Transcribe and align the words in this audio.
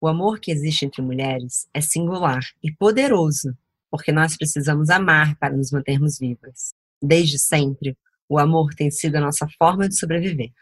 O 0.00 0.08
amor 0.08 0.40
que 0.40 0.50
existe 0.50 0.86
entre 0.86 1.02
mulheres 1.02 1.68
é 1.74 1.80
singular 1.80 2.40
e 2.62 2.72
poderoso, 2.72 3.54
porque 3.90 4.10
nós 4.10 4.34
precisamos 4.34 4.88
amar 4.88 5.36
para 5.36 5.54
nos 5.54 5.70
mantermos 5.70 6.18
vivas. 6.18 6.72
Desde 7.02 7.38
sempre, 7.38 7.96
o 8.26 8.38
amor 8.38 8.72
tem 8.74 8.90
sido 8.90 9.16
a 9.16 9.20
nossa 9.20 9.46
forma 9.58 9.86
de 9.86 9.98
sobreviver. 9.98 10.52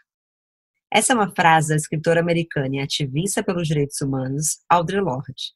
Essa 0.91 1.13
é 1.13 1.15
uma 1.15 1.33
frase 1.33 1.69
da 1.69 1.75
escritora 1.75 2.19
americana 2.19 2.75
e 2.75 2.79
ativista 2.79 3.41
pelos 3.41 3.67
direitos 3.67 4.01
humanos 4.01 4.57
Audre 4.67 4.99
Lorde. 4.99 5.53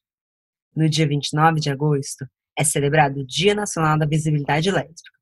No 0.74 0.88
dia 0.88 1.06
29 1.06 1.60
de 1.60 1.70
agosto, 1.70 2.24
é 2.58 2.64
celebrado 2.64 3.20
o 3.20 3.26
Dia 3.26 3.54
Nacional 3.54 3.98
da 3.98 4.06
Visibilidade 4.06 4.70
Lésbica. 4.70 5.12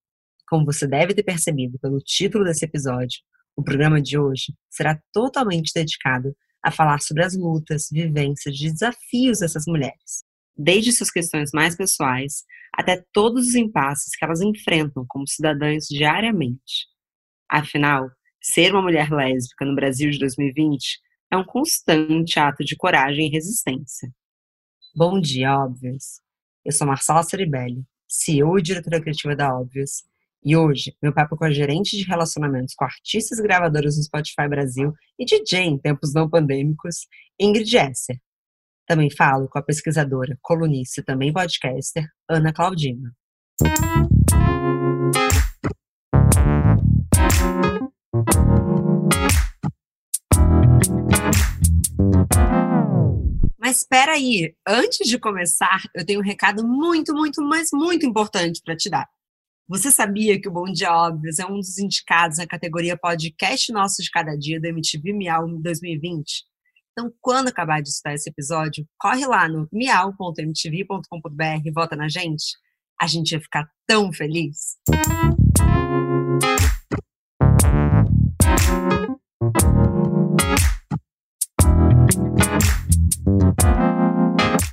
Como 0.46 0.66
você 0.66 0.86
deve 0.86 1.14
ter 1.14 1.22
percebido 1.22 1.78
pelo 1.80 1.98
título 1.98 2.44
desse 2.44 2.64
episódio, 2.64 3.20
o 3.56 3.62
programa 3.62 4.00
de 4.00 4.18
hoje 4.18 4.54
será 4.70 5.00
totalmente 5.12 5.72
dedicado 5.74 6.36
a 6.62 6.70
falar 6.70 7.00
sobre 7.00 7.24
as 7.24 7.36
lutas, 7.36 7.88
vivências 7.90 8.56
desafios 8.56 9.40
dessas 9.40 9.64
mulheres, 9.66 10.24
desde 10.56 10.92
suas 10.92 11.10
questões 11.10 11.50
mais 11.52 11.76
pessoais 11.76 12.44
até 12.74 13.04
todos 13.12 13.48
os 13.48 13.54
impasses 13.54 14.16
que 14.16 14.24
elas 14.24 14.40
enfrentam 14.40 15.04
como 15.08 15.28
cidadãs 15.28 15.86
diariamente. 15.86 16.86
Afinal, 17.48 18.08
ser 18.40 18.72
uma 18.72 18.82
mulher 18.82 19.10
lésbica 19.10 19.64
no 19.64 19.74
Brasil 19.74 20.10
de 20.10 20.18
2020 20.18 20.98
é 21.30 21.36
um 21.36 21.44
constante 21.44 22.38
ato 22.38 22.64
de 22.64 22.76
coragem 22.76 23.26
e 23.26 23.30
resistência. 23.30 24.10
Bom 24.94 25.20
dia, 25.20 25.58
Óbvios! 25.58 26.20
Eu 26.64 26.72
sou 26.72 26.86
Marcela 26.86 27.22
Ceribelli, 27.22 27.82
CEO 28.08 28.58
e 28.58 28.62
diretora 28.62 29.00
criativa 29.00 29.34
da 29.34 29.54
Óbvios, 29.58 30.04
e 30.44 30.56
hoje, 30.56 30.96
meu 31.00 31.14
papo 31.14 31.36
com 31.36 31.44
a 31.44 31.52
gerente 31.52 31.96
de 31.96 32.02
relacionamentos 32.02 32.74
com 32.74 32.84
artistas 32.84 33.38
e 33.38 33.42
gravadoras 33.42 33.96
no 33.96 34.02
Spotify 34.02 34.48
Brasil 34.48 34.92
e 35.16 35.24
DJ 35.24 35.60
em 35.60 35.78
tempos 35.78 36.12
não 36.12 36.28
pandêmicos, 36.28 37.06
Ingrid 37.40 37.76
Esser. 37.76 38.16
Também 38.84 39.08
falo 39.08 39.48
com 39.48 39.60
a 39.60 39.62
pesquisadora, 39.62 40.36
colunista 40.42 41.00
e 41.00 41.04
também 41.04 41.32
podcaster, 41.32 42.08
Ana 42.28 42.52
Claudina. 42.52 43.14
Mas 53.60 53.76
espera 53.76 54.14
aí, 54.14 54.56
antes 54.66 55.08
de 55.08 55.20
começar, 55.20 55.82
eu 55.94 56.04
tenho 56.04 56.18
um 56.18 56.24
recado 56.24 56.66
muito, 56.66 57.14
muito, 57.14 57.40
mas 57.40 57.68
muito 57.72 58.04
importante 58.04 58.60
para 58.64 58.74
te 58.74 58.90
dar. 58.90 59.08
Você 59.68 59.92
sabia 59.92 60.40
que 60.40 60.48
o 60.48 60.52
Bom 60.52 60.64
Dia 60.64 60.92
Óbvios 60.92 61.38
é 61.38 61.46
um 61.46 61.58
dos 61.58 61.78
indicados 61.78 62.38
na 62.38 62.46
categoria 62.46 62.96
Podcast 62.96 63.72
Nosso 63.72 64.02
de 64.02 64.10
Cada 64.10 64.36
Dia 64.36 64.60
do 64.60 64.66
MTV 64.66 65.12
Miau 65.12 65.46
2020? 65.46 66.44
Então, 66.90 67.12
quando 67.20 67.48
acabar 67.48 67.80
de 67.80 67.88
estudar 67.88 68.14
esse 68.14 68.28
episódio, 68.28 68.84
corre 68.98 69.24
lá 69.24 69.48
no 69.48 69.68
miau.mtv.com.br 69.72 71.62
e 71.64 71.70
vota 71.70 71.94
na 71.94 72.08
gente. 72.08 72.58
A 73.00 73.06
gente 73.06 73.32
ia 73.32 73.40
ficar 73.40 73.70
tão 73.86 74.12
feliz. 74.12 74.76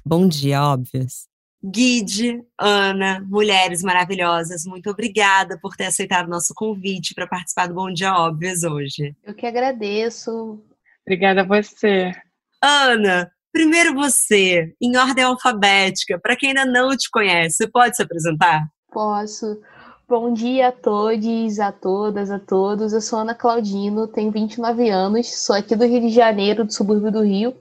Bom 0.03 0.27
dia, 0.27 0.63
óbvios. 0.63 1.28
Guide, 1.61 2.41
Ana, 2.57 3.19
mulheres 3.27 3.83
maravilhosas, 3.83 4.63
muito 4.63 4.89
obrigada 4.89 5.59
por 5.61 5.75
ter 5.75 5.87
aceitado 5.87 6.27
o 6.27 6.29
nosso 6.29 6.53
convite 6.55 7.13
para 7.13 7.27
participar 7.27 7.67
do 7.67 7.73
Bom 7.73 7.91
Dia 7.91 8.15
Óbvias 8.15 8.63
hoje. 8.63 9.13
Eu 9.25 9.33
que 9.33 9.45
agradeço. 9.45 10.63
Obrigada 11.05 11.41
a 11.41 11.43
você. 11.43 12.13
Ana, 12.61 13.29
primeiro 13.51 13.93
você, 13.93 14.73
em 14.81 14.95
ordem 14.95 15.25
alfabética, 15.25 16.17
para 16.17 16.37
quem 16.37 16.49
ainda 16.49 16.65
não 16.65 16.95
te 16.95 17.09
conhece, 17.11 17.57
você 17.57 17.67
pode 17.67 17.97
se 17.97 18.03
apresentar? 18.03 18.65
Posso. 18.89 19.59
Bom 20.07 20.31
dia 20.31 20.69
a 20.69 20.71
todos, 20.71 21.59
a 21.59 21.73
todas, 21.73 22.31
a 22.31 22.39
todos. 22.39 22.93
Eu 22.93 23.01
sou 23.01 23.19
Ana 23.19 23.35
Claudino, 23.35 24.07
tenho 24.07 24.31
29 24.31 24.89
anos, 24.89 25.27
sou 25.43 25.55
aqui 25.55 25.75
do 25.75 25.85
Rio 25.85 26.01
de 26.01 26.09
Janeiro, 26.09 26.63
do 26.63 26.71
subúrbio 26.71 27.11
do 27.11 27.21
Rio 27.21 27.53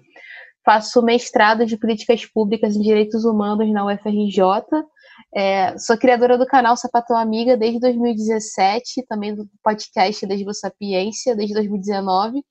faço 0.68 1.00
mestrado 1.00 1.64
de 1.64 1.78
políticas 1.78 2.26
públicas 2.26 2.76
em 2.76 2.82
direitos 2.82 3.24
humanos 3.24 3.72
na 3.72 3.86
UFRJ. 3.86 4.38
É, 5.34 5.78
sou 5.78 5.96
criadora 5.96 6.36
do 6.36 6.44
canal 6.44 6.76
Sapatão 6.76 7.16
Amiga 7.16 7.56
desde 7.56 7.80
2017, 7.80 9.06
também 9.08 9.34
do 9.34 9.48
podcast 9.64 10.26
Desde 10.26 10.44
Sapiência 10.54 11.34
desde 11.34 11.54
2019, 11.54 12.44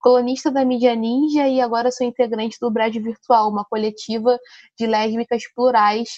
colunista 0.00 0.50
da 0.50 0.64
Mídia 0.64 0.96
Ninja 0.96 1.46
e 1.46 1.60
agora 1.60 1.92
sou 1.92 2.04
integrante 2.04 2.58
do 2.60 2.72
Brad 2.72 2.92
Virtual, 2.96 3.48
uma 3.48 3.64
coletiva 3.64 4.36
de 4.76 4.88
lésbicas 4.88 5.44
plurais 5.54 6.08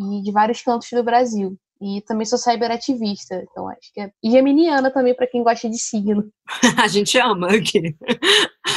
e 0.00 0.22
de 0.22 0.32
vários 0.32 0.60
cantos 0.60 0.88
do 0.90 1.04
Brasil. 1.04 1.56
E 1.80 2.00
também 2.02 2.24
sou 2.24 2.38
cyberativista, 2.38 3.44
então 3.50 3.68
acho 3.68 3.92
que 3.92 4.00
é. 4.00 4.10
E 4.22 4.30
geminiana 4.30 4.90
também, 4.90 5.14
para 5.14 5.26
quem 5.26 5.42
gosta 5.42 5.68
de 5.68 5.78
signo. 5.78 6.30
a 6.82 6.88
gente 6.88 7.18
ama 7.18 7.48
aqui. 7.48 7.94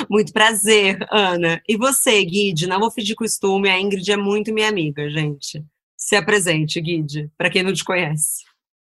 Muito 0.10 0.34
prazer, 0.34 1.00
Ana. 1.10 1.62
E 1.68 1.78
você, 1.78 2.24
Guide? 2.24 2.68
Não 2.68 2.80
vou 2.80 2.92
fingir 2.92 3.16
costume, 3.16 3.70
a 3.70 3.80
Ingrid 3.80 4.12
é 4.12 4.18
muito 4.18 4.54
minha 4.54 4.68
amiga, 4.68 5.10
gente. 5.10 5.64
Se 5.98 6.16
apresente, 6.16 6.82
Guide, 6.82 7.30
para 7.38 7.50
quem 7.50 7.64
não 7.64 7.74
te 7.74 7.86
conhece. 7.86 8.44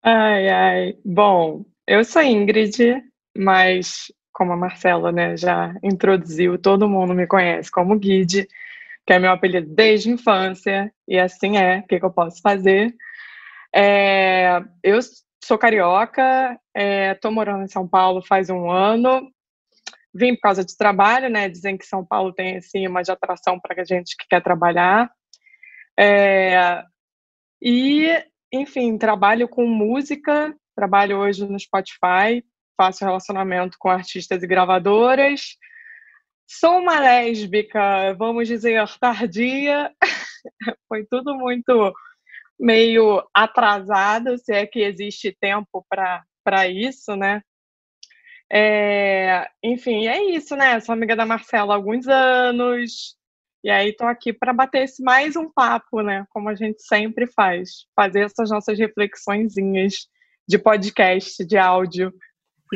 Ai, 0.03 0.49
ai. 0.49 0.97
Bom, 1.05 1.63
eu 1.87 2.03
sou 2.03 2.21
Ingrid, 2.21 3.01
mas 3.37 4.11
como 4.33 4.51
a 4.51 4.57
Marcela 4.57 5.11
né, 5.11 5.37
já 5.37 5.73
introduziu, 5.83 6.57
todo 6.57 6.89
mundo 6.89 7.13
me 7.13 7.27
conhece 7.27 7.71
como 7.71 7.97
Guide, 7.97 8.47
que 9.05 9.13
é 9.13 9.19
meu 9.19 9.31
apelido 9.31 9.73
desde 9.73 10.09
a 10.09 10.13
infância, 10.13 10.91
e 11.07 11.17
assim 11.19 11.57
é, 11.57 11.79
o 11.79 11.87
que, 11.87 11.99
que 11.99 12.05
eu 12.05 12.11
posso 12.11 12.41
fazer? 12.41 12.93
É, 13.75 14.61
eu 14.83 14.99
sou 15.43 15.57
carioca, 15.57 16.59
estou 16.75 17.31
é, 17.31 17.33
morando 17.33 17.63
em 17.63 17.67
São 17.67 17.87
Paulo 17.87 18.25
faz 18.25 18.49
um 18.49 18.69
ano. 18.69 19.29
Vim 20.13 20.35
por 20.35 20.41
causa 20.41 20.63
de 20.63 20.77
trabalho, 20.77 21.29
né? 21.29 21.49
Dizem 21.49 21.77
que 21.77 21.85
São 21.85 22.05
Paulo 22.05 22.31
tem 22.31 22.57
assim 22.57 22.87
uma 22.87 23.01
de 23.01 23.11
atração 23.11 23.59
para 23.59 23.81
a 23.81 23.85
gente 23.85 24.15
que 24.15 24.27
quer 24.29 24.43
trabalhar. 24.43 25.11
É, 25.99 26.83
e, 27.61 28.07
enfim, 28.51 28.97
trabalho 28.97 29.47
com 29.49 29.65
música, 29.65 30.55
trabalho 30.75 31.17
hoje 31.17 31.47
no 31.47 31.59
Spotify, 31.59 32.43
faço 32.77 33.03
relacionamento 33.03 33.77
com 33.79 33.89
artistas 33.89 34.43
e 34.43 34.47
gravadoras. 34.47 35.57
Sou 36.47 36.77
uma 36.79 36.99
lésbica, 36.99 38.13
vamos 38.13 38.47
dizer, 38.47 38.83
tardia. 38.99 39.91
Foi 40.87 41.05
tudo 41.09 41.35
muito 41.35 41.93
meio 42.63 43.21
atrasado, 43.33 44.37
se 44.37 44.53
é 44.53 44.65
que 44.65 44.79
existe 44.79 45.35
tempo 45.37 45.85
para 45.89 46.67
isso, 46.69 47.13
né? 47.13 47.41
É, 48.49 49.49
enfim, 49.61 50.07
é 50.07 50.23
isso, 50.31 50.55
né? 50.55 50.79
Sou 50.79 50.93
amiga 50.93 51.13
da 51.13 51.25
Marcela 51.25 51.73
há 51.73 51.75
alguns 51.75 52.07
anos, 52.07 53.17
e 53.61 53.69
aí 53.69 53.89
estou 53.89 54.07
aqui 54.07 54.31
para 54.31 54.53
bater 54.53 54.83
esse 54.83 55.03
mais 55.03 55.35
um 55.35 55.51
papo, 55.51 56.01
né? 56.01 56.25
Como 56.29 56.47
a 56.47 56.55
gente 56.55 56.81
sempre 56.83 57.27
faz, 57.27 57.85
fazer 57.93 58.21
essas 58.21 58.49
nossas 58.49 58.79
reflexõezinhas 58.79 60.07
de 60.47 60.57
podcast, 60.57 61.45
de 61.45 61.57
áudio. 61.57 62.13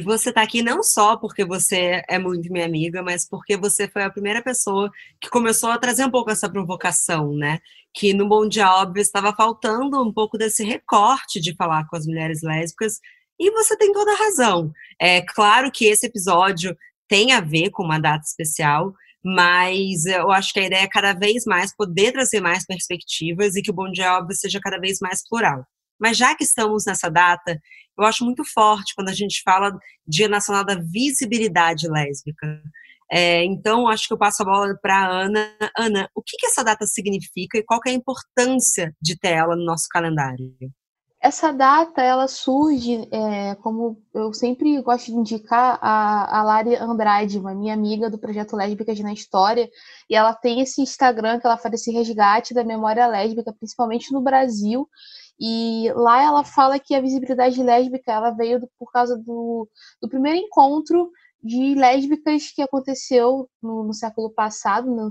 Você 0.04 0.30
está 0.30 0.42
aqui 0.42 0.62
não 0.62 0.84
só 0.84 1.18
porque 1.18 1.46
você 1.46 2.02
é 2.08 2.20
muito 2.20 2.52
minha 2.52 2.66
amiga, 2.66 3.02
mas 3.02 3.28
porque 3.28 3.58
você 3.58 3.88
foi 3.88 4.04
a 4.04 4.10
primeira 4.10 4.42
pessoa 4.44 4.92
que 5.20 5.30
começou 5.30 5.70
a 5.70 5.78
trazer 5.78 6.06
um 6.06 6.12
pouco 6.12 6.30
essa 6.30 6.50
provocação, 6.50 7.34
né? 7.36 7.60
Que 7.94 8.14
no 8.14 8.28
Bom 8.28 8.48
Dia 8.48 8.70
Óbvio 8.72 9.02
estava 9.02 9.34
faltando 9.34 10.02
um 10.02 10.14
pouco 10.14 10.38
desse 10.38 10.64
recorte 10.64 11.40
de 11.40 11.56
falar 11.56 11.88
com 11.88 11.96
as 11.96 12.06
mulheres 12.06 12.42
lésbicas, 12.44 13.00
e 13.40 13.52
você 13.52 13.78
tem 13.78 13.92
toda 13.94 14.12
a 14.12 14.18
razão. 14.18 14.72
É 15.00 15.22
claro 15.22 15.72
que 15.72 15.86
esse 15.86 16.08
episódio 16.08 16.76
tem 17.08 17.32
a 17.32 17.40
ver 17.40 17.70
com 17.70 17.84
uma 17.84 18.00
data 18.00 18.24
especial, 18.26 18.94
mas 19.24 20.06
eu 20.06 20.32
acho 20.32 20.54
que 20.54 20.60
a 20.60 20.66
ideia 20.66 20.84
é 20.84 20.88
cada 20.88 21.14
vez 21.14 21.46
mais 21.46 21.76
poder 21.76 22.12
trazer 22.12 22.42
mais 22.42 22.66
perspectivas 22.66 23.56
e 23.56 23.62
que 23.62 23.72
o 23.72 23.74
Bom 23.74 23.92
Dia 23.92 24.18
Óbvio 24.18 24.36
seja 24.36 24.60
cada 24.62 24.80
vez 24.80 25.00
mais 25.00 25.28
plural. 25.28 25.66
Mas 26.00 26.18
já 26.18 26.36
que 26.36 26.44
estamos 26.44 26.86
nessa 26.86 27.10
data, 27.10 27.60
eu 27.98 28.06
acho 28.06 28.24
muito 28.24 28.44
forte 28.46 28.94
quando 28.96 29.10
a 29.10 29.14
gente 29.14 29.42
fala 29.44 29.78
Dia 30.08 30.28
Nacional 30.28 30.64
da 30.64 30.76
Visibilidade 30.76 31.90
Lésbica. 31.90 32.62
É, 33.12 33.44
então, 33.44 33.88
acho 33.88 34.08
que 34.08 34.14
eu 34.14 34.18
passo 34.18 34.44
a 34.44 34.46
bola 34.46 34.78
para 34.82 34.98
a 34.98 35.22
Ana. 35.22 35.56
Ana, 35.78 36.10
o 36.14 36.22
que, 36.22 36.38
que 36.38 36.46
essa 36.48 36.64
data 36.64 36.86
significa 36.86 37.58
e 37.58 37.64
qual 37.64 37.80
é 37.88 37.92
a 37.92 37.94
importância 37.94 38.94
de 39.02 39.18
ter 39.18 39.30
ela 39.30 39.56
no 39.56 39.66
nosso 39.66 39.88
calendário? 39.90 40.54
Essa 41.28 41.52
data, 41.52 42.02
ela 42.02 42.26
surge, 42.26 43.06
é, 43.12 43.54
como 43.56 44.02
eu 44.14 44.34
sempre 44.34 44.82
gosto 44.82 45.08
de 45.08 45.12
indicar, 45.12 45.78
a, 45.82 46.40
a 46.40 46.42
Lari 46.42 46.78
Andrade, 46.78 47.38
uma 47.38 47.54
minha 47.54 47.74
amiga 47.74 48.10
do 48.10 48.18
projeto 48.18 48.56
Lésbicas 48.56 48.98
na 49.02 49.12
História, 49.12 49.70
e 50.10 50.16
ela 50.16 50.34
tem 50.34 50.62
esse 50.62 50.82
Instagram 50.82 51.38
que 51.38 51.46
ela 51.46 51.58
faz 51.58 51.74
esse 51.74 51.92
resgate 51.92 52.54
da 52.54 52.64
memória 52.64 53.06
lésbica, 53.08 53.52
principalmente 53.52 54.14
no 54.14 54.22
Brasil, 54.22 54.88
e 55.38 55.92
lá 55.96 56.24
ela 56.24 56.46
fala 56.46 56.80
que 56.80 56.96
a 56.96 57.02
visibilidade 57.02 57.62
lésbica 57.62 58.10
ela 58.10 58.32
veio 58.32 58.62
do, 58.62 58.70
por 58.80 58.90
causa 58.90 59.18
do, 59.18 59.68
do 60.02 60.08
primeiro 60.08 60.40
encontro 60.40 61.12
de 61.44 61.76
lésbicas 61.76 62.52
que 62.52 62.62
aconteceu 62.62 63.48
no, 63.62 63.84
no 63.84 63.94
século 63.94 64.30
passado, 64.32 64.90
no, 64.90 65.10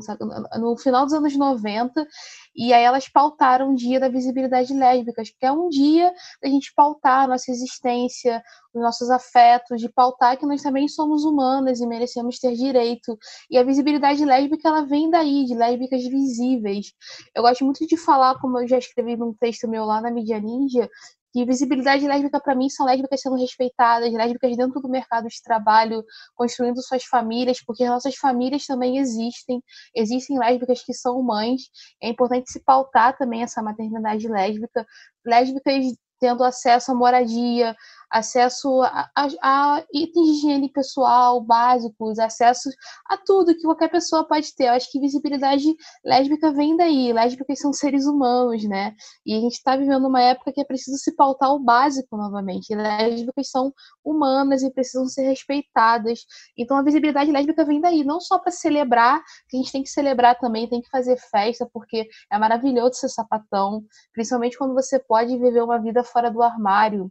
no, 0.59 0.77
final 0.77 1.05
dos 1.05 1.15
anos 1.15 1.37
90, 1.37 2.07
e 2.55 2.73
aí 2.73 2.83
elas 2.83 3.09
pautaram 3.09 3.73
o 3.73 3.77
Dia 3.77 4.01
da 4.01 4.09
Visibilidade 4.09 4.75
Lésbicas, 4.75 5.31
que 5.31 5.47
é 5.47 5.53
um 5.53 5.69
dia 5.69 6.13
da 6.43 6.49
gente 6.49 6.73
pautar 6.75 7.25
a 7.25 7.29
nossa 7.29 7.51
existência, 7.51 8.43
os 8.75 8.83
nossos 8.83 9.09
afetos, 9.09 9.81
de 9.81 9.89
pautar 9.89 10.37
que 10.39 10.47
nós 10.47 10.63
também 10.63 10.89
somos 10.89 11.25
humanas 11.25 11.81
e 11.81 11.87
merecemos 11.87 12.39
ter 12.39 12.55
direito. 12.55 13.17
E 13.51 13.57
a 13.57 13.63
visibilidade 13.63 14.25
lésbica, 14.25 14.69
ela 14.69 14.85
vem 14.85 15.09
daí, 15.11 15.45
de 15.45 15.55
lésbicas 15.55 16.03
visíveis. 16.03 16.93
Eu 17.35 17.43
gosto 17.43 17.65
muito 17.65 17.87
de 17.87 17.97
falar, 17.97 18.39
como 18.41 18.59
eu 18.59 18.69
já 18.69 18.79
escrevi 18.79 19.17
num 19.17 19.33
texto 19.33 19.69
meu 19.69 19.85
lá 19.85 20.01
na 20.01 20.11
Mídia 20.11 20.41
Ninja, 20.41 20.89
que 21.33 21.45
visibilidade 21.45 22.07
lésbica 22.07 22.41
para 22.41 22.55
mim 22.55 22.69
são 22.69 22.87
lésbicas 22.87 23.21
sendo 23.21 23.37
respeitadas, 23.37 24.13
lésbicas 24.13 24.57
dentro 24.57 24.81
do 24.81 24.89
mercado 24.89 25.29
de 25.29 25.43
trabalho, 25.43 26.05
construindo 26.35 26.81
suas 26.83 27.05
famílias, 27.05 27.63
porque 27.65 27.85
as 27.85 27.91
nossas 27.91 28.17
famílias 28.17 28.65
também 28.65 28.99
existem, 28.99 29.63
existem 29.95 30.39
lésbicas 30.39 30.83
que 30.83 30.95
são 30.95 31.23
mães, 31.23 31.63
é 32.03 32.09
importante 32.09 32.51
se 32.51 32.63
pautar 32.65 33.17
também 33.17 33.43
essa 33.43 33.63
maternidade 33.63 34.27
lésbica, 34.29 34.87
lésbicas 35.25 35.97
tendo 36.19 36.43
acesso 36.45 36.93
à 36.93 36.95
moradia, 36.95 37.77
acesso 38.11 38.83
a, 38.83 39.11
a, 39.15 39.29
a, 39.43 39.85
itens 39.93 40.27
de 40.27 40.33
higiene 40.33 40.71
pessoal 40.71 41.41
básicos, 41.41 42.19
acesso 42.19 42.69
a 43.07 43.17
tudo 43.17 43.55
que 43.55 43.63
qualquer 43.63 43.91
pessoa 43.91 44.27
pode 44.27 44.55
ter. 44.55 44.65
Eu 44.65 44.73
acho 44.73 44.91
que 44.91 45.01
visibilidade 45.01 45.65
lésbica 46.05 46.53
vem 46.53 46.77
daí. 46.77 47.13
Lésbicas 47.13 47.59
são 47.59 47.73
seres 47.73 48.07
humanos, 48.07 48.65
né? 48.65 48.95
E 49.25 49.35
a 49.35 49.41
gente 49.41 49.55
está 49.55 49.77
vivendo 49.77 50.07
uma 50.07 50.23
época 50.23 50.53
que 50.53 50.61
é 50.61 50.65
preciso 50.65 50.97
se 50.99 51.15
pautar 51.15 51.53
o 51.53 51.59
básico 51.59 52.17
novamente. 52.17 52.75
Lésbicas 52.75 53.51
são 53.51 53.73
humanas 54.05 54.63
e 54.63 54.71
precisam 54.71 55.07
ser 55.07 55.23
respeitadas. 55.23 56.21
Então 56.57 56.77
a 56.77 56.83
visibilidade 56.83 57.31
lésbica 57.31 57.65
vem 57.65 57.81
daí, 57.81 58.05
não 58.05 58.21
só 58.21 58.39
para 58.39 58.53
celebrar, 58.53 59.23
que 59.49 59.57
a 59.57 59.61
gente 59.61 59.73
tem 59.73 59.83
que 59.83 59.91
celebrar 59.91 60.39
também, 60.39 60.69
tem 60.69 60.81
que 60.81 60.91
fazer 60.91 61.17
festa, 61.31 61.69
porque 61.73 62.09
é 62.31 62.39
maravilhoso 62.39 62.95
ser 62.95 63.09
sapatão, 63.09 63.85
principalmente 64.13 64.57
quando 64.57 64.75
você 64.75 64.99
pode 64.99 65.37
viver 65.39 65.63
uma 65.63 65.79
vida 65.79 66.03
fora 66.05 66.31
do 66.31 66.43
armário 66.43 67.11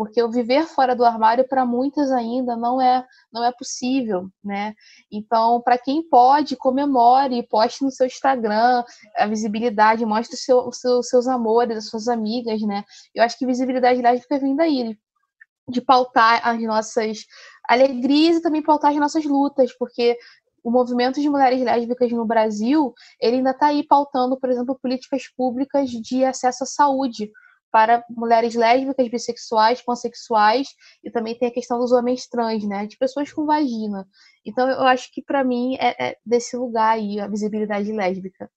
porque 0.00 0.22
o 0.22 0.30
viver 0.30 0.66
fora 0.66 0.96
do 0.96 1.04
armário 1.04 1.46
para 1.46 1.66
muitas 1.66 2.10
ainda 2.10 2.56
não 2.56 2.80
é 2.80 3.06
não 3.30 3.44
é 3.44 3.52
possível, 3.52 4.30
né? 4.42 4.74
Então, 5.12 5.60
para 5.60 5.76
quem 5.76 6.02
pode, 6.02 6.56
comemore, 6.56 7.46
poste 7.46 7.84
no 7.84 7.90
seu 7.90 8.06
Instagram 8.06 8.82
a 9.14 9.26
visibilidade, 9.26 10.06
mostre 10.06 10.36
os 10.36 10.42
seu, 10.42 10.72
seu, 10.72 11.02
seus 11.02 11.28
amores, 11.28 11.76
as 11.76 11.90
suas 11.90 12.08
amigas, 12.08 12.62
né? 12.62 12.82
Eu 13.14 13.22
acho 13.22 13.36
que 13.36 13.44
visibilidade 13.44 14.00
lésbica 14.00 14.38
vem 14.38 14.56
daí, 14.56 14.98
de 15.68 15.82
pautar 15.82 16.48
as 16.48 16.58
nossas 16.62 17.26
alegrias 17.68 18.38
e 18.38 18.42
também 18.42 18.62
pautar 18.62 18.92
as 18.92 18.96
nossas 18.96 19.26
lutas, 19.26 19.70
porque 19.78 20.16
o 20.64 20.70
movimento 20.70 21.20
de 21.20 21.28
mulheres 21.28 21.60
lésbicas 21.60 22.10
no 22.10 22.24
Brasil, 22.24 22.94
ele 23.20 23.36
ainda 23.36 23.50
está 23.50 23.66
aí 23.66 23.86
pautando, 23.86 24.40
por 24.40 24.48
exemplo, 24.48 24.78
políticas 24.80 25.24
públicas 25.36 25.90
de 25.90 26.24
acesso 26.24 26.64
à 26.64 26.66
saúde, 26.66 27.30
para 27.70 28.04
mulheres 28.10 28.54
lésbicas, 28.54 29.08
bissexuais, 29.08 29.82
pansexuais 29.82 30.68
e 31.04 31.10
também 31.10 31.38
tem 31.38 31.48
a 31.48 31.52
questão 31.52 31.78
dos 31.78 31.92
homens 31.92 32.26
trans, 32.26 32.64
né, 32.64 32.86
de 32.86 32.96
pessoas 32.96 33.32
com 33.32 33.46
vagina. 33.46 34.06
Então 34.44 34.68
eu 34.68 34.82
acho 34.82 35.12
que 35.12 35.22
para 35.22 35.44
mim 35.44 35.76
é, 35.76 36.10
é, 36.10 36.16
desse 36.24 36.56
lugar 36.56 36.96
aí 36.96 37.20
a 37.20 37.28
visibilidade 37.28 37.92
lésbica. 37.92 38.50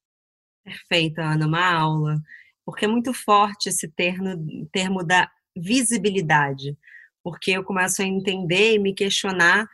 Perfeito, 0.64 1.20
Ana, 1.20 1.46
uma 1.46 1.74
aula, 1.74 2.22
porque 2.66 2.86
é 2.86 2.88
muito 2.88 3.14
forte 3.14 3.70
esse 3.70 3.88
termo, 3.88 4.68
termo 4.72 5.04
da 5.04 5.30
visibilidade, 5.56 6.78
porque 7.22 7.52
eu 7.52 7.64
começo 7.64 8.02
a 8.02 8.06
entender 8.06 8.76
e 8.76 8.80
me 8.80 8.94
questionar 8.94 9.68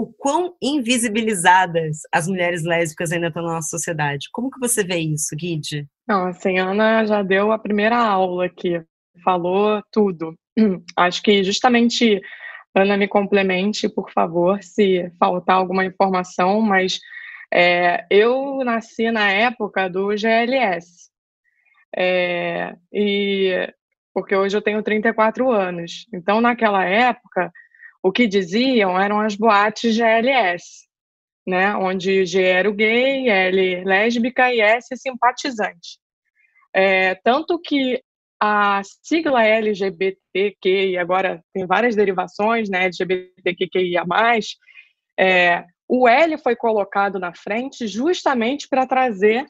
o 0.00 0.06
quão 0.06 0.56
invisibilizadas 0.62 1.98
as 2.10 2.26
mulheres 2.26 2.64
lésbicas 2.64 3.12
ainda 3.12 3.26
estão 3.28 3.42
na 3.42 3.52
nossa 3.52 3.68
sociedade. 3.68 4.30
Como 4.32 4.50
que 4.50 4.58
você 4.58 4.82
vê 4.82 4.96
isso, 4.96 5.36
Guide? 5.36 5.86
Assim, 6.08 6.58
a 6.58 6.70
Ana 6.70 7.04
já 7.04 7.22
deu 7.22 7.52
a 7.52 7.58
primeira 7.58 7.98
aula 7.98 8.46
aqui, 8.46 8.82
falou 9.22 9.82
tudo. 9.92 10.34
Acho 10.96 11.22
que 11.22 11.44
justamente, 11.44 12.18
Ana, 12.74 12.96
me 12.96 13.06
complemente, 13.06 13.90
por 13.90 14.10
favor, 14.10 14.62
se 14.62 15.12
faltar 15.18 15.56
alguma 15.56 15.84
informação, 15.84 16.62
mas 16.62 16.98
é, 17.52 18.06
eu 18.08 18.64
nasci 18.64 19.10
na 19.10 19.30
época 19.30 19.86
do 19.90 20.16
GLS. 20.16 21.10
É, 21.94 22.74
e 22.90 23.70
porque 24.14 24.34
hoje 24.34 24.56
eu 24.56 24.62
tenho 24.62 24.82
34 24.82 25.52
anos. 25.52 26.06
Então, 26.10 26.40
naquela 26.40 26.86
época, 26.86 27.52
o 28.02 28.10
que 28.12 28.26
diziam 28.26 28.98
eram 28.98 29.20
as 29.20 29.34
boates 29.36 29.96
GLS, 29.96 30.86
né? 31.46 31.74
Onde 31.76 32.24
G 32.24 32.42
era 32.42 32.68
o 32.68 32.74
gay, 32.74 33.28
L 33.28 33.84
lésbica 33.84 34.52
e 34.52 34.60
S 34.60 34.96
simpatizante. 34.96 35.98
É, 36.74 37.14
tanto 37.16 37.60
que 37.60 38.02
a 38.40 38.80
sigla 39.02 39.44
LGBTQ, 39.44 40.90
e 40.90 40.98
agora 40.98 41.44
tem 41.52 41.66
várias 41.66 41.94
derivações, 41.94 42.70
né? 42.70 42.84
LGBTQIA+, 42.86 44.04
é, 45.18 45.64
o 45.86 46.08
L 46.08 46.38
foi 46.38 46.56
colocado 46.56 47.18
na 47.18 47.34
frente 47.34 47.86
justamente 47.86 48.66
para 48.68 48.86
trazer 48.86 49.44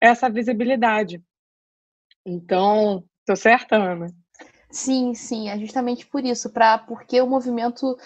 essa 0.00 0.30
visibilidade. 0.30 1.20
Então, 2.24 3.02
tô 3.26 3.34
certa, 3.34 3.76
Ana? 3.76 4.06
Sim, 4.70 5.14
sim, 5.14 5.48
é 5.48 5.58
justamente 5.58 6.06
por 6.06 6.24
isso, 6.24 6.50
para 6.50 6.76
porque 6.78 7.20
o 7.20 7.26
movimento 7.26 7.96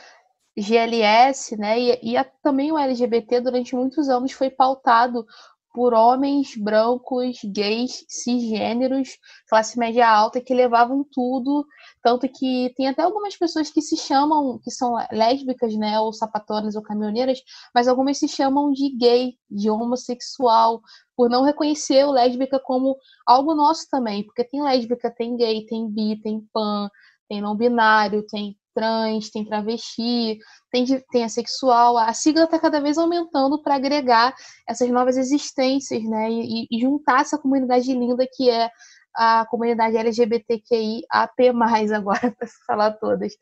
GLS, 0.57 1.57
né, 1.57 1.79
e, 1.81 2.01
e 2.13 2.17
a, 2.17 2.25
também 2.25 2.71
o 2.73 2.79
LGBT 2.79 3.41
durante 3.41 3.75
muitos 3.75 4.09
anos 4.09 4.33
foi 4.33 4.51
pautado 4.51 5.27
por 5.73 5.95
homens 5.95 6.55
brancos, 6.57 7.39
gays, 7.45 8.05
cisgêneros, 8.09 9.09
classe 9.49 9.79
média 9.79 10.09
alta, 10.09 10.41
que 10.41 10.53
levavam 10.53 11.05
tudo. 11.11 11.67
Tanto 12.03 12.29
que 12.29 12.73
tem 12.77 12.89
até 12.89 13.03
algumas 13.03 13.37
pessoas 13.37 13.71
que 13.71 13.81
se 13.81 13.97
chamam, 13.97 14.61
que 14.63 14.71
são 14.71 14.95
lésbicas, 15.11 15.75
né, 15.77 15.99
ou 15.99 16.13
sapatonas 16.13 16.77
ou 16.77 16.83
caminhoneiras, 16.83 17.39
mas 17.75 17.89
algumas 17.89 18.19
se 18.19 18.29
chamam 18.29 18.71
de 18.73 18.95
gay, 18.97 19.35
de 19.51 19.71
homossexual, 19.71 20.81
por 21.17 21.31
não 21.31 21.43
reconhecer 21.43 22.05
o 22.05 22.13
lésbica 22.13 22.61
como 22.61 22.97
algo 23.27 23.55
nosso 23.55 23.87
também. 23.91 24.25
Porque 24.25 24.45
tem 24.45 24.63
lésbica, 24.63 25.11
tem 25.11 25.37
gay, 25.37 25.65
tem 25.67 25.89
bi, 25.89 26.21
tem 26.21 26.41
pan, 26.53 26.91
tem 27.29 27.41
não 27.41 27.57
binário, 27.57 28.27
tem 28.27 28.57
trans, 28.75 29.31
tem 29.31 29.45
travesti, 29.45 30.39
tem, 30.71 30.85
tem 31.11 31.25
assexual. 31.25 31.97
A 31.97 32.13
sigla 32.13 32.45
está 32.45 32.59
cada 32.59 32.81
vez 32.81 32.99
aumentando 32.99 33.63
para 33.63 33.75
agregar 33.75 34.35
essas 34.69 34.89
novas 34.91 35.17
existências, 35.17 36.03
né? 36.05 36.31
E, 36.31 36.67
e, 36.71 36.81
juntar 36.81 37.21
essa 37.21 37.39
comunidade 37.39 37.93
linda 37.93 38.27
que 38.33 38.51
é 38.51 38.71
a 39.15 39.47
comunidade 39.47 39.97
LGBTQI 39.97 41.03
agora, 41.95 42.35
para 42.39 42.49
falar 42.67 42.93
todas. 42.93 43.33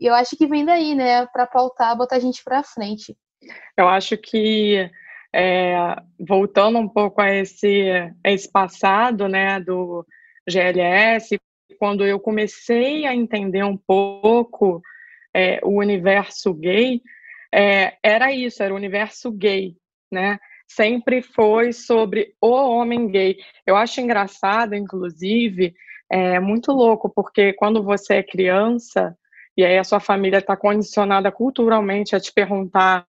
E 0.00 0.06
eu 0.06 0.14
acho 0.14 0.36
que 0.36 0.46
vem 0.46 0.64
daí, 0.64 0.94
né? 0.94 1.26
Para 1.26 1.46
pautar, 1.46 1.96
botar 1.96 2.16
a 2.16 2.20
gente 2.20 2.42
para 2.42 2.62
frente. 2.62 3.16
Eu 3.76 3.88
acho 3.88 4.16
que 4.16 4.90
é, 5.34 5.96
voltando 6.18 6.78
um 6.78 6.88
pouco 6.88 7.20
a 7.20 7.32
esse, 7.32 7.90
a 8.24 8.30
esse 8.30 8.50
passado, 8.50 9.28
né, 9.28 9.60
do 9.60 10.04
GLS, 10.48 11.38
quando 11.80 12.04
eu 12.04 12.20
comecei 12.20 13.06
a 13.06 13.14
entender 13.14 13.64
um 13.64 13.76
pouco 13.76 14.82
é, 15.34 15.58
o 15.62 15.78
universo 15.78 16.52
gay, 16.52 17.00
é, 17.50 17.96
era 18.02 18.30
isso, 18.30 18.62
era 18.62 18.74
o 18.74 18.76
universo 18.76 19.32
gay, 19.32 19.74
né? 20.12 20.38
Sempre 20.68 21.22
foi 21.22 21.72
sobre 21.72 22.34
o 22.38 22.50
homem 22.50 23.08
gay. 23.08 23.38
Eu 23.66 23.76
acho 23.76 23.98
engraçado, 23.98 24.74
inclusive, 24.74 25.74
é 26.10 26.38
muito 26.38 26.70
louco, 26.70 27.08
porque 27.08 27.54
quando 27.54 27.82
você 27.82 28.16
é 28.16 28.22
criança, 28.22 29.16
e 29.56 29.64
aí 29.64 29.78
a 29.78 29.84
sua 29.84 30.00
família 30.00 30.38
está 30.38 30.54
condicionada 30.58 31.32
culturalmente 31.32 32.14
a 32.14 32.20
te 32.20 32.30
perguntar 32.30 33.06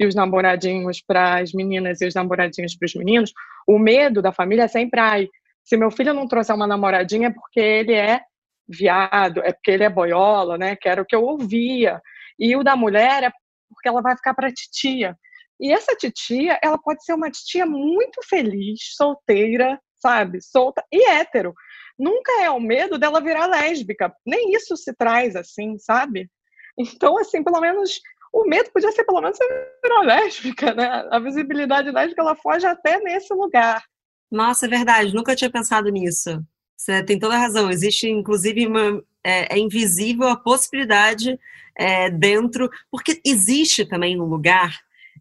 e 0.00 0.04
os 0.04 0.16
namoradinhos 0.16 1.00
para 1.00 1.38
as 1.38 1.52
meninas 1.52 2.00
e 2.00 2.06
os 2.06 2.14
namoradinhos 2.14 2.74
para 2.76 2.86
os 2.86 2.94
meninos, 2.94 3.32
o 3.68 3.78
medo 3.78 4.20
da 4.20 4.32
família 4.32 4.64
é 4.64 4.68
sempre, 4.68 4.98
ai, 4.98 5.28
se 5.64 5.76
meu 5.76 5.90
filho 5.90 6.14
não 6.14 6.26
trouxer 6.26 6.54
uma 6.54 6.66
namoradinha 6.66 7.28
é 7.28 7.32
porque 7.32 7.60
ele 7.60 7.94
é 7.94 8.20
viado, 8.68 9.40
é 9.44 9.52
porque 9.52 9.70
ele 9.70 9.84
é 9.84 9.90
boiola, 9.90 10.56
né? 10.56 10.76
Que 10.76 10.88
era 10.88 11.02
o 11.02 11.04
que 11.04 11.14
eu 11.14 11.24
ouvia. 11.24 12.00
E 12.38 12.56
o 12.56 12.62
da 12.62 12.76
mulher 12.76 13.24
é 13.24 13.30
porque 13.68 13.88
ela 13.88 14.02
vai 14.02 14.16
ficar 14.16 14.34
para 14.34 14.52
titia. 14.52 15.16
E 15.60 15.72
essa 15.72 15.94
titia, 15.94 16.58
ela 16.62 16.78
pode 16.78 17.04
ser 17.04 17.12
uma 17.12 17.30
titia 17.30 17.66
muito 17.66 18.20
feliz, 18.26 18.94
solteira, 18.96 19.78
sabe? 19.96 20.40
Solta 20.40 20.82
e 20.90 21.04
hétero. 21.10 21.52
Nunca 21.98 22.42
é 22.42 22.50
o 22.50 22.58
medo 22.58 22.98
dela 22.98 23.20
virar 23.20 23.46
lésbica. 23.46 24.12
Nem 24.24 24.52
isso 24.54 24.76
se 24.76 24.94
traz 24.94 25.36
assim, 25.36 25.78
sabe? 25.78 26.30
Então, 26.78 27.18
assim, 27.18 27.44
pelo 27.44 27.60
menos 27.60 28.00
o 28.32 28.44
medo 28.44 28.70
podia 28.72 28.92
ser 28.92 29.04
pelo 29.04 29.20
menos 29.20 29.38
virar 29.84 30.00
lésbica, 30.00 30.74
né? 30.74 31.06
A 31.10 31.18
visibilidade 31.18 31.90
lésbica 31.90 32.22
ela 32.22 32.36
foge 32.36 32.66
até 32.66 32.98
nesse 33.00 33.34
lugar. 33.34 33.82
Nossa, 34.30 34.66
é 34.66 34.68
verdade, 34.68 35.14
nunca 35.14 35.34
tinha 35.34 35.50
pensado 35.50 35.88
nisso. 35.90 36.44
Você 36.76 37.02
tem 37.02 37.18
toda 37.18 37.34
a 37.34 37.38
razão. 37.38 37.70
Existe, 37.70 38.08
inclusive, 38.08 38.66
uma, 38.66 39.02
é, 39.24 39.56
é 39.56 39.58
invisível 39.58 40.28
a 40.28 40.36
possibilidade 40.36 41.38
é, 41.76 42.10
dentro, 42.10 42.70
porque 42.90 43.20
existe 43.24 43.84
também 43.84 44.16
no 44.16 44.24
lugar 44.24 44.78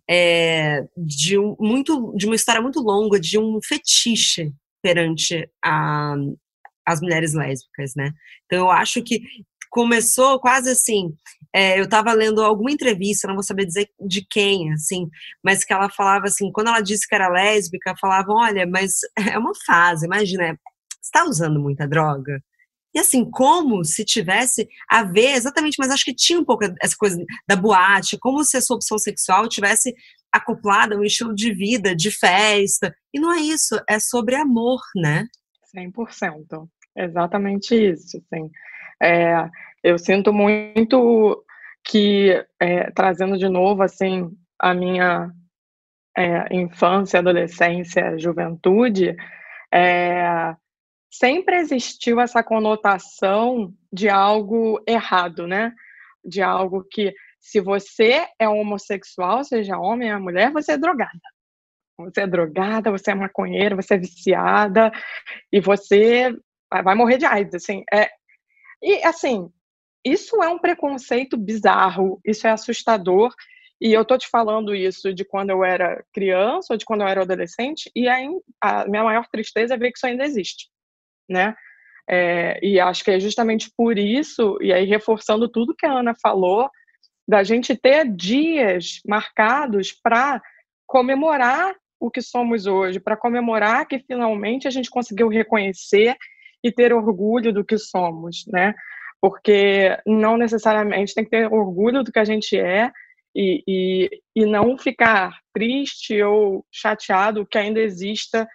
é, 0.09 0.85
de, 0.97 1.37
um, 1.37 1.55
muito, 1.59 2.13
de 2.15 2.25
uma 2.25 2.35
história 2.35 2.61
muito 2.61 2.79
longa 2.79 3.19
de 3.19 3.37
um 3.37 3.59
fetiche 3.61 4.51
perante 4.81 5.49
a, 5.63 6.15
as 6.85 7.01
mulheres 7.01 7.33
lésbicas, 7.33 7.93
né? 7.95 8.13
Então 8.45 8.59
eu 8.59 8.71
acho 8.71 9.03
que 9.03 9.21
começou 9.69 10.39
quase 10.39 10.69
assim. 10.71 11.13
É, 11.53 11.79
eu 11.79 11.85
estava 11.85 12.13
lendo 12.13 12.43
alguma 12.43 12.71
entrevista, 12.71 13.27
não 13.27 13.35
vou 13.35 13.43
saber 13.43 13.65
dizer 13.65 13.89
de 13.99 14.25
quem, 14.29 14.71
assim, 14.73 15.07
mas 15.43 15.63
que 15.63 15.73
ela 15.73 15.89
falava 15.89 16.25
assim, 16.25 16.51
quando 16.51 16.67
ela 16.67 16.81
disse 16.81 17.07
que 17.07 17.15
era 17.15 17.27
lésbica, 17.27 17.95
falavam, 17.99 18.35
olha, 18.35 18.67
mas 18.67 18.99
é 19.33 19.37
uma 19.37 19.53
fase, 19.65 20.05
imagina, 20.05 20.57
está 21.01 21.25
usando 21.25 21.59
muita 21.59 21.87
droga? 21.87 22.39
E 22.93 22.99
assim, 22.99 23.29
como 23.29 23.83
se 23.83 24.03
tivesse 24.03 24.67
a 24.89 25.03
ver, 25.03 25.33
exatamente, 25.33 25.75
mas 25.79 25.91
acho 25.91 26.05
que 26.05 26.13
tinha 26.13 26.39
um 26.39 26.45
pouco 26.45 26.65
essa 26.81 26.95
coisa 26.97 27.23
da 27.47 27.55
boate, 27.55 28.17
como 28.19 28.43
se 28.43 28.57
a 28.57 28.61
sua 28.61 28.77
opção 28.77 28.97
sexual 28.97 29.47
tivesse 29.47 29.93
acoplada 30.31 30.95
a 30.95 30.97
um 30.97 31.03
estilo 31.03 31.33
de 31.33 31.53
vida, 31.53 31.95
de 31.95 32.11
festa. 32.11 32.93
E 33.13 33.19
não 33.19 33.31
é 33.31 33.39
isso, 33.41 33.79
é 33.87 33.99
sobre 33.99 34.35
amor, 34.35 34.79
né? 34.95 35.27
100%. 35.75 36.67
Exatamente 36.97 37.75
isso, 37.75 38.17
assim. 38.17 38.49
É, 39.01 39.47
eu 39.83 39.97
sinto 39.97 40.33
muito 40.33 41.43
que, 41.83 42.45
é, 42.59 42.91
trazendo 42.91 43.37
de 43.37 43.47
novo, 43.47 43.81
assim, 43.81 44.31
a 44.59 44.73
minha 44.73 45.31
é, 46.17 46.55
infância, 46.55 47.19
adolescência, 47.19 48.17
juventude, 48.17 49.15
é, 49.73 50.55
sempre 51.11 51.57
existiu 51.57 52.19
essa 52.19 52.43
conotação 52.43 53.73
de 53.91 54.09
algo 54.09 54.81
errado, 54.87 55.47
né? 55.47 55.73
De 56.23 56.41
algo 56.41 56.83
que, 56.83 57.13
se 57.39 57.59
você 57.59 58.27
é 58.37 58.47
homossexual, 58.47 59.43
seja 59.43 59.77
homem 59.77 60.13
ou 60.13 60.21
mulher, 60.21 60.51
você 60.51 60.73
é 60.73 60.77
drogada. 60.77 61.19
Você 61.97 62.21
é 62.21 62.27
drogada, 62.27 62.91
você 62.91 63.11
é 63.11 63.15
maconheira, 63.15 63.75
você 63.75 63.95
é 63.95 63.97
viciada 63.97 64.91
e 65.51 65.59
você 65.59 66.33
vai 66.83 66.95
morrer 66.95 67.17
de 67.17 67.25
AIDS, 67.25 67.55
assim. 67.55 67.83
É, 67.91 68.09
e, 68.81 69.03
assim, 69.03 69.51
isso 70.05 70.41
é 70.43 70.49
um 70.49 70.59
preconceito 70.59 71.37
bizarro, 71.37 72.19
isso 72.25 72.47
é 72.47 72.51
assustador. 72.51 73.33
E 73.81 73.93
eu 73.93 74.03
tô 74.03 74.17
te 74.17 74.27
falando 74.27 74.75
isso 74.75 75.13
de 75.13 75.23
quando 75.23 75.51
eu 75.51 75.63
era 75.63 76.03
criança 76.13 76.73
ou 76.73 76.77
de 76.77 76.83
quando 76.83 77.01
eu 77.01 77.07
era 77.07 77.21
adolescente, 77.21 77.89
e 77.95 78.09
a, 78.09 78.17
a 78.61 78.85
minha 78.87 79.03
maior 79.03 79.25
tristeza 79.31 79.73
é 79.73 79.77
ver 79.77 79.91
que 79.91 79.97
isso 79.97 80.07
ainda 80.07 80.25
existe 80.25 80.67
né? 81.29 81.55
É, 82.09 82.59
e 82.65 82.79
acho 82.79 83.03
que 83.03 83.11
é 83.11 83.19
justamente 83.19 83.71
por 83.77 83.99
isso, 83.99 84.57
e 84.61 84.73
aí 84.73 84.83
reforçando 84.85 85.47
tudo 85.47 85.75
que 85.75 85.85
a 85.85 85.91
Ana 85.91 86.15
falou, 86.19 86.69
da 87.27 87.43
gente 87.43 87.77
ter 87.77 88.11
dias 88.11 88.99
marcados 89.07 89.91
para 89.91 90.41
comemorar 90.87 91.75
o 91.99 92.09
que 92.09 92.21
somos 92.21 92.65
hoje, 92.65 92.99
para 92.99 93.15
comemorar 93.15 93.85
que 93.85 93.99
finalmente 93.99 94.67
a 94.67 94.71
gente 94.71 94.89
conseguiu 94.89 95.27
reconhecer 95.27 96.15
e 96.63 96.71
ter 96.71 96.91
orgulho 96.91 97.53
do 97.53 97.63
que 97.63 97.77
somos, 97.77 98.43
né? 98.47 98.73
Porque 99.21 99.97
não 100.05 100.37
necessariamente 100.37 101.13
tem 101.13 101.23
que 101.23 101.29
ter 101.29 101.51
orgulho 101.51 102.03
do 102.03 102.11
que 102.11 102.19
a 102.19 102.25
gente 102.25 102.57
é 102.57 102.91
e, 103.35 103.63
e, 103.67 104.21
e 104.35 104.45
não 104.45 104.77
ficar 104.77 105.39
triste 105.53 106.21
ou 106.21 106.65
chateado 106.71 107.45
que 107.45 107.57
ainda 107.57 107.79
exista 107.79 108.47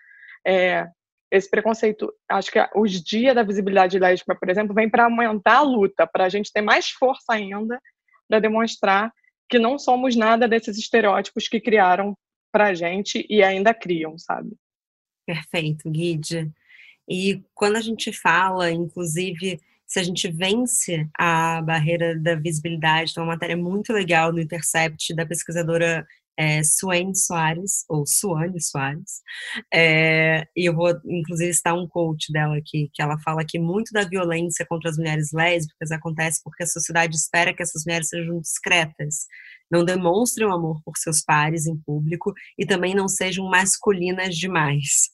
é, 0.47 0.87
esse 1.31 1.51
preconceito, 1.51 2.13
acho 2.29 2.51
que 2.51 2.59
os 2.77 3.03
dias 3.03 3.35
da 3.35 3.43
visibilidade 3.43 3.99
lésbica, 3.99 4.37
por 4.37 4.49
exemplo, 4.49 4.75
vem 4.75 4.89
para 4.89 5.05
aumentar 5.05 5.59
a 5.59 5.63
luta, 5.63 6.07
para 6.07 6.25
a 6.25 6.29
gente 6.29 6.53
ter 6.53 6.61
mais 6.61 6.91
força 6.91 7.33
ainda 7.33 7.81
para 8.29 8.39
demonstrar 8.39 9.13
que 9.49 9.59
não 9.59 9.79
somos 9.79 10.17
nada 10.17 10.49
desses 10.49 10.79
estereótipos 10.79 11.49
que 11.49 11.61
criaram 11.61 12.17
para 12.53 12.69
a 12.69 12.75
gente 12.75 13.27
e 13.29 13.43
ainda 13.43 13.75
criam, 13.75 14.17
sabe? 14.17 14.57
Perfeito, 15.27 15.91
Guide. 15.91 16.53
E 17.09 17.43
quando 17.55 17.77
a 17.77 17.81
gente 17.81 18.13
fala, 18.13 18.71
inclusive, 18.71 19.61
se 19.87 20.01
a 20.01 20.03
gente 20.03 20.31
vence 20.31 21.09
a 21.19 21.63
barreira 21.63 22.19
da 22.19 22.35
visibilidade, 22.35 23.15
tem 23.15 23.23
uma 23.23 23.33
matéria 23.33 23.57
muito 23.57 23.93
legal 23.93 24.33
no 24.33 24.41
Intercept 24.41 25.15
da 25.15 25.27
pesquisadora 25.27 26.07
é, 26.37 26.63
Suane 26.65 27.17
Soares, 27.17 27.85
ou 27.89 28.05
Suane 28.07 28.61
Soares, 28.61 29.23
é, 29.73 30.45
e 30.57 30.69
eu 30.69 30.75
vou, 30.75 30.91
inclusive, 31.07 31.51
estar 31.51 31.75
um 31.75 31.87
coach 31.89 32.33
dela 32.33 32.57
aqui, 32.57 32.91
que 32.93 33.03
ela 33.03 33.19
fala 33.21 33.45
que 33.47 33.59
muito 33.59 33.93
da 33.93 34.05
violência 34.05 34.67
contra 34.69 34.91
as 34.91 34.97
mulheres 34.97 35.31
lésbicas 35.33 35.91
acontece 35.93 36.41
porque 36.43 36.65
a 36.65 36.67
sociedade 36.67 37.17
espera 37.17 37.55
que 37.55 37.63
essas 37.63 37.85
mulheres 37.87 38.09
sejam 38.09 38.41
discretas, 38.41 39.27
não 39.75 39.85
demonstrem 39.85 40.51
amor 40.51 40.81
por 40.85 40.97
seus 40.97 41.21
pares 41.23 41.67
em 41.67 41.77
público 41.77 42.33
e 42.59 42.65
também 42.65 42.95
não 42.95 43.09
sejam 43.09 43.49
masculinas 43.49 44.37
demais. 44.37 45.11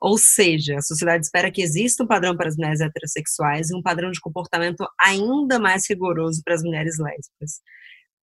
Ou 0.00 0.16
seja, 0.16 0.76
a 0.76 0.82
sociedade 0.82 1.24
espera 1.24 1.50
que 1.50 1.62
exista 1.62 2.04
um 2.04 2.06
padrão 2.06 2.36
para 2.36 2.48
as 2.48 2.56
mulheres 2.56 2.80
heterossexuais 2.80 3.70
e 3.70 3.76
um 3.76 3.82
padrão 3.82 4.10
de 4.10 4.20
comportamento 4.20 4.86
ainda 5.00 5.58
mais 5.58 5.84
rigoroso 5.88 6.40
para 6.44 6.54
as 6.54 6.62
mulheres 6.62 6.96
lésbicas. 6.98 7.60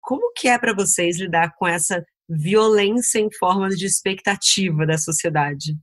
Como 0.01 0.33
que 0.35 0.49
é 0.49 0.59
para 0.59 0.75
vocês 0.75 1.19
lidar 1.19 1.55
com 1.59 1.67
essa 1.67 2.05
violência 2.29 3.19
em 3.19 3.31
forma 3.33 3.69
de 3.69 3.85
expectativa 3.85 4.87
da 4.87 4.97
sociedade? 4.97 5.77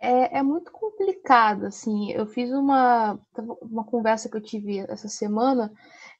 É, 0.00 0.38
é, 0.38 0.42
muito 0.42 0.70
complicado, 0.70 1.64
assim. 1.64 2.12
Eu 2.12 2.26
fiz 2.26 2.50
uma, 2.50 3.18
uma 3.62 3.84
conversa 3.84 4.28
que 4.28 4.36
eu 4.36 4.42
tive 4.42 4.80
essa 4.80 5.08
semana 5.08 5.72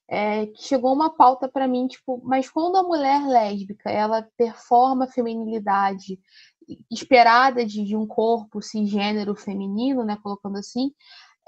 é, 0.08 0.46
que 0.46 0.62
chegou 0.62 0.92
uma 0.92 1.14
pauta 1.14 1.48
para 1.48 1.66
mim, 1.66 1.86
tipo, 1.86 2.20
mas 2.24 2.50
quando 2.50 2.76
a 2.76 2.82
mulher 2.82 3.26
lésbica 3.26 3.90
ela 3.90 4.28
performa 4.36 5.04
a 5.04 5.10
feminilidade 5.10 6.18
esperada 6.90 7.64
de, 7.64 7.84
de 7.84 7.96
um 7.96 8.06
corpo 8.06 8.62
cisgênero 8.62 9.34
feminino, 9.34 10.04
né, 10.04 10.16
colocando 10.22 10.58
assim, 10.58 10.92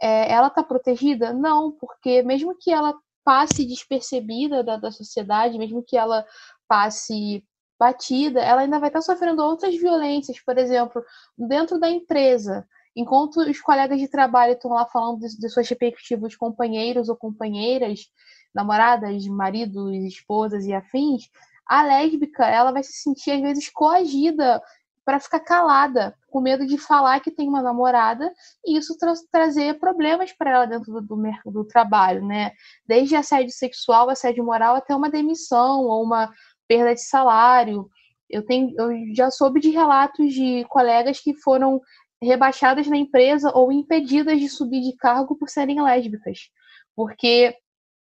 é, 0.01 0.33
ela 0.33 0.49
está 0.49 0.63
protegida? 0.63 1.33
Não, 1.33 1.73
porque 1.73 2.23
mesmo 2.23 2.57
que 2.59 2.71
ela 2.71 2.95
passe 3.25 3.67
despercebida 3.67 4.63
da, 4.63 4.77
da 4.77 4.91
sociedade, 4.91 5.59
mesmo 5.59 5.83
que 5.83 5.97
ela 5.97 6.25
passe 6.69 7.45
batida, 7.79 8.41
ela 8.41 8.63
ainda 8.63 8.79
vai 8.79 8.89
estar 8.89 9.03
sofrendo 9.03 9.43
outras 9.43 9.75
violências, 9.77 10.41
por 10.41 10.57
exemplo, 10.57 11.03
dentro 11.37 11.79
da 11.79 11.91
empresa. 11.91 12.67
Enquanto 12.95 13.39
os 13.39 13.61
colegas 13.61 13.99
de 13.99 14.09
trabalho 14.09 14.55
estão 14.55 14.71
lá 14.71 14.87
falando 14.87 15.21
de, 15.21 15.29
de 15.39 15.51
seus 15.51 15.69
respectivos 15.69 16.35
companheiros 16.37 17.09
ou 17.11 17.17
companheiras, 17.17 18.07
namoradas, 18.57 19.27
maridos, 19.27 19.95
esposas 19.95 20.65
e 20.65 20.73
afins, 20.73 21.31
a 21.67 21.83
lésbica 21.83 22.47
ela 22.47 22.73
vai 22.73 22.83
se 22.83 22.95
sentir 22.95 23.33
às 23.33 23.41
vezes 23.41 23.69
coagida 23.69 24.63
para 25.05 25.21
ficar 25.21 25.41
calada, 25.41 26.17
com 26.29 26.41
medo 26.41 26.67
de 26.67 26.79
falar 26.79 27.21
que 27.21 27.31
tem 27.31 27.49
uma 27.49 27.63
namorada 27.63 28.33
e 28.65 28.77
isso 28.77 28.99
tra 28.99 29.13
trazer 29.31 29.79
problemas 29.79 30.33
para 30.33 30.51
ela 30.51 30.67
dentro 30.67 30.93
do, 30.93 31.01
do, 31.01 31.23
do, 31.53 31.65
trabalho, 31.65 32.27
né? 32.27 32.51
Desde 32.85 33.15
assédio 33.15 33.53
sexual, 33.53 34.11
assédio 34.11 34.45
moral, 34.45 34.75
até 34.75 34.97
uma 34.97 35.09
demissão 35.09 35.85
ou 35.85 36.03
uma 36.03 36.33
perda 36.67 36.93
de 36.93 37.03
salário. 37.03 37.89
Eu, 38.29 38.45
tenho, 38.45 38.75
eu 38.77 39.15
já 39.15 39.31
soube 39.31 39.61
de 39.61 39.71
relatos 39.71 40.33
de 40.33 40.65
colegas 40.69 41.21
que 41.21 41.35
foram 41.35 41.81
rebaixadas 42.21 42.89
na 42.89 42.97
empresa 42.97 43.53
ou 43.55 43.71
impedidas 43.71 44.41
de 44.41 44.49
subir 44.49 44.81
de 44.81 44.97
cargo 44.97 45.37
por 45.37 45.49
serem 45.49 45.81
lésbicas, 45.81 46.51
porque 46.97 47.55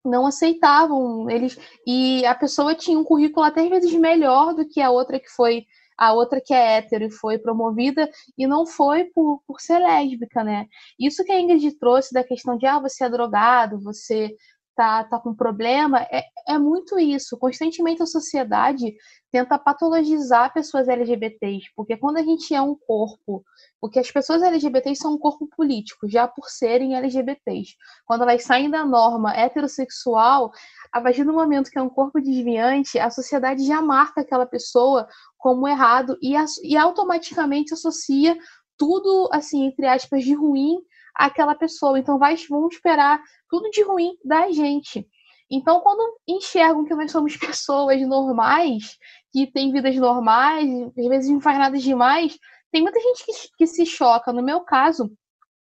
não 0.05 0.25
aceitavam 0.25 1.29
eles 1.29 1.57
e 1.85 2.25
a 2.25 2.35
pessoa 2.35 2.75
tinha 2.75 2.97
um 2.97 3.03
currículo 3.03 3.45
até 3.45 3.61
às 3.61 3.69
vezes 3.69 3.93
melhor 3.93 4.53
do 4.53 4.67
que 4.67 4.81
a 4.81 4.91
outra 4.91 5.19
que 5.19 5.29
foi 5.29 5.65
a 5.97 6.13
outra 6.13 6.41
que 6.41 6.53
é 6.53 6.77
hétero 6.77 7.05
e 7.05 7.11
foi 7.11 7.37
promovida 7.37 8.09
e 8.37 8.45
não 8.45 8.65
foi 8.65 9.05
por, 9.05 9.41
por 9.47 9.61
ser 9.61 9.79
lésbica, 9.79 10.43
né? 10.43 10.67
Isso 10.99 11.23
que 11.23 11.31
a 11.31 11.39
Ingrid 11.39 11.71
trouxe 11.79 12.13
da 12.13 12.23
questão 12.23 12.57
de 12.57 12.65
ah, 12.65 12.79
você 12.79 13.05
é 13.05 13.09
drogado, 13.09 13.79
você 13.79 14.35
tá, 14.75 15.03
tá 15.05 15.19
com 15.19 15.33
problema, 15.33 16.01
é, 16.11 16.23
é 16.47 16.57
muito 16.59 16.99
isso. 16.99 17.37
Constantemente 17.37 18.03
a 18.03 18.05
sociedade 18.05 18.93
tenta 19.31 19.57
patologizar 19.57 20.53
pessoas 20.53 20.87
LGBTs, 20.87 21.67
porque 21.75 21.97
quando 21.97 22.17
a 22.17 22.23
gente 22.23 22.53
é 22.53 22.61
um 22.61 22.75
corpo, 22.75 23.43
porque 23.79 23.99
as 23.99 24.11
pessoas 24.11 24.41
LGBTs 24.41 25.01
são 25.01 25.13
um 25.13 25.17
corpo 25.17 25.47
político, 25.55 26.07
já 26.07 26.27
por 26.27 26.49
serem 26.49 26.95
LGBTs. 26.95 27.75
Quando 28.05 28.23
elas 28.23 28.43
saem 28.43 28.69
da 28.69 28.85
norma 28.85 29.33
heterossexual, 29.35 30.51
a 30.91 31.01
partir 31.01 31.23
do 31.23 31.33
momento 31.33 31.71
que 31.71 31.79
é 31.79 31.81
um 31.81 31.89
corpo 31.89 32.21
desviante, 32.21 32.99
a 32.99 33.09
sociedade 33.09 33.65
já 33.65 33.81
marca 33.81 34.21
aquela 34.21 34.45
pessoa 34.45 35.07
como 35.37 35.67
errado 35.67 36.17
e, 36.21 36.35
e 36.63 36.77
automaticamente 36.77 37.73
associa 37.73 38.37
tudo, 38.77 39.29
assim, 39.31 39.65
entre 39.65 39.87
aspas, 39.87 40.23
de 40.23 40.33
ruim 40.33 40.77
àquela 41.15 41.55
pessoa. 41.55 41.97
Então, 41.97 42.19
vai, 42.19 42.35
vamos 42.49 42.75
esperar 42.75 43.21
tudo 43.49 43.69
de 43.69 43.83
ruim 43.83 44.17
da 44.23 44.51
gente. 44.51 45.07
Então, 45.49 45.79
quando 45.81 46.19
enxergam 46.27 46.85
que 46.85 46.95
nós 46.95 47.11
somos 47.11 47.37
pessoas 47.37 48.01
normais, 48.01 48.97
que 49.31 49.47
têm 49.47 49.71
vidas 49.71 49.95
normais, 49.95 50.69
às 50.97 51.07
vezes 51.07 51.29
não 51.29 51.41
faz 51.41 51.57
nada 51.57 51.77
demais, 51.77 52.37
tem 52.71 52.81
muita 52.81 52.99
gente 52.99 53.25
que, 53.25 53.31
que 53.57 53.67
se 53.67 53.85
choca. 53.85 54.33
No 54.33 54.43
meu 54.43 54.61
caso, 54.61 55.09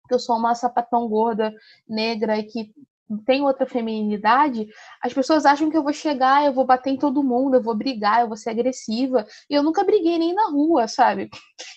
que 0.07 0.13
eu 0.13 0.19
sou 0.19 0.37
uma 0.37 0.55
sapatão 0.55 1.07
gorda, 1.07 1.53
negra 1.87 2.41
que 2.43 2.71
tem 3.19 3.41
outra 3.41 3.65
feminilidade, 3.65 4.67
as 5.01 5.13
pessoas 5.13 5.45
acham 5.45 5.69
que 5.69 5.77
eu 5.77 5.83
vou 5.83 5.93
chegar, 5.93 6.45
eu 6.45 6.53
vou 6.53 6.65
bater 6.65 6.91
em 6.91 6.97
todo 6.97 7.23
mundo, 7.23 7.55
eu 7.55 7.61
vou 7.61 7.75
brigar, 7.75 8.21
eu 8.21 8.27
vou 8.27 8.37
ser 8.37 8.51
agressiva. 8.51 9.25
E 9.49 9.53
eu 9.53 9.63
nunca 9.63 9.83
briguei 9.83 10.17
nem 10.17 10.33
na 10.33 10.49
rua, 10.49 10.87
sabe? 10.87 11.29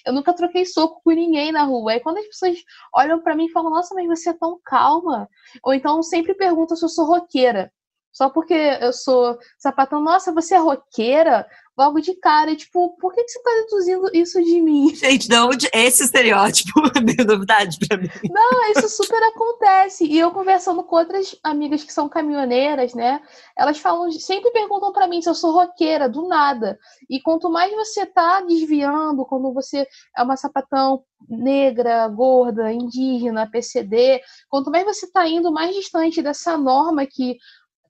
Eu 0.06 0.12
nunca 0.12 0.34
troquei 0.34 0.64
soco 0.64 1.00
com 1.02 1.10
ninguém 1.10 1.52
na 1.52 1.64
rua. 1.64 1.92
Aí 1.92 2.00
quando 2.00 2.18
as 2.18 2.26
pessoas 2.26 2.58
olham 2.94 3.22
para 3.22 3.34
mim 3.34 3.46
e 3.46 3.52
falam, 3.52 3.70
nossa, 3.70 3.94
mas 3.94 4.06
você 4.06 4.30
é 4.30 4.34
tão 4.34 4.60
calma. 4.64 5.28
Ou 5.62 5.74
então 5.74 6.02
sempre 6.02 6.34
perguntam 6.34 6.76
se 6.76 6.84
eu 6.84 6.88
sou 6.88 7.06
roqueira. 7.06 7.72
Só 8.14 8.30
porque 8.30 8.54
eu 8.54 8.92
sou 8.92 9.36
sapatão, 9.58 10.00
nossa, 10.00 10.32
você 10.32 10.54
é 10.54 10.58
roqueira? 10.58 11.44
logo 11.76 12.00
de 12.00 12.14
cara. 12.14 12.54
Tipo, 12.56 12.96
por 12.98 13.12
que, 13.12 13.22
que 13.24 13.30
você 13.30 13.42
tá 13.42 13.50
deduzindo 13.62 14.10
isso 14.12 14.42
de 14.42 14.60
mim? 14.60 14.94
Gente, 14.94 15.28
não, 15.28 15.50
esse 15.72 16.04
estereótipo 16.04 16.72
é 16.96 17.00
meio 17.00 17.26
novidade 17.26 17.78
pra 17.78 17.96
mim. 17.98 18.08
Não, 18.30 18.70
isso 18.70 18.88
super 18.88 19.22
acontece. 19.22 20.04
E 20.04 20.18
eu 20.18 20.30
conversando 20.30 20.82
com 20.82 20.96
outras 20.96 21.36
amigas 21.42 21.84
que 21.84 21.92
são 21.92 22.08
caminhoneiras, 22.08 22.94
né? 22.94 23.20
Elas 23.56 23.78
falam, 23.78 24.10
sempre 24.12 24.50
perguntam 24.50 24.92
para 24.92 25.06
mim 25.06 25.20
se 25.20 25.28
eu 25.28 25.34
sou 25.34 25.52
roqueira, 25.52 26.08
do 26.08 26.26
nada. 26.26 26.78
E 27.08 27.20
quanto 27.20 27.50
mais 27.50 27.72
você 27.72 28.06
tá 28.06 28.40
desviando, 28.42 29.24
quando 29.26 29.52
você 29.52 29.86
é 30.16 30.22
uma 30.22 30.36
sapatão 30.36 31.02
negra, 31.28 32.06
gorda, 32.08 32.70
indígena, 32.70 33.50
PCD, 33.50 34.20
quanto 34.48 34.70
mais 34.70 34.84
você 34.84 35.10
tá 35.10 35.26
indo 35.26 35.50
mais 35.50 35.74
distante 35.74 36.20
dessa 36.20 36.58
norma 36.58 37.06
que 37.06 37.38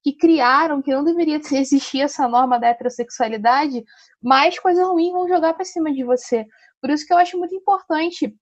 que 0.04 0.12
criaram 0.12 0.82
que 0.82 0.94
não 0.94 1.02
deveria 1.02 1.40
existir 1.50 2.02
essa 2.02 2.28
norma 2.28 2.60
da 2.60 2.68
heterossexualidade, 2.68 3.82
mais 4.22 4.58
coisas 4.58 4.86
ruins 4.86 5.12
vão 5.12 5.26
jogar 5.26 5.54
para 5.54 5.64
cima 5.64 5.90
de 5.90 6.04
você. 6.04 6.46
Por 6.78 6.90
isso 6.90 7.06
que 7.06 7.12
eu 7.12 7.16
acho 7.16 7.38
muito 7.38 7.54
importante 7.54 8.36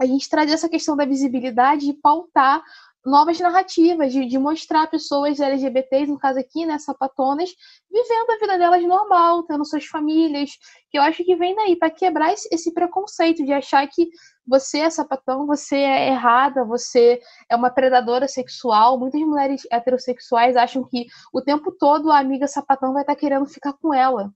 a 0.00 0.04
gente 0.04 0.28
trazer 0.28 0.54
essa 0.54 0.68
questão 0.68 0.96
da 0.96 1.06
visibilidade 1.06 1.88
e 1.88 1.94
pautar 1.94 2.60
novas 3.04 3.38
narrativas, 3.38 4.12
de, 4.12 4.24
de, 4.26 4.38
mostrar 4.38 4.86
pessoas 4.86 5.38
LGBTs, 5.38 6.10
no 6.10 6.18
caso 6.18 6.38
aqui, 6.38 6.64
né, 6.64 6.78
sapatonas, 6.78 7.50
vivendo 7.90 8.30
a 8.30 8.38
vida 8.38 8.58
delas 8.58 8.82
normal, 8.82 9.42
tendo 9.42 9.64
suas 9.64 9.84
famílias, 9.84 10.50
que 10.90 10.98
eu 10.98 11.02
acho 11.02 11.22
que 11.22 11.36
vem 11.36 11.54
daí, 11.54 11.76
para 11.76 11.90
quebrar 11.90 12.32
esse, 12.32 12.48
esse, 12.50 12.72
preconceito 12.72 13.44
de 13.44 13.52
achar 13.52 13.86
que 13.88 14.08
você 14.46 14.80
é 14.80 14.90
sapatão, 14.90 15.46
você 15.46 15.76
é 15.76 16.08
errada, 16.08 16.64
você 16.64 17.20
é 17.48 17.56
uma 17.56 17.70
predadora 17.70 18.26
sexual. 18.26 18.98
Muitas 18.98 19.20
mulheres 19.20 19.62
heterossexuais 19.70 20.56
acham 20.56 20.84
que 20.84 21.06
o 21.32 21.42
tempo 21.42 21.72
todo 21.72 22.10
a 22.10 22.18
amiga 22.18 22.46
sapatão 22.46 22.92
vai 22.92 23.02
estar 23.02 23.14
tá 23.14 23.20
querendo 23.20 23.46
ficar 23.46 23.72
com 23.74 23.92
ela. 23.92 24.30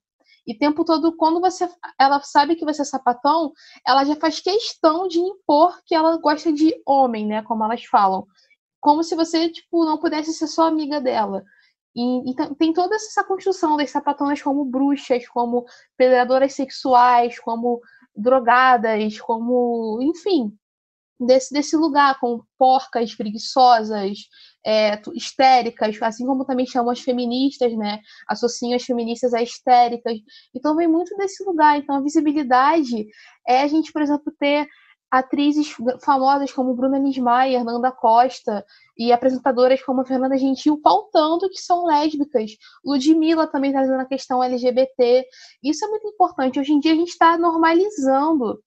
E 0.46 0.54
tempo 0.54 0.82
todo, 0.82 1.14
quando 1.14 1.40
você, 1.40 1.68
ela 2.00 2.22
sabe 2.22 2.56
que 2.56 2.64
você 2.64 2.80
é 2.80 2.84
sapatão, 2.84 3.52
ela 3.86 4.02
já 4.04 4.16
faz 4.16 4.40
questão 4.40 5.06
de 5.06 5.18
impor 5.18 5.78
que 5.84 5.94
ela 5.94 6.16
gosta 6.16 6.50
de 6.50 6.74
homem, 6.86 7.26
né? 7.26 7.42
Como 7.42 7.62
elas 7.62 7.84
falam 7.84 8.26
como 8.88 9.04
se 9.04 9.14
você, 9.14 9.50
tipo, 9.50 9.84
não 9.84 9.98
pudesse 9.98 10.32
ser 10.32 10.46
só 10.46 10.66
amiga 10.66 10.98
dela. 10.98 11.44
E, 11.94 12.30
e 12.30 12.34
tem 12.56 12.72
toda 12.72 12.96
essa 12.96 13.22
construção 13.22 13.76
das 13.76 13.90
sapatonas 13.90 14.40
como 14.40 14.64
bruxas, 14.64 15.28
como 15.28 15.66
predadoras 15.94 16.54
sexuais, 16.54 17.38
como 17.38 17.82
drogadas, 18.16 19.20
como, 19.20 19.98
enfim, 20.00 20.56
desse, 21.20 21.52
desse 21.52 21.76
lugar, 21.76 22.18
como 22.18 22.46
porcas, 22.56 23.14
preguiçosas, 23.14 24.20
é, 24.64 24.98
histéricas, 25.14 26.00
assim 26.00 26.24
como 26.24 26.46
também 26.46 26.64
chamam 26.64 26.90
as 26.90 27.00
feministas, 27.00 27.76
né? 27.76 28.00
Associam 28.26 28.74
as 28.74 28.84
feministas 28.84 29.34
a 29.34 29.42
histéricas. 29.42 30.16
Então 30.54 30.74
vem 30.74 30.88
muito 30.88 31.14
desse 31.18 31.44
lugar. 31.44 31.76
Então 31.76 31.96
a 31.96 32.00
visibilidade 32.00 33.06
é 33.46 33.60
a 33.60 33.66
gente, 33.66 33.92
por 33.92 34.00
exemplo, 34.00 34.32
ter 34.38 34.66
atrizes 35.10 35.74
famosas 36.04 36.52
como 36.52 36.74
Bruna 36.74 36.98
Nismayer, 36.98 37.64
Nanda 37.64 37.90
Costa 37.90 38.64
e 38.96 39.12
apresentadoras 39.12 39.82
como 39.82 40.04
Fernanda 40.04 40.36
Gentil 40.36 40.80
pautando 40.82 41.48
que 41.48 41.60
são 41.60 41.86
lésbicas. 41.86 42.52
Ludmilla 42.84 43.46
também 43.46 43.72
trazendo 43.72 44.00
a 44.00 44.06
questão 44.06 44.42
LGBT. 44.42 45.24
Isso 45.62 45.84
é 45.84 45.88
muito 45.88 46.06
importante. 46.08 46.60
Hoje 46.60 46.72
em 46.72 46.80
dia 46.80 46.92
a 46.92 46.96
gente 46.96 47.08
está 47.08 47.38
normalizando 47.38 48.60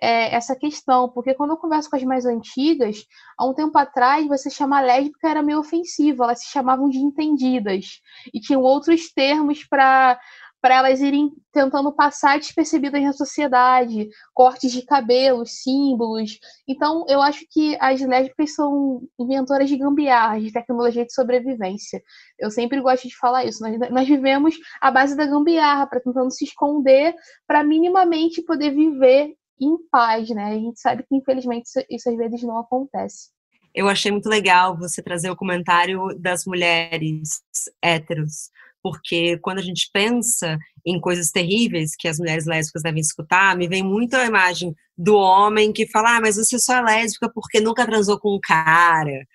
é, 0.00 0.34
essa 0.34 0.54
questão, 0.54 1.08
porque 1.08 1.34
quando 1.34 1.50
eu 1.50 1.56
converso 1.56 1.88
com 1.88 1.96
as 1.96 2.02
mais 2.02 2.26
antigas, 2.26 3.04
há 3.38 3.46
um 3.46 3.54
tempo 3.54 3.76
atrás, 3.78 4.26
você 4.26 4.50
chamar 4.50 4.84
lésbica 4.84 5.28
era 5.28 5.42
meio 5.42 5.58
ofensivo, 5.58 6.22
elas 6.22 6.40
se 6.40 6.46
chamavam 6.46 6.88
de 6.88 6.98
entendidas 6.98 8.00
e 8.32 8.40
tinham 8.40 8.62
outros 8.62 9.10
termos 9.12 9.64
para 9.64 10.18
para 10.66 10.78
elas 10.78 11.00
irem 11.00 11.30
tentando 11.52 11.92
passar 11.92 12.40
despercebidas 12.40 13.00
na 13.00 13.12
sociedade, 13.12 14.08
cortes 14.34 14.72
de 14.72 14.84
cabelos, 14.84 15.62
símbolos. 15.62 16.40
Então, 16.66 17.04
eu 17.08 17.22
acho 17.22 17.46
que 17.48 17.78
as 17.80 18.00
lésbicas 18.00 18.52
são 18.52 19.00
inventoras 19.16 19.68
de 19.68 19.76
gambiarras, 19.76 20.42
de 20.42 20.52
tecnologia 20.52 21.06
de 21.06 21.14
sobrevivência. 21.14 22.02
Eu 22.36 22.50
sempre 22.50 22.80
gosto 22.80 23.06
de 23.06 23.16
falar 23.16 23.44
isso. 23.44 23.62
Nós, 23.62 23.78
nós 23.92 24.08
vivemos 24.08 24.56
à 24.80 24.90
base 24.90 25.16
da 25.16 25.24
gambiarra, 25.24 25.86
para 25.86 26.00
tentando 26.00 26.32
se 26.32 26.44
esconder, 26.44 27.14
para 27.46 27.62
minimamente 27.62 28.42
poder 28.42 28.74
viver 28.74 29.36
em 29.60 29.76
paz, 29.88 30.28
né? 30.30 30.46
A 30.46 30.58
gente 30.58 30.80
sabe 30.80 31.04
que, 31.04 31.14
infelizmente, 31.14 31.66
isso, 31.66 31.78
isso 31.88 32.10
às 32.10 32.16
vezes 32.16 32.42
não 32.42 32.58
acontece. 32.58 33.30
Eu 33.72 33.88
achei 33.88 34.10
muito 34.10 34.28
legal 34.28 34.76
você 34.76 35.00
trazer 35.00 35.30
o 35.30 35.36
comentário 35.36 36.08
das 36.18 36.44
mulheres 36.44 37.40
héteros, 37.80 38.50
porque 38.86 39.36
quando 39.38 39.58
a 39.58 39.62
gente 39.62 39.90
pensa 39.92 40.56
em 40.86 41.00
coisas 41.00 41.32
terríveis 41.32 41.96
que 41.98 42.06
as 42.06 42.20
mulheres 42.20 42.46
lésbicas 42.46 42.84
devem 42.84 43.00
escutar, 43.00 43.56
me 43.56 43.66
vem 43.66 43.82
muito 43.82 44.14
a 44.14 44.24
imagem 44.24 44.72
do 44.96 45.16
homem 45.16 45.72
que 45.72 45.90
fala, 45.90 46.16
ah, 46.16 46.20
mas 46.20 46.36
você 46.36 46.56
só 46.56 46.76
é 46.76 46.82
lésbica 46.82 47.28
porque 47.34 47.58
nunca 47.58 47.84
transou 47.84 48.16
com 48.20 48.36
um 48.36 48.40
cara. 48.40 49.26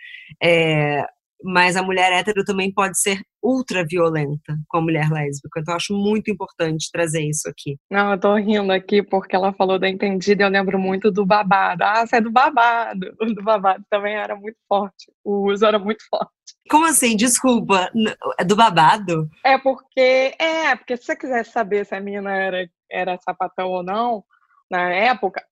É, 0.41 1.03
mas 1.43 1.75
a 1.75 1.83
mulher 1.83 2.13
hétero 2.13 2.45
também 2.45 2.71
pode 2.71 2.97
ser 2.97 3.19
ultra 3.43 3.85
violenta 3.85 4.57
com 4.69 4.77
a 4.77 4.81
mulher 4.81 5.09
lésbica. 5.11 5.59
Então, 5.59 5.75
acho 5.75 5.93
muito 5.93 6.31
importante 6.31 6.89
trazer 6.89 7.27
isso 7.27 7.49
aqui. 7.49 7.77
Não, 7.89 8.11
eu 8.13 8.17
tô 8.17 8.33
rindo 8.35 8.71
aqui 8.71 9.03
porque 9.03 9.35
ela 9.35 9.51
falou 9.51 9.77
da 9.77 9.89
entendida 9.89 10.43
e 10.43 10.45
eu 10.45 10.49
lembro 10.49 10.79
muito 10.79 11.11
do 11.11 11.25
babado. 11.25 11.83
Ah, 11.83 12.05
você 12.07 12.15
é 12.15 12.21
do 12.21 12.31
babado. 12.31 13.13
O 13.21 13.25
do 13.25 13.43
babado 13.43 13.83
também 13.89 14.15
era 14.15 14.33
muito 14.33 14.57
forte. 14.69 15.11
O 15.25 15.51
uso 15.51 15.65
era 15.65 15.77
muito 15.77 16.03
forte. 16.09 16.31
Como 16.71 16.85
assim? 16.85 17.17
Desculpa. 17.17 17.91
É 18.39 18.45
do 18.45 18.55
babado? 18.55 19.29
É 19.43 19.57
porque, 19.57 20.33
é, 20.39 20.73
porque 20.77 20.95
se 20.95 21.03
você 21.03 21.15
quiser 21.17 21.45
saber 21.45 21.85
se 21.85 21.93
a 21.93 21.99
menina 21.99 22.33
era, 22.33 22.69
era 22.89 23.17
sapatão 23.17 23.67
ou 23.67 23.83
não, 23.83 24.23
na 24.69 24.89
época, 24.89 25.45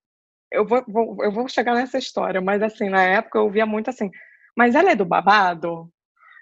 eu 0.50 0.66
vou, 0.66 0.82
vou, 0.88 1.18
eu 1.22 1.30
vou 1.30 1.50
chegar 1.50 1.76
nessa 1.76 1.98
história, 1.98 2.40
mas 2.40 2.64
assim, 2.64 2.88
na 2.88 3.04
época 3.04 3.38
eu 3.38 3.50
via 3.50 3.66
muito 3.66 3.90
assim, 3.90 4.10
mas 4.56 4.76
ela 4.76 4.92
é 4.92 4.96
do 4.96 5.04
babado? 5.04 5.92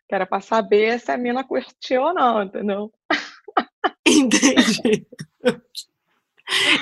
Que 0.07 0.13
era 0.13 0.27
pra 0.27 0.39
saber 0.41 0.99
se 0.99 1.11
a 1.11 1.17
mina 1.17 1.43
curtiu 1.43 2.03
ou 2.03 2.13
não, 2.13 2.43
entendeu? 2.43 2.93
Entendi. 4.05 5.07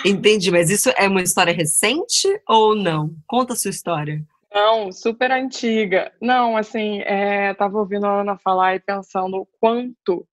Entendi, 0.04 0.52
mas 0.52 0.70
isso 0.70 0.90
é 0.98 1.08
uma 1.08 1.22
história 1.22 1.54
recente 1.54 2.28
ou 2.46 2.76
não? 2.76 3.16
Conta 3.26 3.54
a 3.54 3.56
sua 3.56 3.72
história. 3.72 4.22
Não, 4.56 4.92
super 4.92 5.32
antiga. 5.32 6.14
Não, 6.22 6.56
assim, 6.58 7.02
é, 7.02 7.54
ouvindo 7.74 8.08
a 8.08 8.22
Ana 8.22 8.38
falar 8.38 8.76
e 8.76 8.80
pensando 8.80 9.42
o 9.42 9.48
quanto 9.60 10.26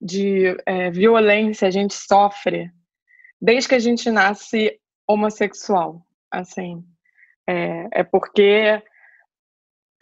de 0.00 0.56
é, 0.64 0.90
violência 0.90 1.68
a 1.68 1.70
gente 1.72 1.92
sofre 1.92 2.70
desde 3.42 3.68
que 3.68 3.74
a 3.74 3.80
gente 3.80 4.10
nasce 4.10 4.80
homossexual. 5.08 6.06
Assim, 6.30 6.84
é, 7.48 7.88
é 8.00 8.04
porque 8.04 8.80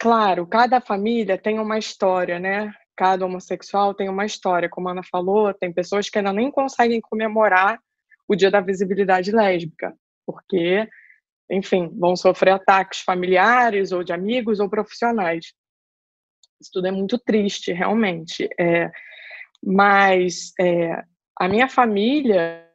Claro, 0.03 0.45
cada 0.45 0.81
família 0.81 1.37
tem 1.37 1.59
uma 1.59 1.77
história, 1.79 2.37
né? 2.37 2.73
Cada 2.93 3.25
homossexual 3.25 3.93
tem 3.93 4.09
uma 4.09 4.25
história. 4.25 4.67
Como 4.67 4.89
a 4.89 4.91
Ana 4.91 5.01
falou, 5.01 5.53
tem 5.53 5.71
pessoas 5.71 6.09
que 6.09 6.17
ainda 6.17 6.33
nem 6.33 6.51
conseguem 6.51 6.99
comemorar 6.99 7.79
o 8.27 8.35
dia 8.35 8.51
da 8.51 8.59
visibilidade 8.59 9.31
lésbica, 9.31 9.93
porque, 10.25 10.85
enfim, 11.53 11.89
vão 11.97 12.15
sofrer 12.15 12.51
ataques 12.51 13.01
familiares 13.01 13.91
ou 13.91 14.03
de 14.03 14.13
amigos 14.13 14.59
ou 14.59 14.69
profissionais. 14.69 15.53
Isso 16.59 16.71
tudo 16.73 16.87
é 16.87 16.91
muito 16.91 17.17
triste, 17.17 17.71
realmente. 17.71 18.49
É, 18.59 18.91
mas 19.61 20.53
é, 20.59 21.03
a 21.39 21.47
minha 21.47 21.67
família, 21.67 22.69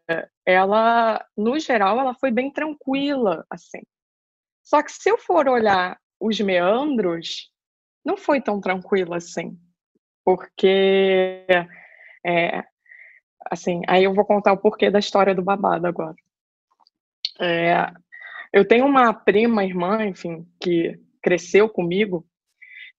ela, 0.47 1.25
no 1.37 1.59
geral, 1.59 1.99
ela 2.01 2.15
foi 2.15 2.31
bem 2.31 2.53
tranquila, 2.53 3.45
assim. 3.51 3.83
Só 4.63 4.83
que 4.83 4.93
se 4.93 5.11
eu 5.11 5.19
for 5.19 5.49
olhar 5.49 5.99
os 6.21 6.39
meandros, 6.41 7.51
não 8.05 8.17
foi 8.17 8.41
tão 8.41 8.61
tranquilo 8.61 9.15
assim, 9.15 9.59
porque 10.25 11.45
é, 12.27 12.65
assim, 13.51 13.83
aí 13.87 14.05
eu 14.05 14.15
vou 14.15 14.25
contar 14.25 14.53
o 14.53 14.59
porquê 14.59 14.91
da 14.91 14.99
história 14.99 15.35
do 15.35 15.43
babado 15.43 15.87
agora. 15.87 16.15
É, 17.41 17.91
eu 18.53 18.67
tenho 18.67 18.87
uma 18.87 19.13
prima, 19.13 19.65
irmã, 19.65 20.05
enfim, 20.07 20.47
que 20.63 20.99
cresceu 21.23 21.69
comigo 21.69 22.27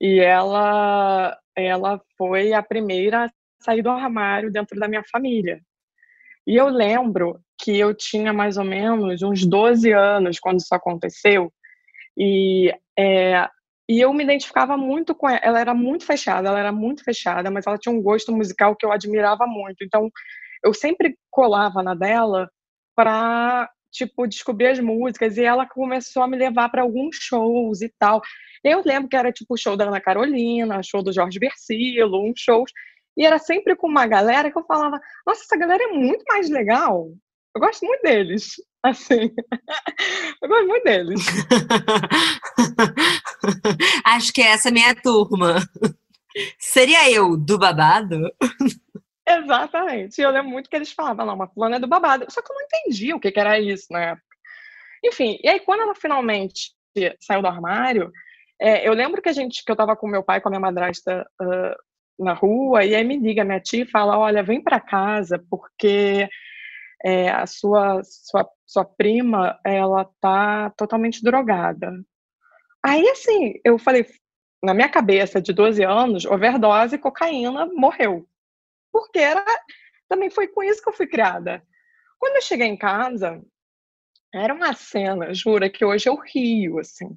e 0.02 0.20
ela 0.20 1.38
ela 1.56 2.02
foi 2.18 2.54
a 2.54 2.64
primeira 2.64 3.26
a 3.26 3.30
sair 3.62 3.82
do 3.82 3.90
armário 3.90 4.52
dentro 4.52 4.80
da 4.80 4.88
minha 4.88 5.04
família. 5.12 5.62
E 6.48 6.56
eu 6.56 6.68
lembro 6.70 7.40
que 7.62 7.78
eu 7.78 7.94
tinha 7.94 8.34
mais 8.34 8.58
ou 8.58 8.64
menos 8.64 9.22
uns 9.22 9.46
12 9.46 9.92
anos 9.92 10.40
quando 10.40 10.60
isso 10.60 10.74
aconteceu, 10.74 11.52
E, 12.18 12.74
é, 12.98 13.48
e 13.90 14.02
eu 14.02 14.14
me 14.14 14.24
identificava 14.24 14.78
muito 14.78 15.16
com 15.16 15.30
ela. 15.30 15.40
Ela 15.44 15.60
era 15.62 15.74
muito 15.74 16.06
fechada, 16.06 16.50
ela 16.50 16.60
era 16.60 16.72
muito 16.72 17.04
fechada, 17.04 17.52
mas 17.52 17.68
ela 17.68 17.78
tinha 17.78 17.94
um 17.94 18.02
gosto 18.02 18.32
musical 18.32 18.76
que 18.76 18.86
eu 18.86 18.92
admirava 18.92 19.48
muito. 19.48 19.84
Então, 19.84 20.10
eu 20.64 20.74
sempre 20.74 21.18
colava 21.32 21.84
na 21.84 21.96
dela 21.96 22.50
para 22.96 23.70
tipo 23.92 24.28
descobrir 24.28 24.68
as 24.68 24.80
músicas 24.80 25.38
e 25.38 25.44
ela 25.44 25.66
começou 25.66 26.24
a 26.24 26.28
me 26.28 26.38
levar 26.38 26.70
para 26.70 26.82
alguns 26.82 27.16
shows 27.16 27.82
e 27.82 27.90
tal. 27.98 28.22
Eu 28.64 28.82
lembro 28.86 29.10
que 29.10 29.16
era 29.16 29.32
tipo 29.32 29.54
o 29.54 29.58
show 29.58 29.78
da 29.78 29.86
Ana 29.86 30.02
Carolina, 30.02 30.84
show 30.84 31.02
do 31.02 31.14
Jorge 31.14 31.40
Versilo, 31.40 32.30
uns 32.30 32.40
shows 32.40 32.72
e 33.18 33.26
era 33.26 33.40
sempre 33.40 33.76
com 33.76 33.88
uma 33.88 34.08
galera 34.08 34.52
que 34.52 34.58
eu 34.58 34.66
falava: 34.66 35.00
"Nossa, 35.26 35.44
essa 35.44 35.58
galera 35.58 35.84
é 35.84 35.88
muito 35.88 36.24
mais 36.28 36.50
legal. 36.50 37.08
Eu 37.56 37.62
gosto 37.62 37.86
muito 37.86 38.02
deles". 38.02 38.56
Assim. 38.82 39.30
eu 40.42 40.48
gosto 40.48 40.68
muito 40.68 40.86
deles. 40.86 41.22
Acho 44.06 44.32
que 44.32 44.42
essa 44.42 44.70
é 44.70 44.72
a 44.72 44.74
minha 44.74 44.96
turma. 44.96 45.58
Seria 46.58 47.12
eu 47.12 47.36
do 47.36 47.58
babado? 47.58 48.32
Exatamente. 49.30 50.20
E 50.20 50.24
eu 50.24 50.32
lembro 50.32 50.50
muito 50.50 50.70
que 50.70 50.76
eles 50.76 50.92
falavam, 50.92 51.34
uma 51.34 51.48
fulana 51.48 51.76
é 51.76 51.80
do 51.80 51.88
babado. 51.88 52.26
Só 52.30 52.42
que 52.42 52.52
eu 52.52 52.56
não 52.56 52.64
entendi 52.64 53.14
o 53.14 53.20
que, 53.20 53.32
que 53.32 53.40
era 53.40 53.60
isso 53.60 53.86
na 53.92 54.02
época. 54.02 54.26
Enfim, 55.06 55.38
e 55.44 55.48
aí 55.48 55.60
quando 55.60 55.82
ela 55.82 55.96
finalmente 55.96 56.72
saiu 57.22 57.42
do 57.42 57.48
armário, 57.48 58.12
é, 58.60 58.88
eu 58.88 58.94
lembro 58.94 59.22
que 59.22 59.30
a 59.30 59.34
gente, 59.34 59.64
que 59.64 59.72
eu 59.72 59.76
tava 59.76 59.96
com 59.96 60.08
meu 60.08 60.24
pai, 60.24 60.42
com 60.42 60.50
a 60.50 60.52
minha 60.52 60.60
madrasta 60.60 61.26
uh, 61.42 62.24
na 62.24 62.34
rua, 62.34 62.84
e 62.84 62.96
aí 62.96 63.04
me 63.04 63.18
liga 63.18 63.46
minha 63.46 63.60
tia 63.60 63.84
e 63.84 63.90
fala, 63.90 64.18
olha, 64.18 64.44
vem 64.44 64.62
para 64.62 64.82
casa, 64.82 65.42
porque 65.50 66.28
é, 67.06 67.30
a 67.30 67.46
sua, 67.46 68.02
sua, 68.04 68.50
sua 68.66 68.84
prima, 68.84 69.58
ela 69.64 70.10
tá 70.20 70.72
totalmente 70.72 71.24
drogada. 71.24 71.94
Aí, 72.84 73.08
assim, 73.10 73.54
eu 73.64 73.78
falei, 73.78 74.06
na 74.62 74.74
minha 74.74 74.90
cabeça 74.90 75.42
de 75.42 75.54
12 75.54 75.84
anos, 75.84 76.26
overdose, 76.26 76.98
cocaína, 76.98 77.68
morreu 77.68 78.28
porque 78.92 79.20
era 79.20 79.44
também 80.10 80.30
foi 80.30 80.48
com 80.48 80.64
isso 80.64 80.82
que 80.82 80.90
eu 80.90 80.94
fui 80.94 81.08
criada. 81.08 81.62
Quando 82.20 82.36
eu 82.36 82.42
cheguei 82.42 82.68
em 82.68 82.78
casa, 82.78 83.42
era 84.34 84.54
uma 84.54 84.74
cena, 84.74 85.34
jura, 85.34 85.70
que 85.70 85.86
hoje 85.86 86.10
eu 86.10 86.16
rio, 86.16 86.80
assim. 86.80 87.08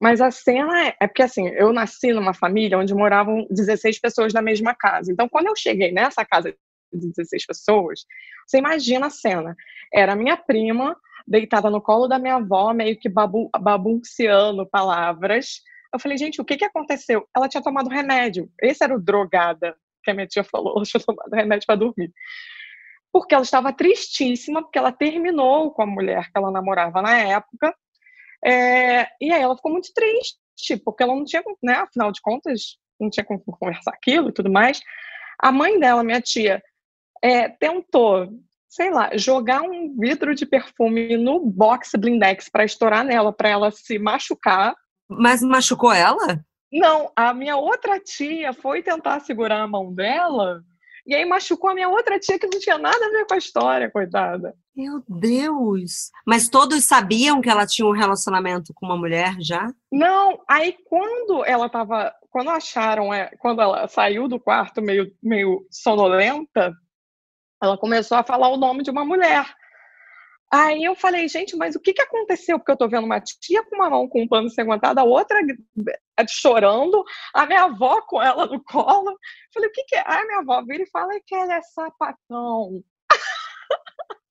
Mas 0.00 0.20
a 0.20 0.30
cena 0.30 0.86
é, 0.86 0.96
é 1.00 1.06
porque, 1.06 1.22
assim, 1.22 1.48
eu 1.48 1.72
nasci 1.72 2.12
numa 2.12 2.34
família 2.34 2.78
onde 2.78 2.94
moravam 2.94 3.46
16 3.50 3.98
pessoas 3.98 4.32
na 4.32 4.42
mesma 4.42 4.74
casa. 4.74 5.12
Então, 5.12 5.28
quando 5.28 5.46
eu 5.46 5.56
cheguei 5.56 5.92
nessa 5.92 6.24
casa 6.24 6.54
de 6.92 7.08
16 7.08 7.46
pessoas, 7.46 8.04
você 8.46 8.58
imagina 8.58 9.06
a 9.06 9.10
cena. 9.10 9.56
Era 9.92 10.12
a 10.12 10.16
minha 10.16 10.36
prima 10.36 10.96
deitada 11.26 11.70
no 11.70 11.80
colo 11.80 12.06
da 12.06 12.18
minha 12.18 12.36
avó, 12.36 12.72
meio 12.72 12.98
que 12.98 13.08
babu, 13.08 13.50
babunciando 13.60 14.68
palavras. 14.68 15.60
Eu 15.92 15.98
falei, 15.98 16.16
gente, 16.18 16.40
o 16.40 16.44
que, 16.44 16.56
que 16.56 16.64
aconteceu? 16.64 17.26
Ela 17.34 17.48
tinha 17.48 17.62
tomado 17.62 17.90
remédio. 17.90 18.50
Esse 18.60 18.84
era 18.84 18.94
o 18.94 19.00
drogada 19.00 19.76
que 20.06 20.10
a 20.12 20.14
minha 20.14 20.26
tia 20.26 20.44
falou, 20.44 20.74
ela 20.78 20.84
tinha 20.84 21.02
tomado 21.02 21.30
remédio 21.30 21.66
para 21.66 21.76
dormir. 21.76 22.12
Porque 23.12 23.34
ela 23.34 23.44
estava 23.44 23.72
tristíssima, 23.72 24.62
porque 24.62 24.78
ela 24.78 24.92
terminou 24.92 25.72
com 25.72 25.82
a 25.82 25.86
mulher 25.86 26.24
que 26.24 26.36
ela 26.36 26.50
namorava 26.50 27.02
na 27.02 27.18
época. 27.18 27.74
É, 28.44 29.08
e 29.20 29.32
aí 29.32 29.42
ela 29.42 29.56
ficou 29.56 29.72
muito 29.72 29.92
triste, 29.92 30.76
porque 30.84 31.02
ela 31.02 31.14
não 31.14 31.24
tinha, 31.24 31.42
né, 31.62 31.74
afinal 31.74 32.12
de 32.12 32.20
contas, 32.20 32.76
não 33.00 33.10
tinha 33.10 33.24
como 33.24 33.42
conversar 33.42 33.90
aquilo 33.90 34.28
e 34.28 34.32
tudo 34.32 34.50
mais. 34.50 34.80
A 35.40 35.50
mãe 35.50 35.78
dela, 35.80 36.04
minha 36.04 36.20
tia, 36.20 36.62
é, 37.22 37.48
tentou, 37.48 38.28
sei 38.68 38.90
lá, 38.90 39.10
jogar 39.16 39.62
um 39.62 39.96
vidro 39.98 40.34
de 40.34 40.46
perfume 40.46 41.16
no 41.16 41.40
box 41.40 41.92
blindex 41.98 42.48
para 42.48 42.64
estourar 42.64 43.04
nela, 43.04 43.32
para 43.32 43.48
ela 43.48 43.70
se 43.70 43.98
machucar. 43.98 44.74
Mas 45.08 45.42
machucou 45.42 45.92
ela? 45.92 46.44
Não, 46.72 47.12
a 47.14 47.32
minha 47.32 47.56
outra 47.56 48.00
tia 48.00 48.52
foi 48.52 48.82
tentar 48.82 49.20
segurar 49.20 49.62
a 49.62 49.68
mão 49.68 49.92
dela 49.94 50.62
e 51.06 51.14
aí 51.14 51.24
machucou 51.24 51.70
a 51.70 51.74
minha 51.74 51.88
outra 51.88 52.18
tia 52.18 52.36
que 52.36 52.48
não 52.48 52.58
tinha 52.58 52.76
nada 52.76 53.06
a 53.06 53.10
ver 53.10 53.26
com 53.26 53.34
a 53.34 53.38
história, 53.38 53.88
coitada. 53.88 54.52
Meu 54.74 55.00
Deus! 55.08 56.10
Mas 56.26 56.48
todos 56.48 56.84
sabiam 56.84 57.40
que 57.40 57.48
ela 57.48 57.64
tinha 57.64 57.86
um 57.86 57.92
relacionamento 57.92 58.74
com 58.74 58.86
uma 58.86 58.96
mulher 58.96 59.36
já? 59.38 59.72
Não, 59.92 60.42
aí 60.48 60.76
quando 60.84 61.44
ela 61.44 61.68
tava. 61.68 62.12
Quando 62.28 62.50
acharam, 62.50 63.14
é, 63.14 63.30
quando 63.38 63.62
ela 63.62 63.86
saiu 63.86 64.26
do 64.28 64.38
quarto 64.38 64.82
meio, 64.82 65.10
meio 65.22 65.64
sonolenta, 65.70 66.74
ela 67.62 67.78
começou 67.78 68.18
a 68.18 68.24
falar 68.24 68.48
o 68.48 68.58
nome 68.58 68.82
de 68.82 68.90
uma 68.90 69.04
mulher. 69.04 69.46
Aí 70.52 70.84
eu 70.84 70.94
falei, 70.94 71.28
gente, 71.28 71.56
mas 71.56 71.74
o 71.74 71.80
que, 71.80 71.92
que 71.92 72.02
aconteceu? 72.02 72.58
Porque 72.58 72.72
eu 72.72 72.76
tô 72.76 72.88
vendo 72.88 73.04
uma 73.04 73.20
tia 73.20 73.64
com 73.64 73.76
uma 73.76 73.90
mão 73.90 74.08
com 74.08 74.22
um 74.22 74.28
pano 74.28 74.46
ensanguentado, 74.46 75.00
a 75.00 75.04
outra 75.04 75.40
eh, 75.40 76.26
chorando, 76.28 77.04
a 77.34 77.46
minha 77.46 77.64
avó 77.64 78.00
com 78.02 78.22
ela 78.22 78.46
no 78.46 78.62
colo. 78.62 79.18
Falei, 79.52 79.68
o 79.68 79.72
que, 79.72 79.84
que 79.84 79.96
é? 79.96 80.04
Aí 80.06 80.24
minha 80.26 80.38
avó 80.40 80.62
vira 80.64 80.84
e 80.84 80.90
fala 80.90 81.12
que 81.26 81.34
ela 81.34 81.54
é 81.54 81.62
sapatão. 81.62 82.82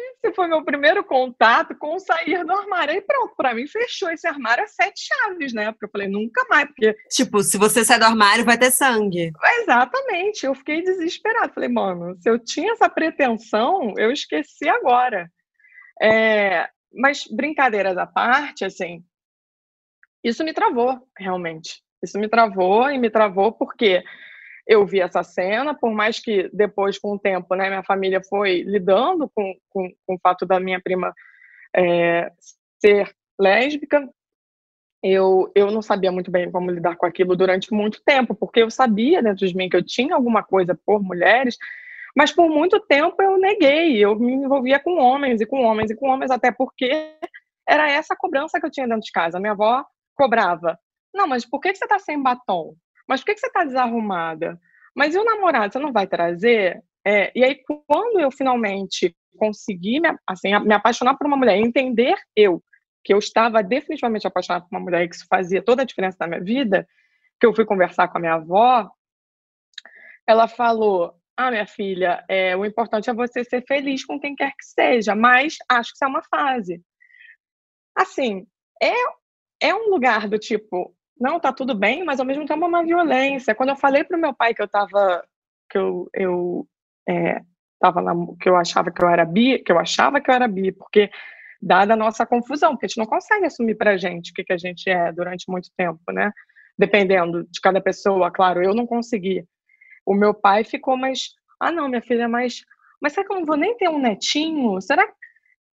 esse 0.00 0.34
foi 0.34 0.48
meu 0.48 0.64
primeiro 0.64 1.04
contato 1.04 1.76
com 1.76 1.94
o 1.94 2.00
sair 2.00 2.44
do 2.44 2.52
armário. 2.52 2.94
E 2.94 3.00
pronto, 3.00 3.34
para 3.36 3.54
mim 3.54 3.66
fechou 3.66 4.10
esse 4.10 4.26
armário 4.26 4.64
a 4.64 4.66
sete 4.66 5.00
chaves, 5.06 5.52
né? 5.52 5.70
Porque 5.72 5.86
eu 5.86 5.90
falei, 5.90 6.08
nunca 6.08 6.44
mais. 6.48 6.66
Porque... 6.66 6.94
Tipo, 7.10 7.42
se 7.42 7.58
você 7.58 7.84
sair 7.84 7.98
do 7.98 8.06
armário, 8.06 8.44
vai 8.44 8.58
ter 8.58 8.70
sangue. 8.70 9.32
Exatamente. 9.60 10.46
Eu 10.46 10.54
fiquei 10.54 10.82
desesperada. 10.82 11.52
Falei, 11.52 11.68
mano, 11.68 12.16
se 12.20 12.28
eu 12.28 12.38
tinha 12.38 12.72
essa 12.72 12.88
pretensão, 12.88 13.94
eu 13.96 14.10
esqueci 14.10 14.68
agora. 14.68 15.30
É... 16.02 16.68
Mas, 16.92 17.24
brincadeiras 17.30 17.96
à 17.96 18.06
parte, 18.06 18.64
assim, 18.64 19.04
isso 20.24 20.42
me 20.44 20.52
travou, 20.52 20.98
realmente. 21.16 21.82
Isso 22.02 22.18
me 22.18 22.28
travou 22.28 22.90
e 22.90 22.98
me 22.98 23.10
travou 23.10 23.52
porque 23.52 24.02
eu 24.70 24.86
vi 24.86 25.00
essa 25.00 25.24
cena, 25.24 25.74
por 25.74 25.90
mais 25.90 26.20
que 26.20 26.48
depois, 26.52 26.96
com 26.96 27.14
o 27.14 27.18
tempo, 27.18 27.56
né, 27.56 27.68
minha 27.68 27.82
família 27.82 28.22
foi 28.22 28.62
lidando 28.62 29.28
com, 29.34 29.52
com, 29.68 29.90
com 30.06 30.14
o 30.14 30.18
fato 30.22 30.46
da 30.46 30.60
minha 30.60 30.80
prima 30.80 31.12
é, 31.74 32.30
ser 32.80 33.12
lésbica, 33.36 34.08
eu, 35.02 35.50
eu 35.56 35.72
não 35.72 35.82
sabia 35.82 36.12
muito 36.12 36.30
bem 36.30 36.52
como 36.52 36.70
lidar 36.70 36.94
com 36.94 37.04
aquilo 37.04 37.34
durante 37.34 37.74
muito 37.74 38.00
tempo, 38.04 38.32
porque 38.32 38.62
eu 38.62 38.70
sabia 38.70 39.20
dentro 39.20 39.44
de 39.44 39.56
mim 39.56 39.68
que 39.68 39.76
eu 39.76 39.84
tinha 39.84 40.14
alguma 40.14 40.44
coisa 40.44 40.78
por 40.86 41.02
mulheres, 41.02 41.58
mas 42.14 42.30
por 42.30 42.48
muito 42.48 42.78
tempo 42.78 43.20
eu 43.20 43.38
neguei, 43.38 43.96
eu 43.98 44.16
me 44.16 44.34
envolvia 44.34 44.78
com 44.78 44.98
homens 44.98 45.40
e 45.40 45.46
com 45.46 45.64
homens 45.64 45.90
e 45.90 45.96
com 45.96 46.06
homens, 46.06 46.30
até 46.30 46.52
porque 46.52 47.16
era 47.68 47.90
essa 47.90 48.14
cobrança 48.14 48.60
que 48.60 48.66
eu 48.66 48.70
tinha 48.70 48.86
dentro 48.86 49.02
de 49.02 49.10
casa. 49.10 49.40
Minha 49.40 49.52
avó 49.52 49.84
cobrava: 50.14 50.78
Não, 51.12 51.26
mas 51.26 51.44
por 51.44 51.60
que 51.60 51.74
você 51.74 51.84
está 51.84 51.98
sem 51.98 52.22
batom? 52.22 52.76
Mas 53.10 53.20
por 53.20 53.26
que, 53.26 53.34
que 53.34 53.40
você 53.40 53.48
está 53.48 53.64
desarrumada? 53.64 54.56
Mas 54.94 55.16
e 55.16 55.18
o 55.18 55.24
namorado, 55.24 55.72
você 55.72 55.80
não 55.80 55.92
vai 55.92 56.06
trazer? 56.06 56.80
É, 57.04 57.32
e 57.36 57.42
aí, 57.42 57.60
quando 57.88 58.20
eu 58.20 58.30
finalmente 58.30 59.16
consegui 59.36 59.98
me, 59.98 60.14
assim, 60.24 60.56
me 60.60 60.72
apaixonar 60.72 61.16
por 61.16 61.26
uma 61.26 61.36
mulher, 61.36 61.56
entender 61.56 62.14
eu, 62.36 62.62
que 63.02 63.12
eu 63.12 63.18
estava 63.18 63.64
definitivamente 63.64 64.28
apaixonada 64.28 64.64
por 64.64 64.76
uma 64.76 64.84
mulher 64.84 65.02
e 65.02 65.08
que 65.08 65.16
isso 65.16 65.26
fazia 65.28 65.60
toda 65.60 65.82
a 65.82 65.84
diferença 65.84 66.18
na 66.20 66.28
minha 66.28 66.40
vida, 66.40 66.86
que 67.40 67.46
eu 67.46 67.52
fui 67.52 67.64
conversar 67.64 68.06
com 68.06 68.18
a 68.18 68.20
minha 68.20 68.34
avó, 68.34 68.88
ela 70.24 70.46
falou: 70.46 71.12
Ah, 71.36 71.50
minha 71.50 71.66
filha, 71.66 72.24
é, 72.28 72.56
o 72.56 72.64
importante 72.64 73.10
é 73.10 73.12
você 73.12 73.42
ser 73.42 73.64
feliz 73.66 74.04
com 74.04 74.20
quem 74.20 74.36
quer 74.36 74.52
que 74.52 74.64
seja, 74.64 75.16
mas 75.16 75.56
acho 75.68 75.90
que 75.90 75.96
isso 75.96 76.04
é 76.04 76.06
uma 76.06 76.22
fase. 76.22 76.80
Assim, 77.92 78.46
é, 78.80 78.94
é 79.60 79.74
um 79.74 79.90
lugar 79.90 80.28
do 80.28 80.38
tipo, 80.38 80.94
não, 81.20 81.38
tá 81.38 81.52
tudo 81.52 81.74
bem, 81.74 82.02
mas 82.02 82.18
ao 82.18 82.26
mesmo 82.26 82.46
tempo 82.46 82.64
é 82.64 82.68
uma 82.68 82.82
violência. 82.82 83.54
Quando 83.54 83.68
eu 83.68 83.76
falei 83.76 84.02
pro 84.02 84.18
meu 84.18 84.32
pai 84.32 84.54
que 84.54 84.62
eu 84.62 84.68
tava, 84.68 85.22
que 85.68 85.76
eu, 85.76 86.08
eu 86.14 86.66
é, 87.06 87.42
tava 87.78 88.00
na, 88.00 88.14
que 88.40 88.48
eu 88.48 88.56
achava 88.56 88.90
que 88.90 89.04
eu 89.04 89.08
era 89.08 89.24
bi, 89.24 89.58
que 89.58 89.70
eu 89.70 89.78
achava 89.78 90.20
que 90.20 90.30
eu 90.30 90.34
era 90.34 90.48
bi, 90.48 90.72
porque 90.72 91.10
dada 91.60 91.92
a 91.92 91.96
nossa 91.96 92.24
confusão, 92.24 92.70
porque 92.70 92.86
a 92.86 92.88
gente 92.88 92.98
não 92.98 93.06
consegue 93.06 93.44
assumir 93.44 93.74
pra 93.74 93.98
gente 93.98 94.30
o 94.30 94.34
que, 94.34 94.44
que 94.44 94.52
a 94.52 94.56
gente 94.56 94.88
é 94.88 95.12
durante 95.12 95.44
muito 95.46 95.68
tempo, 95.76 96.00
né? 96.10 96.32
Dependendo 96.78 97.44
de 97.44 97.60
cada 97.60 97.82
pessoa, 97.82 98.30
claro, 98.30 98.62
eu 98.62 98.74
não 98.74 98.86
consegui. 98.86 99.44
O 100.06 100.14
meu 100.14 100.32
pai 100.32 100.64
ficou, 100.64 100.96
mas, 100.96 101.34
ah 101.60 101.70
não, 101.70 101.86
minha 101.86 102.00
filha, 102.00 102.26
mas, 102.26 102.64
mas 103.00 103.12
será 103.12 103.26
que 103.26 103.32
eu 103.34 103.40
não 103.40 103.46
vou 103.46 103.58
nem 103.58 103.76
ter 103.76 103.90
um 103.90 103.98
netinho? 104.00 104.80
Será 104.80 105.06
que 105.06 105.12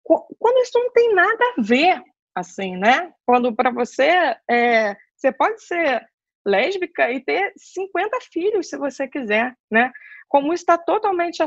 quando 0.04 0.58
isso 0.62 0.72
não 0.80 0.92
tem 0.92 1.14
nada 1.14 1.54
a 1.58 1.62
ver, 1.62 2.02
assim, 2.34 2.76
né? 2.78 3.12
Quando 3.26 3.56
para 3.56 3.72
você 3.72 4.36
é, 4.50 4.96
você 5.26 5.32
pode 5.32 5.64
ser 5.64 6.08
lésbica 6.46 7.12
e 7.12 7.20
ter 7.20 7.52
50 7.58 8.18
filhos, 8.32 8.70
se 8.70 8.78
você 8.78 9.08
quiser, 9.08 9.56
né? 9.72 9.92
Como 10.30 10.54
isso 10.54 10.62
está 10.62 10.78
totalmente 10.78 11.42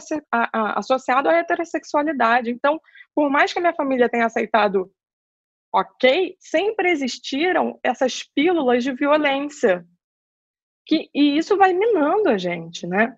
associado 0.53 1.29
à 1.29 1.35
heterossexualidade. 1.35 2.51
Então, 2.51 2.81
por 3.15 3.31
mais 3.31 3.53
que 3.53 3.59
a 3.59 3.63
minha 3.63 3.75
família 3.75 4.09
tenha 4.09 4.27
aceitado 4.27 4.91
ok, 5.73 6.37
sempre 6.41 6.91
existiram 6.91 7.79
essas 7.83 8.23
pílulas 8.35 8.83
de 8.83 8.93
violência. 8.93 9.87
Que, 10.87 11.09
e 11.15 11.37
isso 11.37 11.57
vai 11.57 11.73
minando 11.73 12.31
a 12.31 12.39
gente, 12.39 12.87
né? 12.87 13.15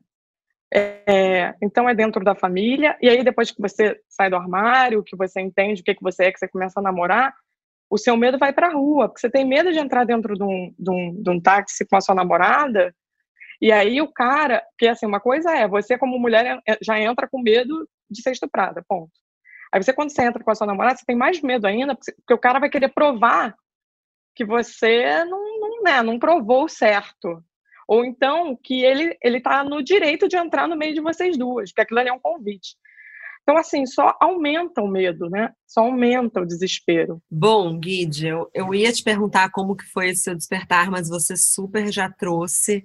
É, 0.72 1.54
então 1.62 1.88
é 1.88 1.94
dentro 1.94 2.22
da 2.24 2.34
família, 2.34 2.96
e 3.00 3.08
aí 3.08 3.24
depois 3.24 3.50
que 3.50 3.60
você 3.60 4.00
sai 4.08 4.28
do 4.28 4.36
armário, 4.36 5.02
que 5.02 5.16
você 5.16 5.40
entende 5.40 5.80
o 5.80 5.84
que, 5.84 5.94
que 5.94 6.02
você 6.02 6.24
é, 6.24 6.32
que 6.32 6.38
você 6.38 6.48
começa 6.48 6.78
a 6.78 6.82
namorar, 6.82 7.34
o 7.90 7.98
seu 7.98 8.16
medo 8.16 8.38
vai 8.38 8.52
para 8.52 8.68
a 8.68 8.72
rua, 8.72 9.08
porque 9.08 9.20
você 9.20 9.28
tem 9.28 9.44
medo 9.44 9.72
de 9.72 9.78
entrar 9.78 10.04
dentro 10.04 10.36
de 10.36 10.44
um, 10.44 10.72
de, 10.78 10.90
um, 10.90 11.22
de 11.22 11.30
um 11.30 11.40
táxi 11.40 11.84
com 11.84 11.96
a 11.96 12.00
sua 12.00 12.14
namorada, 12.14 12.94
e 13.60 13.70
aí 13.72 14.00
o 14.00 14.10
cara, 14.10 14.64
porque 14.70 14.86
assim, 14.88 15.04
uma 15.04 15.20
coisa 15.20 15.50
é, 15.50 15.68
você 15.68 15.98
como 15.98 16.18
mulher 16.18 16.60
já 16.80 16.98
entra 16.98 17.28
com 17.28 17.42
medo 17.42 17.86
de 18.08 18.22
ser 18.22 18.30
estuprada, 18.30 18.82
ponto. 18.88 19.12
Aí 19.72 19.82
você, 19.82 19.92
quando 19.92 20.10
você 20.10 20.22
entra 20.22 20.42
com 20.42 20.50
a 20.50 20.54
sua 20.54 20.66
namorada, 20.66 20.96
você 20.96 21.04
tem 21.04 21.16
mais 21.16 21.40
medo 21.42 21.66
ainda, 21.66 21.94
porque 21.94 22.34
o 22.34 22.38
cara 22.38 22.58
vai 22.58 22.70
querer 22.70 22.88
provar 22.88 23.54
que 24.34 24.44
você 24.44 25.24
não, 25.24 25.60
não, 25.60 25.82
né, 25.82 26.02
não 26.02 26.18
provou 26.18 26.68
certo. 26.68 27.44
Ou 27.86 28.04
então 28.04 28.56
que 28.62 28.82
ele 28.84 29.16
ele 29.22 29.40
tá 29.40 29.62
no 29.64 29.82
direito 29.82 30.28
de 30.28 30.36
entrar 30.36 30.66
no 30.66 30.76
meio 30.76 30.94
de 30.94 31.00
vocês 31.00 31.36
duas, 31.36 31.72
que 31.72 31.80
aquilo 31.80 32.00
ali 32.00 32.08
é 32.08 32.12
um 32.12 32.20
convite. 32.20 32.76
Então, 33.50 33.58
assim, 33.58 33.84
só 33.84 34.16
aumenta 34.20 34.80
o 34.80 34.86
medo, 34.86 35.28
né? 35.28 35.50
Só 35.66 35.80
aumenta 35.80 36.40
o 36.40 36.46
desespero. 36.46 37.20
Bom, 37.28 37.80
Guide, 37.80 38.28
eu, 38.28 38.48
eu 38.54 38.72
ia 38.72 38.92
te 38.92 39.02
perguntar 39.02 39.50
como 39.50 39.74
que 39.74 39.84
foi 39.86 40.10
esse 40.10 40.22
seu 40.22 40.36
despertar, 40.36 40.88
mas 40.88 41.08
você 41.08 41.36
super 41.36 41.90
já 41.90 42.08
trouxe. 42.08 42.84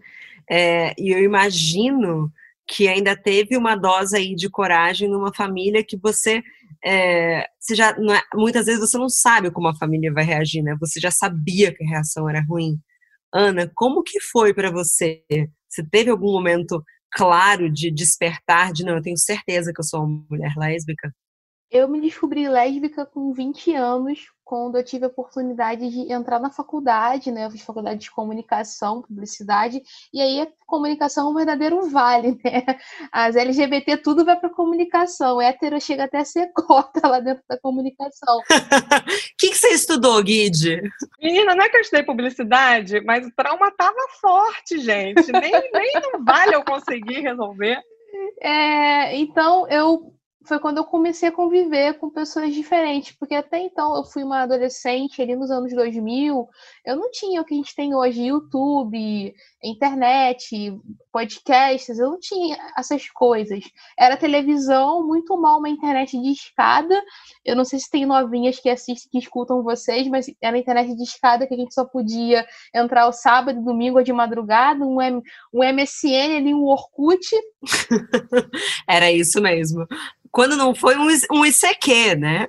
É, 0.49 0.91
e 0.97 1.13
eu 1.13 1.19
imagino 1.19 2.32
que 2.67 2.88
ainda 2.88 3.15
teve 3.15 3.56
uma 3.56 3.75
dose 3.75 4.17
aí 4.17 4.34
de 4.34 4.49
coragem 4.49 5.08
numa 5.08 5.32
família 5.32 5.86
que 5.88 5.97
você, 5.97 6.41
é, 6.84 7.45
você 7.60 7.75
já, 7.75 7.91
é, 7.91 8.21
muitas 8.34 8.65
vezes 8.65 8.82
você 8.82 8.97
não 8.97 9.08
sabe 9.08 9.51
como 9.51 9.67
a 9.67 9.75
família 9.75 10.12
vai 10.12 10.23
reagir, 10.23 10.63
né? 10.63 10.75
Você 10.80 10.99
já 10.99 11.12
sabia 11.12 11.71
que 11.75 11.84
a 11.84 11.88
reação 11.88 12.28
era 12.28 12.43
ruim. 12.43 12.80
Ana, 13.32 13.71
como 13.75 14.01
que 14.01 14.19
foi 14.19 14.51
para 14.51 14.71
você? 14.71 15.21
Você 15.69 15.88
teve 15.88 16.10
algum 16.10 16.32
momento 16.32 16.84
claro 17.15 17.71
de 17.71 17.89
despertar 17.89 18.73
de 18.73 18.84
não, 18.84 18.97
eu 18.97 19.01
tenho 19.01 19.17
certeza 19.17 19.71
que 19.73 19.80
eu 19.80 19.86
sou 19.86 20.04
uma 20.04 20.25
mulher 20.30 20.54
lésbica? 20.58 21.15
Eu 21.71 21.88
me 21.88 22.01
descobri 22.01 22.47
lésbica 22.47 23.06
com 23.06 23.34
20 23.34 23.73
anos, 23.73 24.28
quando 24.46 24.78
eu 24.78 24.84
tive 24.84 25.06
a 25.06 25.08
oportunidade 25.08 25.90
de 25.90 26.14
entrar 26.14 26.40
na 26.40 26.52
faculdade, 26.52 27.32
né? 27.32 27.46
Eu 27.46 27.52
fiz 27.52 27.64
faculdade 27.64 28.00
de 28.00 28.12
comunicação, 28.12 29.02
publicidade, 29.02 29.82
e 30.14 30.22
aí 30.22 30.42
a 30.42 30.48
comunicação 30.68 31.28
é 31.28 31.32
um 31.32 31.36
verdadeiro 31.36 31.90
vale, 31.90 32.40
né? 32.46 32.64
As 33.12 33.36
LGBT 33.36 33.98
tudo 33.98 34.24
vai 34.24 34.40
para 34.40 34.50
comunicação, 34.50 35.42
hétero 35.42 35.82
chega 35.82 36.04
até 36.04 36.20
a 36.20 36.26
ser 36.26 36.52
cota 36.54 37.08
lá 37.08 37.20
dentro 37.20 37.44
da 37.50 37.60
comunicação. 37.60 38.38
O 38.38 38.44
que, 39.38 39.50
que 39.50 39.56
você 39.56 39.70
estudou, 39.70 40.22
Guide? 40.22 40.80
Menina, 41.20 41.56
não 41.56 41.66
é 41.66 41.70
que 41.70 41.78
eu 41.78 41.82
estudei 41.82 42.06
publicidade, 42.06 43.02
mas 43.02 43.26
o 43.26 43.32
trauma 43.36 43.72
tava 43.72 43.98
forte, 44.22 44.78
gente. 44.78 45.32
Nem, 45.32 45.52
nem 45.52 45.94
não 46.02 46.24
vale 46.24 46.56
eu 46.56 46.64
conseguir 46.64 47.22
resolver. 47.22 47.82
É, 48.42 49.16
então, 49.18 49.68
eu 49.70 50.14
foi 50.48 50.60
quando 50.60 50.78
eu 50.78 50.86
comecei 50.86 51.30
a 51.30 51.32
conviver 51.32 51.98
com 52.00 52.10
pessoas 52.10 52.54
diferentes, 52.54 53.16
porque 53.18 53.36
até 53.36 53.60
então 53.60 53.96
eu 53.96 54.04
fui 54.04 54.24
uma 54.24 54.44
adolescente 54.44 55.22
ali 55.22 55.36
nos 55.36 55.50
anos 55.50 55.74
2000, 55.74 56.48
eu 56.86 56.96
não 56.96 57.10
tinha 57.12 57.42
o 57.42 57.46
que 57.46 57.54
a 57.54 57.58
gente 57.58 57.76
tem 57.76 57.96
hoje, 57.96 58.28
YouTube, 58.28 59.34
internet, 59.64 60.80
podcasts, 61.12 61.98
eu 61.98 62.12
não 62.12 62.20
tinha 62.20 62.58
essas 62.78 63.10
coisas. 63.10 63.64
Era 63.98 64.18
televisão, 64.18 65.06
muito 65.06 65.36
mal 65.38 65.60
uma 65.60 65.70
internet 65.70 66.20
de 66.20 66.32
escada. 66.32 67.02
Eu 67.44 67.56
não 67.56 67.66
sei 67.66 67.80
se 67.80 67.90
tem 67.90 68.06
novinhas 68.06 68.60
que 68.60 68.70
assistem, 68.70 69.10
que 69.12 69.18
escutam 69.18 69.64
vocês, 69.64 70.08
mas 70.08 70.28
era 70.42 70.58
internet 70.58 70.96
de 70.96 71.04
escada 71.04 71.48
que 71.48 71.54
a 71.54 71.58
gente 71.58 71.74
só 71.74 71.86
podia 71.86 72.46
entrar 72.74 73.08
o 73.08 73.12
sábado, 73.12 73.64
domingo 73.64 73.98
ou 73.98 74.04
de 74.04 74.14
madrugada, 74.14 74.86
um, 74.86 75.02
M 75.02 75.22
um 75.54 75.64
MSN 75.64 76.38
ali, 76.38 76.54
um 76.54 76.66
Orkut. 76.66 77.26
era 78.88 79.12
isso 79.12 79.42
mesmo 79.42 79.88
quando 80.32 80.56
não 80.56 80.74
foi 80.76 80.96
um, 80.98 81.08
um 81.32 81.46
ICQ, 81.46 82.16
né? 82.16 82.48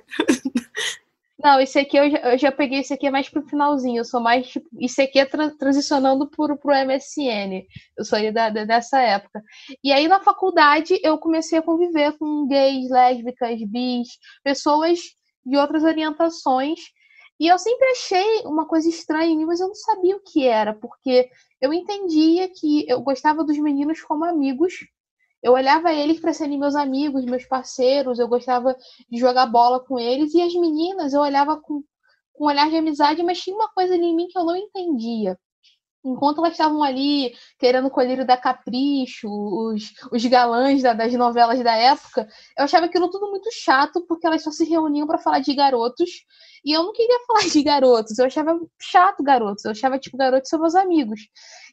Não, 1.43 1.61
esse 1.61 1.77
aqui 1.77 1.95
eu 1.95 2.09
já, 2.09 2.17
eu 2.17 2.37
já 2.37 2.51
peguei 2.51 2.79
esse 2.79 2.91
aqui 2.91 3.11
mais 3.11 3.29
pro 3.29 3.47
finalzinho. 3.47 3.99
Eu 3.99 4.05
sou 4.05 4.19
mais 4.19 4.47
tipo 4.47 4.67
ICQ 4.79 5.25
tra 5.27 5.51
transicionando 5.51 6.27
pro, 6.29 6.57
pro 6.57 6.73
MSN. 6.73 7.63
Eu 7.95 8.03
sou 8.03 8.17
ali 8.17 8.31
da, 8.31 8.49
da, 8.49 8.65
dessa 8.65 8.99
época. 8.99 9.43
E 9.83 9.91
aí 9.91 10.07
na 10.07 10.19
faculdade 10.19 10.99
eu 11.03 11.17
comecei 11.19 11.59
a 11.59 11.61
conviver 11.61 12.17
com 12.17 12.47
gays, 12.47 12.89
lésbicas, 12.89 13.59
bis, 13.67 14.07
pessoas 14.43 14.99
de 15.45 15.57
outras 15.57 15.83
orientações. 15.83 16.79
E 17.39 17.47
eu 17.47 17.59
sempre 17.59 17.87
achei 17.91 18.41
uma 18.45 18.65
coisa 18.65 18.89
estranha 18.89 19.31
em 19.31 19.37
mim, 19.37 19.45
mas 19.45 19.59
eu 19.59 19.67
não 19.67 19.75
sabia 19.75 20.15
o 20.15 20.21
que 20.21 20.47
era, 20.47 20.73
porque 20.73 21.29
eu 21.61 21.71
entendia 21.71 22.49
que 22.49 22.83
eu 22.89 22.99
gostava 23.01 23.43
dos 23.43 23.57
meninos 23.59 24.01
como 24.01 24.25
amigos, 24.25 24.73
eu 25.41 25.53
olhava 25.53 25.93
eles 25.93 26.19
para 26.19 26.33
serem 26.33 26.57
meus 26.57 26.75
amigos, 26.75 27.25
meus 27.25 27.45
parceiros, 27.45 28.19
eu 28.19 28.27
gostava 28.27 28.75
de 29.09 29.19
jogar 29.19 29.45
bola 29.45 29.79
com 29.79 29.99
eles, 29.99 30.33
e 30.33 30.41
as 30.41 30.53
meninas 30.53 31.13
eu 31.13 31.21
olhava 31.21 31.59
com, 31.59 31.83
com 32.33 32.45
um 32.45 32.47
olhar 32.47 32.69
de 32.69 32.77
amizade, 32.77 33.23
mas 33.23 33.39
tinha 33.39 33.55
uma 33.55 33.69
coisa 33.69 33.93
ali 33.93 34.05
em 34.05 34.15
mim 34.15 34.27
que 34.27 34.37
eu 34.37 34.43
não 34.43 34.55
entendia. 34.55 35.37
Enquanto 36.05 36.39
elas 36.39 36.53
estavam 36.53 36.81
ali 36.83 37.33
querendo 37.59 37.87
o 37.87 37.91
colírio 37.91 38.25
da 38.25 38.37
Capricho, 38.37 39.27
os, 39.29 39.91
os 40.11 40.25
galãs 40.25 40.81
da, 40.81 40.93
das 40.93 41.13
novelas 41.13 41.61
da 41.61 41.75
época, 41.75 42.27
eu 42.57 42.63
achava 42.63 42.85
aquilo 42.85 43.09
tudo 43.09 43.29
muito 43.29 43.49
chato, 43.51 44.05
porque 44.07 44.25
elas 44.25 44.43
só 44.43 44.51
se 44.51 44.63
reuniam 44.65 45.05
para 45.05 45.17
falar 45.17 45.39
de 45.39 45.53
garotos, 45.53 46.09
e 46.63 46.71
eu 46.71 46.83
não 46.83 46.93
queria 46.93 47.19
falar 47.27 47.47
de 47.49 47.61
garotos, 47.63 48.17
eu 48.17 48.25
achava 48.25 48.59
chato 48.79 49.23
garotos, 49.23 49.65
eu 49.65 49.71
achava 49.71 49.99
tipo 49.99 50.17
garotos 50.17 50.49
são 50.49 50.59
meus 50.59 50.75
amigos. 50.75 51.19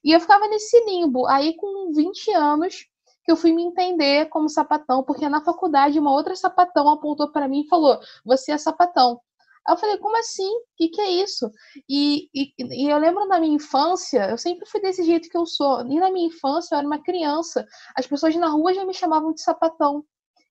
E 0.04 0.12
eu 0.12 0.20
ficava 0.20 0.48
nesse 0.48 0.78
limbo. 0.84 1.26
Aí 1.26 1.54
com 1.56 1.92
20 1.94 2.32
anos, 2.32 2.86
que 3.24 3.32
eu 3.32 3.36
fui 3.36 3.52
me 3.52 3.62
entender 3.62 4.26
como 4.26 4.48
sapatão, 4.48 5.02
porque 5.02 5.28
na 5.28 5.42
faculdade 5.42 5.98
uma 5.98 6.12
outra 6.12 6.36
sapatão 6.36 6.88
apontou 6.88 7.32
para 7.32 7.48
mim 7.48 7.62
e 7.62 7.68
falou: 7.68 7.98
Você 8.24 8.52
é 8.52 8.58
sapatão. 8.58 9.20
Eu 9.66 9.78
falei, 9.78 9.96
como 9.96 10.14
assim? 10.18 10.46
O 10.46 10.62
que, 10.76 10.88
que 10.88 11.00
é 11.00 11.10
isso? 11.10 11.50
E, 11.88 12.28
e, 12.34 12.52
e, 12.58 12.90
eu 12.90 12.98
lembro 12.98 13.26
na 13.26 13.40
minha 13.40 13.56
infância, 13.56 14.28
eu 14.28 14.36
sempre 14.36 14.68
fui 14.68 14.78
desse 14.78 15.02
jeito 15.02 15.26
que 15.30 15.36
eu 15.38 15.46
sou. 15.46 15.80
E 15.86 15.98
na 15.98 16.10
minha 16.10 16.26
infância 16.26 16.74
eu 16.74 16.78
era 16.80 16.86
uma 16.86 17.02
criança. 17.02 17.66
As 17.96 18.06
pessoas 18.06 18.36
na 18.36 18.48
rua 18.48 18.74
já 18.74 18.84
me 18.84 18.92
chamavam 18.92 19.32
de 19.32 19.40
sapatão. 19.40 20.04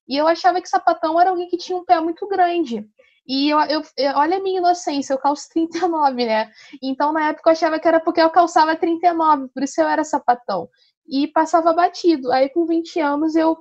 E 0.08 0.16
eu 0.16 0.26
achava 0.26 0.60
que 0.60 0.68
sapatão 0.68 1.20
era 1.20 1.30
alguém 1.30 1.48
que 1.48 1.56
tinha 1.56 1.78
um 1.78 1.84
pé 1.84 2.00
muito 2.00 2.26
grande. 2.26 2.84
E 3.26 3.50
eu, 3.50 3.60
eu, 3.60 3.82
eu, 3.96 4.16
olha 4.16 4.36
a 4.36 4.40
minha 4.40 4.58
inocência, 4.58 5.14
eu 5.14 5.18
calço 5.18 5.48
39, 5.54 6.26
né? 6.26 6.50
Então 6.82 7.12
na 7.12 7.28
época 7.28 7.50
eu 7.50 7.52
achava 7.52 7.78
que 7.78 7.86
era 7.86 8.00
porque 8.00 8.20
eu 8.20 8.30
calçava 8.30 8.76
39, 8.76 9.48
por 9.48 9.62
isso 9.62 9.80
eu 9.80 9.86
era 9.88 10.02
sapatão 10.02 10.68
e 11.08 11.28
passava 11.28 11.72
batido. 11.72 12.32
Aí 12.32 12.48
com 12.50 12.66
20 12.66 13.00
anos 13.00 13.34
eu, 13.34 13.56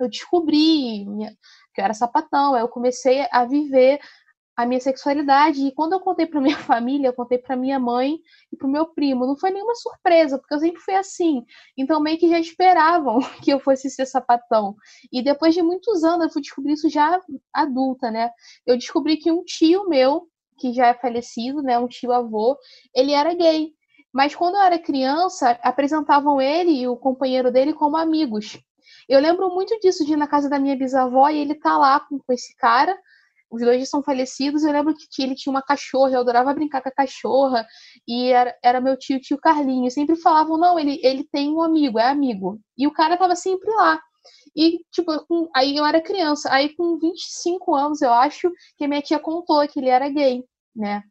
eu 0.00 0.08
descobri 0.08 1.04
minha, 1.06 1.30
que 1.74 1.80
eu 1.80 1.84
era 1.84 1.94
sapatão, 1.94 2.54
aí 2.54 2.62
eu 2.62 2.68
comecei 2.68 3.26
a 3.30 3.44
viver 3.44 4.00
a 4.58 4.66
minha 4.66 4.80
sexualidade. 4.80 5.64
E 5.64 5.72
quando 5.72 5.92
eu 5.92 6.00
contei 6.00 6.26
para 6.26 6.40
minha 6.40 6.58
família, 6.58 7.08
eu 7.08 7.12
contei 7.12 7.38
para 7.38 7.56
minha 7.56 7.78
mãe 7.78 8.18
e 8.52 8.56
para 8.56 8.66
o 8.66 8.70
meu 8.70 8.86
primo. 8.86 9.24
Não 9.24 9.36
foi 9.36 9.50
nenhuma 9.50 9.74
surpresa, 9.76 10.36
porque 10.36 10.52
eu 10.52 10.58
sempre 10.58 10.80
fui 10.80 10.94
assim. 10.94 11.44
Então 11.76 12.00
meio 12.00 12.18
que 12.18 12.28
já 12.28 12.40
esperavam 12.40 13.20
que 13.44 13.52
eu 13.52 13.60
fosse 13.60 13.88
ser 13.88 14.06
sapatão. 14.06 14.74
E 15.12 15.22
depois 15.22 15.54
de 15.54 15.62
muitos 15.62 16.02
anos, 16.02 16.26
eu 16.26 16.32
fui 16.32 16.42
descobrir 16.42 16.72
isso 16.72 16.90
já 16.90 17.20
adulta, 17.54 18.10
né? 18.10 18.30
Eu 18.66 18.76
descobri 18.76 19.16
que 19.16 19.30
um 19.30 19.44
tio 19.44 19.88
meu, 19.88 20.26
que 20.58 20.72
já 20.72 20.88
é 20.88 20.94
falecido, 20.94 21.62
né, 21.62 21.78
um 21.78 21.86
tio 21.86 22.12
avô, 22.12 22.58
ele 22.92 23.12
era 23.12 23.32
gay. 23.34 23.72
Mas 24.12 24.34
quando 24.34 24.56
eu 24.56 24.62
era 24.62 24.78
criança, 24.78 25.58
apresentavam 25.62 26.40
ele 26.40 26.72
e 26.72 26.88
o 26.88 26.96
companheiro 26.96 27.52
dele 27.52 27.72
como 27.72 27.96
amigos. 27.96 28.58
Eu 29.08 29.20
lembro 29.20 29.48
muito 29.50 29.78
disso 29.80 30.04
de 30.04 30.12
ir 30.12 30.16
na 30.16 30.26
casa 30.26 30.48
da 30.48 30.58
minha 30.58 30.76
bisavó 30.76 31.28
e 31.28 31.38
ele 31.38 31.54
tá 31.54 31.76
lá 31.76 32.00
com, 32.00 32.18
com 32.18 32.32
esse 32.32 32.54
cara. 32.56 32.96
Os 33.50 33.62
dois 33.62 33.80
já 33.80 33.86
são 33.86 34.02
falecidos. 34.02 34.62
Eu 34.62 34.72
lembro 34.72 34.94
que 34.94 35.22
ele 35.22 35.34
tinha 35.34 35.50
uma 35.50 35.62
cachorra, 35.62 36.12
eu 36.12 36.20
adorava 36.20 36.52
brincar 36.52 36.82
com 36.82 36.88
a 36.88 36.92
cachorra. 36.92 37.66
E 38.06 38.30
era, 38.30 38.54
era 38.62 38.80
meu 38.80 38.98
tio, 38.98 39.20
tio 39.20 39.38
Carlinhos. 39.38 39.94
Sempre 39.94 40.16
falavam: 40.16 40.58
não, 40.58 40.78
ele, 40.78 41.00
ele 41.02 41.24
tem 41.24 41.50
um 41.50 41.62
amigo, 41.62 41.98
é 41.98 42.08
amigo. 42.08 42.60
E 42.76 42.86
o 42.86 42.92
cara 42.92 43.16
tava 43.16 43.34
sempre 43.34 43.70
lá. 43.70 44.00
E, 44.56 44.80
tipo, 44.90 45.24
com, 45.26 45.48
aí 45.54 45.76
eu 45.76 45.86
era 45.86 46.00
criança. 46.00 46.52
Aí, 46.52 46.74
com 46.74 46.98
25 46.98 47.74
anos, 47.74 48.02
eu 48.02 48.12
acho, 48.12 48.50
que 48.76 48.86
minha 48.86 49.02
tia 49.02 49.18
contou 49.18 49.66
que 49.68 49.78
ele 49.78 49.88
era 49.88 50.08
gay, 50.08 50.44
né? 50.74 51.02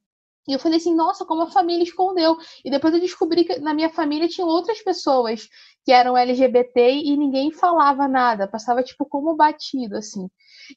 E 0.47 0.53
eu 0.53 0.59
falei 0.59 0.77
assim, 0.77 0.95
nossa, 0.95 1.25
como 1.25 1.41
a 1.43 1.51
família 1.51 1.83
escondeu. 1.83 2.37
E 2.63 2.71
depois 2.71 2.93
eu 2.93 2.99
descobri 2.99 3.43
que 3.43 3.59
na 3.59 3.73
minha 3.73 3.89
família 3.89 4.27
tinha 4.27 4.45
outras 4.45 4.81
pessoas 4.81 5.49
que 5.87 5.91
eram 5.93 6.17
LGBT 6.17 6.95
e 6.95 7.15
ninguém 7.15 7.49
falava 7.49 8.09
nada, 8.09 8.45
passava 8.45 8.83
tipo 8.83 9.05
como 9.05 9.37
batido, 9.37 9.95
assim. 9.95 10.27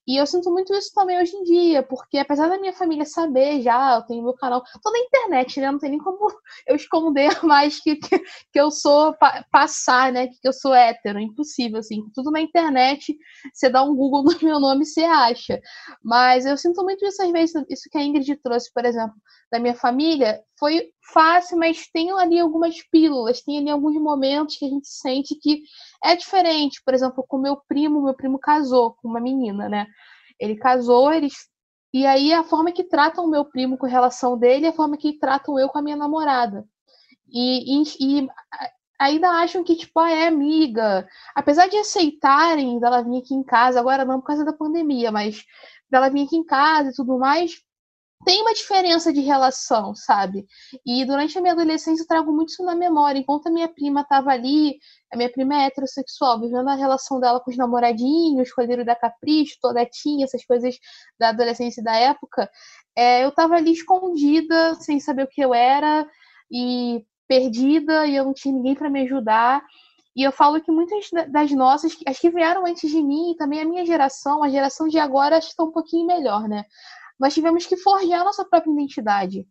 E 0.06 0.16
eu 0.16 0.24
sinto 0.24 0.52
muito 0.52 0.72
isso 0.72 0.92
também 0.94 1.20
hoje 1.20 1.34
em 1.34 1.42
dia, 1.42 1.82
porque 1.82 2.16
apesar 2.16 2.48
da 2.48 2.60
minha 2.60 2.72
família 2.72 3.04
saber 3.04 3.60
já, 3.60 3.96
eu 3.96 4.02
tenho 4.02 4.22
meu 4.22 4.34
canal, 4.34 4.62
tô 4.80 4.88
na 4.92 5.00
internet, 5.00 5.58
né? 5.60 5.72
Não 5.72 5.80
tem 5.80 5.90
nem 5.90 5.98
como 5.98 6.28
eu 6.64 6.76
esconder 6.76 7.28
mais 7.42 7.80
que, 7.82 7.96
que, 7.96 8.20
que 8.20 8.60
eu 8.60 8.70
sou, 8.70 9.12
pa, 9.14 9.44
passar, 9.50 10.12
né? 10.12 10.28
Que 10.28 10.46
eu 10.46 10.52
sou 10.52 10.72
hétero, 10.72 11.18
impossível, 11.18 11.80
assim. 11.80 12.04
Tudo 12.14 12.30
na 12.30 12.40
internet, 12.40 13.12
você 13.52 13.68
dá 13.68 13.82
um 13.82 13.96
Google 13.96 14.22
no 14.30 14.38
meu 14.40 14.60
nome, 14.60 14.86
você 14.86 15.02
acha. 15.02 15.60
Mas 16.04 16.46
eu 16.46 16.56
sinto 16.56 16.84
muito 16.84 17.04
isso 17.04 17.20
às 17.20 17.32
vezes, 17.32 17.52
isso 17.68 17.88
que 17.90 17.98
a 17.98 18.02
Ingrid 18.04 18.36
trouxe, 18.36 18.72
por 18.72 18.84
exemplo, 18.84 19.16
da 19.50 19.58
minha 19.58 19.74
família, 19.74 20.40
foi 20.56 20.92
fácil, 21.12 21.58
mas 21.58 21.88
tem 21.92 22.10
ali 22.12 22.38
algumas 22.38 22.82
pílulas, 22.90 23.42
tem 23.42 23.58
ali 23.58 23.70
alguns 23.70 23.94
momentos 24.00 24.56
que 24.56 24.64
a 24.64 24.68
gente 24.68 24.88
sente 24.88 25.34
que 25.34 25.62
é 26.04 26.16
diferente. 26.16 26.80
Por 26.84 26.94
exemplo, 26.94 27.24
com 27.26 27.38
meu 27.38 27.56
primo, 27.68 28.02
meu 28.02 28.14
primo 28.14 28.38
casou 28.38 28.94
com 28.94 29.08
uma 29.08 29.20
menina, 29.20 29.68
né? 29.68 29.86
Ele 30.38 30.56
casou, 30.56 31.12
eles 31.12 31.34
E 31.92 32.06
aí 32.06 32.32
a 32.32 32.44
forma 32.44 32.72
que 32.72 32.84
tratam 32.84 33.24
o 33.24 33.30
meu 33.30 33.44
primo 33.44 33.76
com 33.78 33.86
relação 33.86 34.38
dele 34.38 34.66
é 34.66 34.70
a 34.70 34.72
forma 34.72 34.96
que 34.96 35.18
tratam 35.18 35.58
eu 35.58 35.68
com 35.68 35.78
a 35.78 35.82
minha 35.82 35.96
namorada. 35.96 36.64
E, 37.28 37.82
e, 37.82 37.84
e 38.00 38.28
ainda 39.00 39.30
acham 39.30 39.64
que, 39.64 39.76
tipo, 39.76 39.98
ah, 40.00 40.10
é 40.10 40.28
amiga. 40.28 41.06
Apesar 41.34 41.68
de 41.68 41.76
aceitarem 41.78 42.78
dela 42.80 43.02
vir 43.02 43.18
aqui 43.18 43.34
em 43.34 43.42
casa, 43.42 43.80
agora 43.80 44.04
não 44.04 44.20
por 44.20 44.26
causa 44.26 44.44
da 44.44 44.52
pandemia, 44.52 45.10
mas 45.10 45.44
dela 45.90 46.10
vir 46.10 46.26
aqui 46.26 46.36
em 46.36 46.44
casa 46.44 46.90
e 46.90 46.94
tudo 46.94 47.18
mais, 47.18 47.62
tem 48.24 48.42
uma 48.42 48.52
diferença 48.52 49.12
de 49.12 49.20
relação, 49.20 49.94
sabe? 49.94 50.46
E 50.84 51.04
durante 51.04 51.38
a 51.38 51.40
minha 51.40 51.54
adolescência 51.54 52.02
eu 52.02 52.06
trago 52.06 52.32
muito 52.32 52.50
isso 52.50 52.62
na 52.62 52.74
memória. 52.74 53.18
Enquanto 53.18 53.46
a 53.46 53.50
minha 53.50 53.68
prima 53.68 54.02
estava 54.02 54.30
ali, 54.30 54.78
a 55.12 55.16
minha 55.16 55.30
prima 55.30 55.54
é 55.54 55.66
heterossexual, 55.66 56.38
vivendo 56.40 56.68
a 56.68 56.74
relação 56.74 57.18
dela 57.18 57.40
com 57.40 57.50
os 57.50 57.56
namoradinhos, 57.56 58.52
Colírio 58.52 58.84
da 58.84 58.94
Capricho, 58.94 59.56
Todetinha, 59.60 60.24
essas 60.24 60.44
coisas 60.44 60.78
da 61.18 61.30
adolescência 61.30 61.82
da 61.82 61.96
época, 61.96 62.50
é, 62.96 63.24
eu 63.24 63.30
estava 63.30 63.56
ali 63.56 63.72
escondida, 63.72 64.74
sem 64.74 65.00
saber 65.00 65.24
o 65.24 65.28
que 65.28 65.40
eu 65.40 65.54
era, 65.54 66.06
e 66.50 67.04
perdida 67.26 68.06
e 68.06 68.16
eu 68.16 68.24
não 68.24 68.34
tinha 68.34 68.54
ninguém 68.54 68.74
para 68.74 68.90
me 68.90 69.02
ajudar. 69.02 69.62
E 70.14 70.22
eu 70.24 70.32
falo 70.32 70.60
que 70.60 70.70
muitas 70.72 71.08
das 71.28 71.50
nossas, 71.52 71.96
as 72.06 72.18
que 72.18 72.28
vieram 72.30 72.66
antes 72.66 72.90
de 72.90 73.00
mim, 73.02 73.32
e 73.32 73.36
também 73.36 73.60
a 73.60 73.64
minha 73.64 73.86
geração, 73.86 74.42
a 74.42 74.50
geração 74.50 74.88
de 74.88 74.98
agora, 74.98 75.36
acho 75.36 75.46
que 75.46 75.52
está 75.52 75.64
um 75.64 75.70
pouquinho 75.70 76.06
melhor, 76.06 76.48
né? 76.48 76.64
Nós 77.20 77.34
tivemos 77.34 77.66
que 77.66 77.76
forjar 77.76 78.22
a 78.22 78.24
nossa 78.24 78.44
própria 78.44 78.72
identidade. 78.72 79.46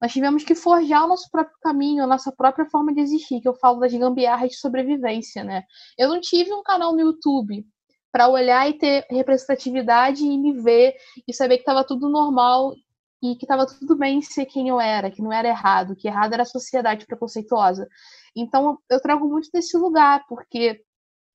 Nós 0.00 0.12
tivemos 0.12 0.44
que 0.44 0.54
forjar 0.54 1.04
o 1.04 1.08
nosso 1.08 1.30
próprio 1.30 1.56
caminho, 1.62 2.04
a 2.04 2.06
nossa 2.06 2.30
própria 2.30 2.66
forma 2.66 2.92
de 2.92 3.00
existir, 3.00 3.40
que 3.40 3.48
eu 3.48 3.54
falo 3.54 3.80
das 3.80 3.94
gambiarras 3.94 4.50
de 4.50 4.58
sobrevivência, 4.58 5.42
né? 5.42 5.62
Eu 5.96 6.10
não 6.10 6.20
tive 6.20 6.52
um 6.52 6.62
canal 6.62 6.92
no 6.92 7.00
YouTube 7.00 7.64
para 8.12 8.28
olhar 8.28 8.68
e 8.68 8.74
ter 8.74 9.06
representatividade 9.10 10.22
e 10.22 10.38
me 10.38 10.52
ver 10.52 10.94
e 11.26 11.32
saber 11.32 11.56
que 11.56 11.62
estava 11.62 11.82
tudo 11.82 12.08
normal 12.10 12.74
e 13.22 13.34
que 13.36 13.44
estava 13.44 13.66
tudo 13.66 13.96
bem 13.96 14.20
ser 14.20 14.44
quem 14.44 14.68
eu 14.68 14.78
era, 14.78 15.10
que 15.10 15.22
não 15.22 15.32
era 15.32 15.48
errado, 15.48 15.96
que 15.96 16.06
errado 16.06 16.34
era 16.34 16.42
a 16.42 16.46
sociedade 16.46 17.06
preconceituosa. 17.06 17.88
Então 18.36 18.78
eu 18.90 19.00
trago 19.00 19.26
muito 19.26 19.48
desse 19.50 19.76
lugar, 19.78 20.24
porque 20.28 20.82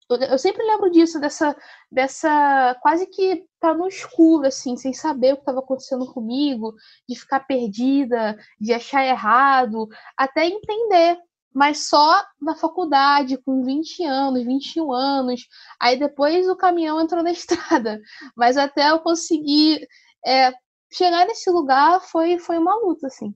eu 0.10 0.38
sempre 0.38 0.64
lembro 0.64 0.90
disso, 0.90 1.20
dessa, 1.20 1.56
dessa 1.92 2.76
quase 2.82 3.08
que 3.08 3.46
tá 3.60 3.74
no 3.74 3.88
escuro, 3.88 4.48
assim, 4.48 4.78
sem 4.78 4.94
saber 4.94 5.34
o 5.34 5.36
que 5.36 5.42
estava 5.42 5.60
acontecendo 5.60 6.12
comigo, 6.14 6.74
de 7.08 7.20
ficar 7.20 7.42
perdida, 7.42 8.38
de 8.60 8.74
achar 8.74 9.06
errado, 9.06 9.88
até 10.16 10.46
entender, 10.46 11.20
mas 11.54 11.90
só 11.90 12.24
na 12.42 12.56
faculdade, 12.56 13.38
com 13.38 13.64
20 13.64 14.04
anos, 14.06 14.46
21 14.46 14.94
anos. 14.94 15.48
Aí 15.80 15.98
depois 15.98 16.48
o 16.48 16.56
caminhão 16.56 17.02
entrou 17.02 17.24
na 17.24 17.32
estrada, 17.32 18.00
mas 18.36 18.58
até 18.58 18.92
eu 18.92 19.00
conseguir 19.00 19.86
é, 20.26 20.54
chegar 20.94 21.26
nesse 21.26 21.50
lugar 21.50 22.00
foi, 22.02 22.40
foi 22.40 22.58
uma 22.58 22.76
luta, 22.76 23.08
assim. 23.08 23.34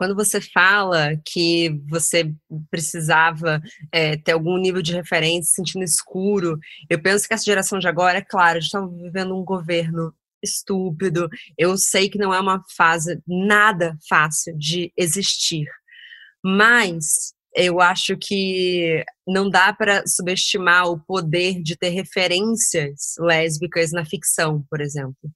Quando 0.00 0.14
você 0.14 0.40
fala 0.40 1.14
que 1.26 1.78
você 1.86 2.32
precisava 2.70 3.60
é, 3.92 4.16
ter 4.16 4.32
algum 4.32 4.56
nível 4.56 4.80
de 4.80 4.94
referência, 4.94 5.52
sentindo 5.56 5.84
escuro, 5.84 6.58
eu 6.88 7.02
penso 7.02 7.28
que 7.28 7.34
essa 7.34 7.44
geração 7.44 7.78
de 7.78 7.86
agora, 7.86 8.16
é 8.16 8.22
claro, 8.22 8.56
a 8.56 8.60
gente 8.62 8.74
está 8.74 8.80
vivendo 8.80 9.36
um 9.36 9.44
governo 9.44 10.14
estúpido. 10.42 11.28
Eu 11.58 11.76
sei 11.76 12.08
que 12.08 12.16
não 12.16 12.32
é 12.32 12.40
uma 12.40 12.64
fase 12.74 13.20
nada 13.28 13.94
fácil 14.08 14.56
de 14.56 14.90
existir, 14.96 15.66
mas 16.42 17.34
eu 17.54 17.78
acho 17.78 18.16
que 18.16 19.04
não 19.28 19.50
dá 19.50 19.70
para 19.70 20.02
subestimar 20.06 20.88
o 20.88 20.98
poder 20.98 21.60
de 21.60 21.76
ter 21.76 21.90
referências 21.90 23.16
lésbicas 23.18 23.92
na 23.92 24.06
ficção, 24.06 24.64
por 24.70 24.80
exemplo 24.80 25.30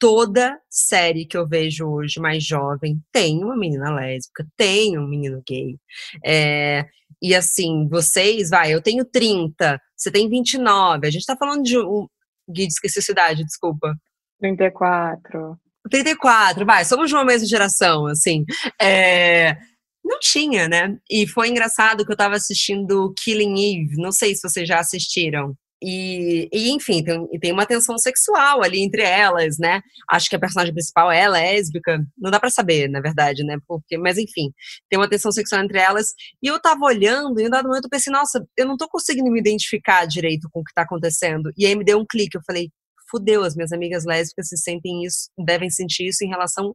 toda 0.00 0.58
série 0.68 1.26
que 1.26 1.36
eu 1.36 1.46
vejo 1.46 1.86
hoje 1.86 2.18
mais 2.18 2.42
jovem 2.42 2.98
tem 3.12 3.44
uma 3.44 3.56
menina 3.56 3.94
lésbica, 3.94 4.46
tem 4.56 4.98
um 4.98 5.06
menino 5.06 5.42
gay. 5.46 5.78
É, 6.24 6.86
e 7.22 7.34
assim, 7.34 7.86
vocês, 7.86 8.48
vai, 8.48 8.72
eu 8.72 8.80
tenho 8.82 9.04
30, 9.04 9.78
você 9.94 10.10
tem 10.10 10.28
29, 10.28 11.06
a 11.06 11.10
gente 11.10 11.26
tá 11.26 11.36
falando 11.36 11.62
de 11.62 11.78
um. 11.78 12.08
Gui, 12.48 12.66
esqueci 12.66 12.98
a 12.98 13.02
cidade, 13.02 13.44
desculpa. 13.44 13.94
34. 14.40 15.58
34, 15.90 16.64
vai, 16.64 16.84
somos 16.84 17.10
de 17.10 17.14
uma 17.14 17.24
mesma 17.24 17.46
geração, 17.46 18.06
assim. 18.06 18.44
É, 18.80 19.56
não 20.02 20.18
tinha, 20.18 20.66
né? 20.66 20.96
E 21.10 21.26
foi 21.26 21.48
engraçado 21.48 22.06
que 22.06 22.12
eu 22.12 22.16
tava 22.16 22.36
assistindo 22.36 23.12
Killing 23.22 23.84
Eve, 23.84 23.96
não 23.96 24.10
sei 24.10 24.34
se 24.34 24.42
vocês 24.42 24.66
já 24.66 24.80
assistiram. 24.80 25.54
E, 25.82 26.48
e, 26.52 26.70
enfim, 26.70 27.02
tem, 27.02 27.26
tem 27.40 27.52
uma 27.52 27.64
tensão 27.64 27.96
sexual 27.98 28.62
ali 28.62 28.80
entre 28.80 29.02
elas, 29.02 29.58
né? 29.58 29.80
Acho 30.10 30.28
que 30.28 30.36
a 30.36 30.38
personagem 30.38 30.74
principal 30.74 31.10
é 31.10 31.26
lésbica, 31.28 32.04
não 32.18 32.30
dá 32.30 32.38
para 32.38 32.50
saber, 32.50 32.88
na 32.88 33.00
verdade, 33.00 33.42
né? 33.44 33.56
Porque, 33.66 33.96
mas 33.96 34.18
enfim, 34.18 34.52
tem 34.88 34.98
uma 34.98 35.08
tensão 35.08 35.32
sexual 35.32 35.62
entre 35.62 35.78
elas. 35.78 36.12
E 36.42 36.48
eu 36.48 36.60
tava 36.60 36.84
olhando 36.84 37.40
e 37.40 37.44
em 37.44 37.50
dado 37.50 37.68
momento 37.68 37.84
eu 37.84 37.90
pensei, 37.90 38.12
nossa, 38.12 38.44
eu 38.56 38.66
não 38.66 38.76
tô 38.76 38.88
conseguindo 38.88 39.30
me 39.30 39.40
identificar 39.40 40.06
direito 40.06 40.48
com 40.52 40.60
o 40.60 40.64
que 40.64 40.74
tá 40.74 40.82
acontecendo. 40.82 41.50
E 41.56 41.64
aí 41.66 41.74
me 41.74 41.84
deu 41.84 41.98
um 41.98 42.06
clique, 42.06 42.36
eu 42.36 42.42
falei, 42.46 42.70
fudeu, 43.10 43.42
as 43.42 43.56
minhas 43.56 43.72
amigas 43.72 44.04
lésbicas 44.04 44.48
se 44.48 44.56
sentem 44.58 45.04
isso, 45.04 45.30
devem 45.38 45.70
sentir 45.70 46.08
isso 46.08 46.24
em 46.24 46.28
relação 46.28 46.74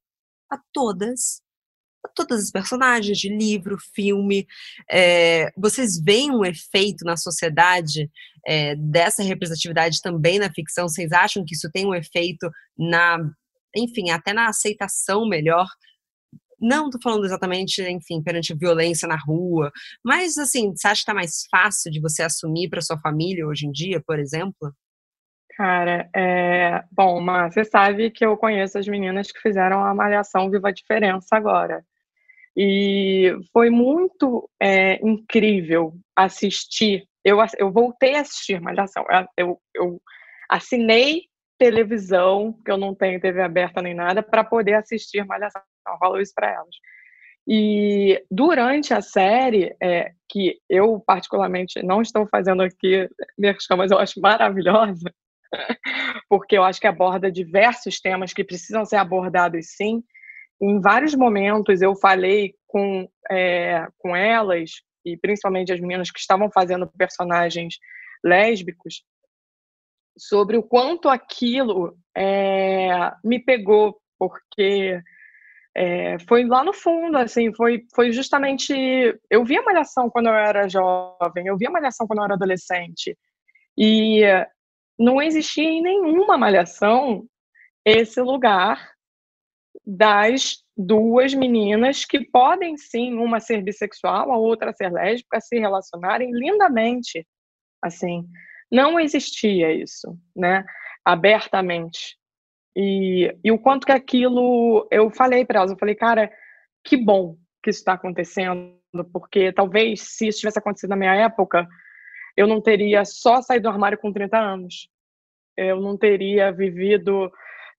a 0.52 0.58
todas 0.74 1.41
todas 2.13 2.44
as 2.44 2.52
personagens 2.52 3.18
de 3.18 3.30
livro, 3.30 3.78
filme. 3.94 4.46
É, 4.89 5.52
vocês 5.58 6.02
veem 6.02 6.32
um 6.32 6.46
efeito 6.46 7.04
na 7.06 7.18
sociedade 7.18 8.10
é, 8.46 8.76
dessa 8.76 9.24
representatividade 9.24 10.02
também 10.02 10.39
na 10.39 10.52
ficção? 10.52 10.88
Vocês 10.88 11.12
acham 11.12 11.44
que 11.46 11.56
isso 11.56 11.70
tem 11.72 11.86
um 11.86 11.96
efeito 11.96 12.50
na, 12.78 13.18
enfim, 13.76 14.10
até 14.10 14.34
na 14.34 14.48
aceitação 14.48 15.28
melhor? 15.28 15.68
Não 16.60 16.86
estou 16.86 17.02
falando 17.02 17.26
exatamente, 17.26 17.82
enfim, 17.82 18.24
perante 18.24 18.56
violência 18.56 19.08
na 19.08 19.18
rua, 19.18 19.72
mas 20.04 20.38
assim, 20.38 20.72
você 20.72 20.88
acha 20.88 20.96
que 20.96 21.02
está 21.02 21.13
mais 21.13 21.46
fácil 21.52 21.91
de 21.91 22.00
você 22.00 22.24
assumir 22.24 22.70
para 22.70 22.82
sua 22.82 22.98
família 23.00 23.46
hoje 23.46 23.68
em 23.68 23.72
dia, 23.72 24.02
por 24.06 24.20
exemplo? 24.20 24.74
Cara, 25.58 26.10
é... 26.13 26.84
bom, 26.91 27.22
mas 27.22 27.54
você 27.54 27.63
sabe 27.63 28.12
que 28.12 28.26
eu 28.26 28.36
conheço 28.36 28.78
as 28.78 28.88
meninas 28.88 29.32
que 29.32 29.39
fizeram 29.39 29.86
a 29.86 29.94
Malhação 29.94 30.50
Viva 30.50 30.68
a 30.70 30.72
Diferença 30.72 31.36
agora. 31.36 31.84
E 32.58 33.36
foi 33.52 33.70
muito 33.70 34.50
é, 34.62 34.96
incrível 35.06 35.94
assistir. 36.15 37.06
Eu, 37.24 37.38
eu 37.58 37.72
voltei 37.72 38.15
a 38.15 38.22
assistir 38.22 38.62
Malhação. 38.62 39.06
Eu, 39.38 39.60
eu 39.76 40.02
assinei 40.50 41.24
televisão, 41.58 42.54
que 42.63 42.72
eu 42.72 42.78
não 42.78 42.94
tenho 42.94 43.20
TV 43.20 43.41
aberta 43.41 43.82
nem 43.82 43.94
nada, 43.94 44.24
para 44.24 44.44
poder 44.44 44.76
assistir 44.76 45.26
Malhação. 45.26 45.62
Eu 45.88 46.20
isso 46.20 46.34
para 46.34 46.52
elas. 46.52 46.76
E 47.48 48.24
durante 48.32 48.94
a 48.94 49.02
série, 49.02 49.76
é, 49.82 50.12
que 50.30 50.58
eu 50.68 51.00
particularmente 51.06 51.82
não 51.84 52.02
estou 52.02 52.28
fazendo 52.28 52.63
aqui, 52.63 53.08
mas 53.78 53.91
eu 53.91 54.00
acho 54.00 54.20
maravilhosa, 54.20 55.13
porque 56.28 56.58
eu 56.58 56.63
acho 56.63 56.82
que 56.82 56.88
aborda 56.88 57.32
diversos 57.32 58.00
temas 58.00 58.34
que 58.34 58.44
precisam 58.44 58.84
ser 58.84 58.96
abordados 58.96 59.76
sim, 59.76 60.04
em 60.62 60.80
vários 60.80 61.13
momentos 61.15 61.82
eu 61.82 61.96
falei 61.96 62.54
com, 62.68 63.08
é, 63.30 63.88
com 63.98 64.15
elas, 64.15 64.82
e 65.06 65.18
principalmente 65.18 65.72
as 65.72 65.80
meninas 65.80 66.12
que 66.12 66.20
estavam 66.20 66.50
fazendo 66.50 66.89
personagens 66.98 67.78
lésbicos, 68.24 69.04
sobre 70.18 70.58
o 70.58 70.63
quanto 70.63 71.10
aquilo 71.10 71.98
é, 72.15 73.12
me 73.24 73.39
pegou, 73.39 74.00
porque 74.18 75.00
é, 75.76 76.18
foi 76.20 76.46
lá 76.46 76.63
no 76.63 76.74
fundo, 76.74 77.18
assim, 77.18 77.54
foi, 77.54 77.86
foi 77.94 78.12
justamente. 78.12 78.74
Eu 79.30 79.44
via 79.44 79.62
Malhação 79.62 80.10
quando 80.10 80.28
eu 80.28 80.34
era 80.34 80.70
jovem, 80.70 81.48
eu 81.48 81.58
via 81.58 81.70
Malhação 81.70 82.08
quando 82.08 82.20
eu 82.20 82.26
era 82.26 82.36
adolescente, 82.36 83.18
e 83.78 84.22
não 84.98 85.22
existia 85.22 85.70
em 85.70 85.82
nenhuma 85.82 86.38
Malhação 86.38 87.26
esse 87.84 88.22
lugar 88.22 88.95
das 89.86 90.64
duas 90.78 91.34
meninas 91.34 92.06
que 92.06 92.26
podem 92.26 92.78
sim, 92.78 93.14
uma 93.16 93.40
ser 93.40 93.62
bissexual, 93.62 94.32
a 94.32 94.38
outra 94.38 94.74
ser 94.74 94.92
lésbica, 94.92 95.40
se 95.42 95.60
relacionarem 95.60 96.32
lindamente. 96.32 97.26
Assim, 97.82 98.28
não 98.72 98.99
existia 98.99 99.72
isso, 99.72 100.18
né? 100.36 100.66
Abertamente. 101.04 102.18
E, 102.76 103.34
e 103.43 103.52
o 103.52 103.60
quanto 103.60 103.86
que 103.86 103.91
aquilo. 103.91 104.88
Eu 104.91 105.10
falei 105.10 105.45
para 105.45 105.60
elas, 105.60 105.72
eu 105.72 105.78
falei, 105.78 105.95
cara, 105.95 106.32
que 106.84 106.97
bom 106.97 107.38
que 107.64 107.70
isso 107.70 107.80
está 107.80 107.93
acontecendo, 107.93 108.78
porque 109.12 109.52
talvez 109.52 110.02
se 110.02 110.28
isso 110.28 110.39
tivesse 110.39 110.60
acontecido 110.60 110.89
na 110.89 110.95
minha 110.95 111.16
época, 111.16 111.68
eu 112.36 112.47
não 112.47 112.62
teria 112.62 113.06
só 113.06 113.41
saído 113.41 113.64
do 113.64 113.70
armário 113.70 113.97
com 113.97 114.12
30 114.12 114.38
anos. 114.38 114.89
Eu 115.58 115.80
não 115.80 115.97
teria 115.97 116.52
vivido 116.52 117.32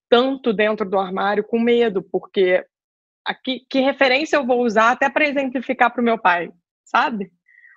tanto 0.09 0.53
dentro 0.53 0.89
do 0.89 0.99
armário 0.99 1.45
com 1.45 1.59
medo, 1.59 2.03
porque 2.03 2.65
aqui, 3.25 3.67
que 3.69 3.81
referência 3.81 4.37
eu 4.37 4.47
vou 4.47 4.65
usar 4.65 4.93
até 4.93 5.11
para 5.11 5.27
exemplificar 5.27 5.93
para 5.93 6.01
o 6.01 6.05
meu 6.05 6.19
pai, 6.19 6.51
sabe? 6.85 7.31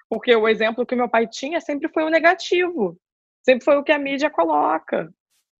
Porque 0.10 0.36
o 0.36 0.48
exemplo 0.48 0.86
que 0.86 0.96
meu 0.96 1.10
pai 1.10 1.28
tinha 1.28 1.60
sempre 1.62 1.90
foi 1.90 2.04
o 2.04 2.10
negativo, 2.10 2.98
sempre 3.44 3.64
foi 3.64 3.78
o 3.78 3.84
que 3.84 3.92
a 3.92 4.00
mídia 4.00 4.30
coloca, 4.30 5.12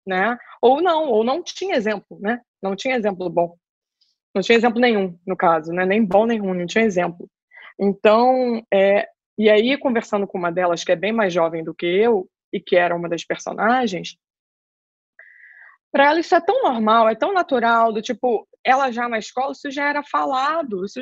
né? 0.06 0.38
Ou 0.62 0.82
não, 0.82 1.10
ou 1.10 1.24
não 1.24 1.44
tinha 1.44 1.76
exemplo, 1.76 2.20
né? 2.20 2.42
Não 2.62 2.76
tinha 2.76 2.96
exemplo 2.96 3.30
bom. 3.30 3.56
Não 4.34 4.42
tinha 4.42 4.58
exemplo 4.58 4.80
nenhum, 4.80 5.18
no 5.26 5.36
caso, 5.36 5.72
né? 5.72 5.86
Nem 5.86 6.06
bom 6.06 6.26
nem 6.26 6.40
ruim, 6.40 6.60
não 6.60 6.66
tinha 6.66 6.84
exemplo. 6.84 7.30
Então, 7.80 8.62
é, 8.74 9.08
e 9.38 9.50
aí, 9.50 9.78
conversando 9.78 10.28
com 10.28 10.38
uma 10.38 10.52
delas, 10.52 10.84
que 10.84 10.92
é 10.92 10.96
bem 10.96 11.12
mais 11.12 11.34
jovem 11.34 11.64
do 11.64 11.74
que 11.74 11.86
eu, 11.86 12.30
e 12.52 12.60
que 12.60 12.76
era 12.76 12.96
uma 12.96 13.08
das 13.08 13.24
personagens, 13.24 14.18
para 15.92 16.08
ela 16.10 16.20
isso 16.20 16.36
é 16.36 16.42
tão 16.42 16.64
normal, 16.64 17.10
é 17.10 17.16
tão 17.16 17.34
natural, 17.34 17.92
do 17.92 18.02
tipo, 18.02 18.48
ela 18.64 18.92
já 18.92 19.08
na 19.08 19.18
escola, 19.18 19.52
isso 19.52 19.72
já 19.72 19.88
era 19.90 20.04
falado, 20.04 20.86
isso 20.86 21.02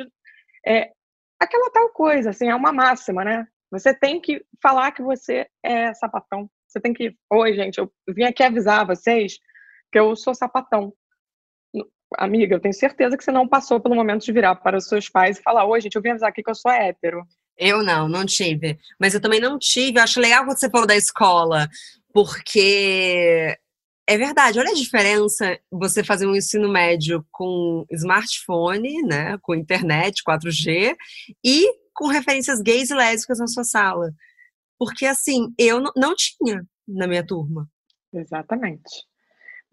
é 0.66 0.90
aquela 1.38 1.70
tal 1.70 1.88
coisa, 1.90 2.30
assim, 2.30 2.48
é 2.48 2.54
uma 2.54 2.72
máxima, 2.72 3.24
né? 3.24 3.46
Você 3.70 3.94
tem 3.94 4.20
que 4.20 4.42
falar 4.62 4.92
que 4.92 5.02
você 5.02 5.46
é 5.62 5.92
sapatão. 5.94 6.50
Você 6.66 6.80
tem 6.80 6.92
que, 6.92 7.14
oi, 7.30 7.54
gente, 7.54 7.78
eu 7.78 7.90
vim 8.08 8.24
aqui 8.24 8.42
avisar 8.42 8.86
vocês 8.86 9.38
que 9.92 9.98
eu 9.98 10.16
sou 10.16 10.34
sapatão. 10.34 10.92
Amiga, 12.16 12.54
eu 12.54 12.60
tenho 12.60 12.74
certeza 12.74 13.16
que 13.16 13.24
você 13.24 13.30
não 13.30 13.46
passou 13.46 13.80
pelo 13.80 13.94
momento 13.94 14.24
de 14.24 14.32
virar 14.32 14.54
para 14.56 14.78
os 14.78 14.88
seus 14.88 15.08
pais 15.08 15.38
e 15.38 15.42
falar, 15.42 15.66
oi, 15.66 15.80
gente, 15.80 15.94
eu 15.94 16.02
vim 16.02 16.10
avisar 16.10 16.30
aqui 16.30 16.42
que 16.42 16.50
eu 16.50 16.54
sou 16.54 16.70
hétero. 16.70 17.22
Eu 17.56 17.82
não, 17.82 18.08
não 18.08 18.24
tive. 18.24 18.78
Mas 18.98 19.14
eu 19.14 19.20
também 19.20 19.40
não 19.40 19.58
tive. 19.58 19.98
Eu 19.98 20.04
acho 20.04 20.20
legal 20.20 20.44
quando 20.44 20.58
você 20.58 20.70
falou 20.70 20.86
da 20.86 20.96
escola, 20.96 21.68
porque 22.12 23.58
é 24.08 24.16
verdade, 24.16 24.58
olha 24.58 24.70
a 24.70 24.74
diferença 24.74 25.60
você 25.70 26.02
fazer 26.02 26.26
um 26.26 26.34
ensino 26.34 26.66
médio 26.66 27.22
com 27.30 27.84
smartphone, 27.90 29.02
né, 29.02 29.36
com 29.42 29.54
internet, 29.54 30.22
4G, 30.26 30.96
e 31.44 31.70
com 31.92 32.06
referências 32.06 32.62
gays 32.62 32.88
e 32.88 32.94
lésbicas 32.94 33.38
na 33.38 33.46
sua 33.46 33.64
sala. 33.64 34.10
Porque, 34.78 35.04
assim, 35.04 35.52
eu 35.58 35.82
não 35.94 36.14
tinha 36.16 36.66
na 36.86 37.06
minha 37.06 37.22
turma. 37.22 37.68
Exatamente. 38.10 39.04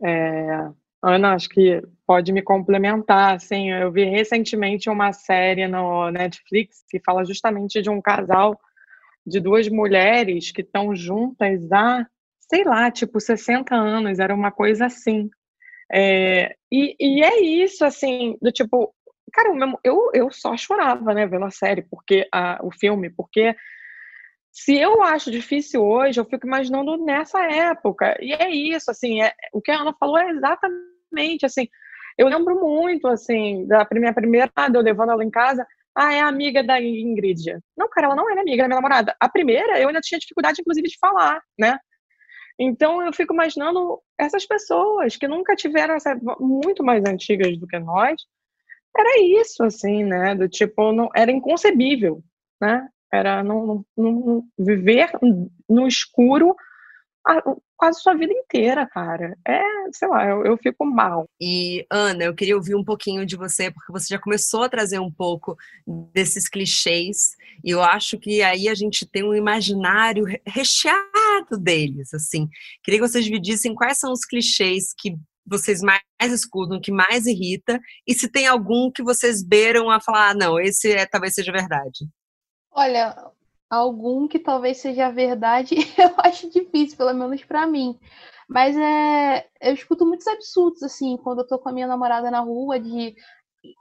É, 0.03 0.69
Ana, 1.01 1.35
acho 1.35 1.47
que 1.47 1.81
pode 2.05 2.33
me 2.33 2.41
complementar. 2.41 3.35
Assim, 3.35 3.71
eu 3.71 3.89
vi 3.89 4.03
recentemente 4.03 4.89
uma 4.89 5.13
série 5.13 5.65
no 5.65 6.11
Netflix 6.11 6.83
que 6.89 6.99
fala 6.99 7.23
justamente 7.23 7.81
de 7.81 7.89
um 7.89 8.01
casal 8.01 8.59
de 9.25 9.39
duas 9.39 9.69
mulheres 9.69 10.51
que 10.51 10.61
estão 10.61 10.93
juntas 10.93 11.71
há, 11.71 12.05
sei 12.49 12.63
lá, 12.63 12.91
tipo 12.91 13.19
60 13.19 13.75
anos, 13.75 14.19
era 14.19 14.33
uma 14.33 14.51
coisa 14.51 14.85
assim. 14.85 15.29
É, 15.91 16.55
e, 16.71 16.95
e, 16.99 17.23
é 17.23 17.41
isso, 17.41 17.85
assim, 17.85 18.37
do 18.41 18.51
tipo, 18.51 18.93
cara, 19.31 19.49
eu, 19.83 20.09
eu 20.13 20.31
só 20.31 20.57
chorava, 20.57 21.13
né, 21.13 21.27
vendo 21.27 21.45
a 21.45 21.51
série, 21.51 21.83
porque 21.83 22.27
a, 22.31 22.59
o 22.63 22.71
filme, 22.71 23.09
porque 23.09 23.55
se 24.51 24.77
eu 24.77 25.03
acho 25.03 25.29
difícil 25.31 25.83
hoje, 25.83 26.19
eu 26.19 26.25
fico 26.25 26.47
imaginando 26.47 26.97
nessa 26.97 27.43
época. 27.43 28.17
E 28.21 28.33
é 28.33 28.49
isso, 28.49 28.89
assim, 28.89 29.21
é, 29.21 29.33
o 29.53 29.61
que 29.61 29.71
a 29.71 29.81
Ana 29.81 29.93
falou 29.99 30.17
é 30.17 30.29
exatamente 30.29 31.45
assim, 31.45 31.67
eu 32.17 32.27
lembro 32.27 32.59
muito, 32.59 33.07
assim, 33.07 33.67
da 33.67 33.85
minha 33.93 34.13
primeira, 34.13 34.51
eu 34.73 34.81
levando 34.81 35.11
ela 35.11 35.23
em 35.23 35.29
casa, 35.29 35.65
ah, 35.93 36.13
é 36.13 36.21
amiga 36.21 36.63
da 36.63 36.81
Ingrid. 36.81 37.57
Não, 37.77 37.89
cara, 37.89 38.07
ela 38.07 38.15
não 38.15 38.29
é 38.29 38.39
amiga, 38.39 38.63
é 38.63 38.67
minha 38.67 38.75
namorada. 38.75 39.15
A 39.19 39.29
primeira, 39.29 39.79
eu 39.79 39.87
ainda 39.87 40.01
tinha 40.01 40.19
dificuldade, 40.19 40.61
inclusive, 40.61 40.87
de 40.87 40.97
falar, 40.99 41.41
né? 41.57 41.77
Então, 42.59 43.01
eu 43.01 43.11
fico 43.13 43.33
imaginando 43.33 43.99
essas 44.17 44.45
pessoas 44.45 45.17
que 45.17 45.27
nunca 45.27 45.55
tiveram, 45.55 45.95
essa, 45.95 46.15
muito 46.39 46.83
mais 46.83 47.03
antigas 47.05 47.57
do 47.57 47.67
que 47.67 47.77
nós, 47.79 48.21
era 48.97 49.19
isso, 49.19 49.63
assim, 49.63 50.03
né? 50.03 50.35
Do 50.35 50.47
tipo, 50.47 50.93
não, 50.93 51.09
era 51.13 51.31
inconcebível, 51.31 52.23
né? 52.61 52.87
Era 53.11 53.43
não, 53.43 53.85
não, 53.95 54.11
não 54.11 54.43
viver 54.57 55.11
no 55.69 55.87
escuro 55.87 56.55
a, 57.27 57.41
quase 57.75 57.99
sua 58.01 58.13
vida 58.13 58.31
inteira, 58.31 58.87
cara. 58.87 59.37
É, 59.45 59.61
sei 59.91 60.07
lá, 60.07 60.25
eu, 60.25 60.45
eu 60.45 60.57
fico 60.57 60.85
mal. 60.85 61.27
E, 61.41 61.85
Ana, 61.91 62.23
eu 62.23 62.35
queria 62.35 62.55
ouvir 62.55 62.75
um 62.75 62.83
pouquinho 62.83 63.25
de 63.25 63.35
você, 63.35 63.69
porque 63.71 63.91
você 63.91 64.07
já 64.07 64.19
começou 64.19 64.63
a 64.63 64.69
trazer 64.69 64.99
um 64.99 65.11
pouco 65.11 65.57
desses 66.13 66.47
clichês, 66.47 67.35
e 67.63 67.71
eu 67.71 67.81
acho 67.81 68.17
que 68.17 68.41
aí 68.41 68.69
a 68.69 68.75
gente 68.75 69.05
tem 69.05 69.23
um 69.23 69.35
imaginário 69.35 70.23
recheado 70.45 71.14
deles, 71.59 72.13
assim. 72.13 72.47
Queria 72.83 72.99
que 72.99 73.07
vocês 73.07 73.25
dividissem 73.25 73.75
quais 73.75 73.99
são 73.99 74.11
os 74.11 74.25
clichês 74.25 74.93
que 74.97 75.15
vocês 75.45 75.81
mais 75.81 76.01
escutam, 76.21 76.81
que 76.81 76.91
mais 76.91 77.25
irrita, 77.27 77.79
e 78.07 78.13
se 78.13 78.27
tem 78.27 78.47
algum 78.47 78.91
que 78.91 79.03
vocês 79.03 79.43
beiram 79.43 79.91
a 79.91 80.01
falar, 80.01 80.29
ah, 80.29 80.33
não, 80.33 80.59
esse 80.59 80.91
é, 80.91 81.05
talvez 81.05 81.35
seja 81.35 81.51
verdade. 81.51 82.07
Olha, 82.71 83.15
algum 83.69 84.27
que 84.27 84.39
talvez 84.39 84.77
seja 84.77 85.11
verdade, 85.11 85.75
eu 85.97 86.15
acho 86.17 86.49
difícil, 86.49 86.97
pelo 86.97 87.13
menos 87.13 87.43
para 87.43 87.67
mim. 87.67 87.97
Mas 88.47 88.75
é, 88.75 89.47
eu 89.61 89.73
escuto 89.73 90.05
muitos 90.05 90.27
absurdos, 90.27 90.83
assim, 90.83 91.17
quando 91.17 91.39
eu 91.39 91.47
tô 91.47 91.57
com 91.57 91.69
a 91.69 91.73
minha 91.73 91.87
namorada 91.87 92.29
na 92.29 92.39
rua, 92.39 92.79
de 92.79 93.15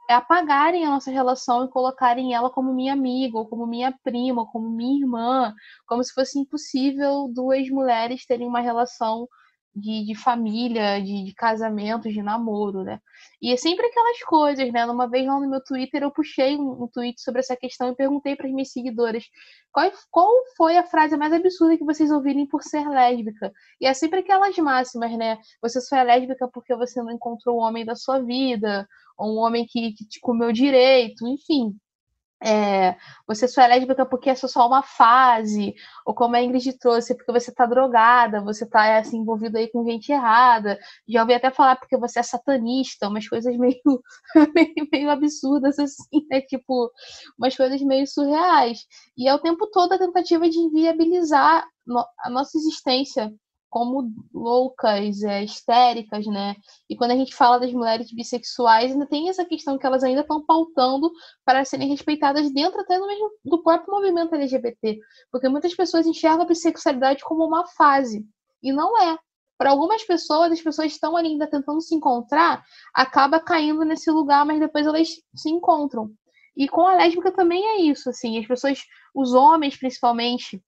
apagarem 0.09 0.85
a 0.85 0.89
nossa 0.89 1.11
relação 1.11 1.65
e 1.65 1.69
colocarem 1.69 2.33
ela 2.33 2.49
como 2.49 2.73
minha 2.73 2.93
amiga, 2.93 3.37
ou 3.37 3.45
como 3.47 3.67
minha 3.67 3.91
prima, 4.03 4.41
ou 4.41 4.47
como 4.47 4.69
minha 4.69 4.99
irmã, 5.01 5.53
como 5.87 6.03
se 6.03 6.13
fosse 6.13 6.39
impossível 6.39 7.27
duas 7.33 7.69
mulheres 7.69 8.25
terem 8.25 8.47
uma 8.47 8.59
relação 8.61 9.27
de, 9.75 10.05
de 10.05 10.15
família, 10.15 11.01
de, 11.01 11.25
de 11.25 11.33
casamento, 11.33 12.09
de 12.09 12.21
namoro, 12.21 12.83
né? 12.83 12.99
E 13.41 13.51
é 13.51 13.57
sempre 13.57 13.85
aquelas 13.87 14.19
coisas, 14.23 14.71
né? 14.71 14.85
Uma 14.85 15.09
vez 15.09 15.27
lá 15.27 15.39
no 15.39 15.49
meu 15.49 15.61
Twitter 15.61 16.03
eu 16.03 16.11
puxei 16.11 16.55
um, 16.57 16.83
um 16.83 16.87
tweet 16.87 17.21
sobre 17.21 17.41
essa 17.41 17.55
questão 17.55 17.89
e 17.91 17.95
perguntei 17.95 18.35
para 18.35 18.47
as 18.47 18.53
minhas 18.53 18.71
seguidoras 18.71 19.25
qual, 19.71 19.91
qual 20.09 20.31
foi 20.55 20.77
a 20.77 20.83
frase 20.85 21.17
mais 21.17 21.33
absurda 21.33 21.77
que 21.77 21.83
vocês 21.83 22.09
ouvirem 22.11 22.47
por 22.47 22.63
ser 22.63 22.87
lésbica. 22.87 23.51
E 23.81 23.85
é 23.85 23.93
sempre 23.93 24.19
aquelas 24.19 24.55
máximas, 24.57 25.11
né? 25.17 25.37
Você 25.61 25.81
só 25.81 25.97
é 25.97 26.03
lésbica 26.03 26.47
porque 26.47 26.75
você 26.75 27.01
não 27.03 27.11
encontrou 27.11 27.57
o 27.57 27.61
homem 27.61 27.85
da 27.85 27.95
sua 27.95 28.19
vida, 28.19 28.87
ou 29.17 29.35
um 29.35 29.39
homem 29.39 29.65
que, 29.67 29.91
que 29.93 30.05
te 30.07 30.19
comeu 30.21 30.51
direito, 30.51 31.27
enfim 31.27 31.75
é, 32.43 32.95
você 33.27 33.47
só 33.47 33.61
é 33.61 33.67
lésbica 33.67 34.05
porque 34.05 34.29
é 34.29 34.35
só 34.35 34.67
uma 34.67 34.83
fase, 34.83 35.73
ou 36.05 36.13
como 36.13 36.35
a 36.35 36.41
Ingrid 36.41 36.77
trouxe, 36.77 37.15
porque 37.15 37.31
você 37.31 37.53
tá 37.53 37.65
drogada, 37.65 38.41
você 38.41 38.65
tá 38.67 38.97
assim, 38.97 39.17
envolvido 39.17 39.57
aí 39.57 39.69
com 39.71 39.85
gente 39.85 40.11
errada. 40.11 40.77
Já 41.07 41.21
ouvi 41.21 41.33
até 41.33 41.49
falar 41.51 41.75
porque 41.77 41.97
você 41.97 42.19
é 42.19 42.23
satanista, 42.23 43.07
umas 43.07 43.27
coisas 43.27 43.55
meio, 43.57 43.81
meio, 44.53 44.87
meio 44.91 45.09
absurdas, 45.09 45.79
assim, 45.79 46.25
né? 46.29 46.41
Tipo, 46.41 46.91
umas 47.37 47.55
coisas 47.55 47.81
meio 47.81 48.05
surreais. 48.07 48.79
E 49.17 49.27
é 49.27 49.33
o 49.33 49.39
tempo 49.39 49.67
todo 49.67 49.93
a 49.93 49.99
tentativa 49.99 50.49
de 50.49 50.59
inviabilizar 50.59 51.65
a 52.23 52.29
nossa 52.29 52.57
existência 52.57 53.31
como 53.69 54.11
loucas, 54.33 55.21
é, 55.23 55.43
histéricas, 55.43 56.25
né? 56.27 56.55
E 56.89 56.95
quando 56.95 57.11
a 57.11 57.15
gente 57.15 57.35
fala 57.35 57.59
das 57.59 57.73
mulheres 57.73 58.11
bissexuais, 58.11 58.91
ainda 58.91 59.05
tem 59.05 59.29
essa 59.29 59.45
questão 59.45 59.77
que 59.77 59.85
elas 59.85 60.03
ainda 60.03 60.21
estão 60.21 60.45
pautando 60.45 61.11
para 61.43 61.65
serem 61.65 61.89
respeitadas 61.89 62.51
dentro 62.53 62.79
até 62.79 62.97
do, 62.99 63.07
mesmo, 63.07 63.31
do 63.43 63.61
próprio 63.63 63.93
movimento 63.93 64.35
LGBT. 64.35 64.99
Porque 65.31 65.49
muitas 65.49 65.75
pessoas 65.75 66.07
enxergam 66.07 66.43
a 66.43 66.47
bissexualidade 66.47 67.23
como 67.23 67.45
uma 67.45 67.65
fase. 67.67 68.25
E 68.63 68.71
não 68.71 68.97
é. 69.01 69.17
Para 69.57 69.71
algumas 69.71 70.03
pessoas, 70.03 70.51
as 70.51 70.61
pessoas 70.61 70.91
estão 70.91 71.15
ainda 71.15 71.47
tentando 71.47 71.79
se 71.81 71.95
encontrar, 71.95 72.63
acaba 72.93 73.39
caindo 73.39 73.85
nesse 73.85 74.11
lugar, 74.11 74.45
mas 74.45 74.59
depois 74.59 74.85
elas 74.85 75.09
se 75.33 75.49
encontram. 75.49 76.11
E 76.57 76.67
com 76.67 76.87
a 76.87 76.95
lésbica 76.95 77.31
também 77.31 77.63
é 77.63 77.81
isso, 77.81 78.09
assim, 78.09 78.37
as 78.39 78.47
pessoas, 78.47 78.79
os 79.13 79.33
homens 79.33 79.77
principalmente, 79.77 80.61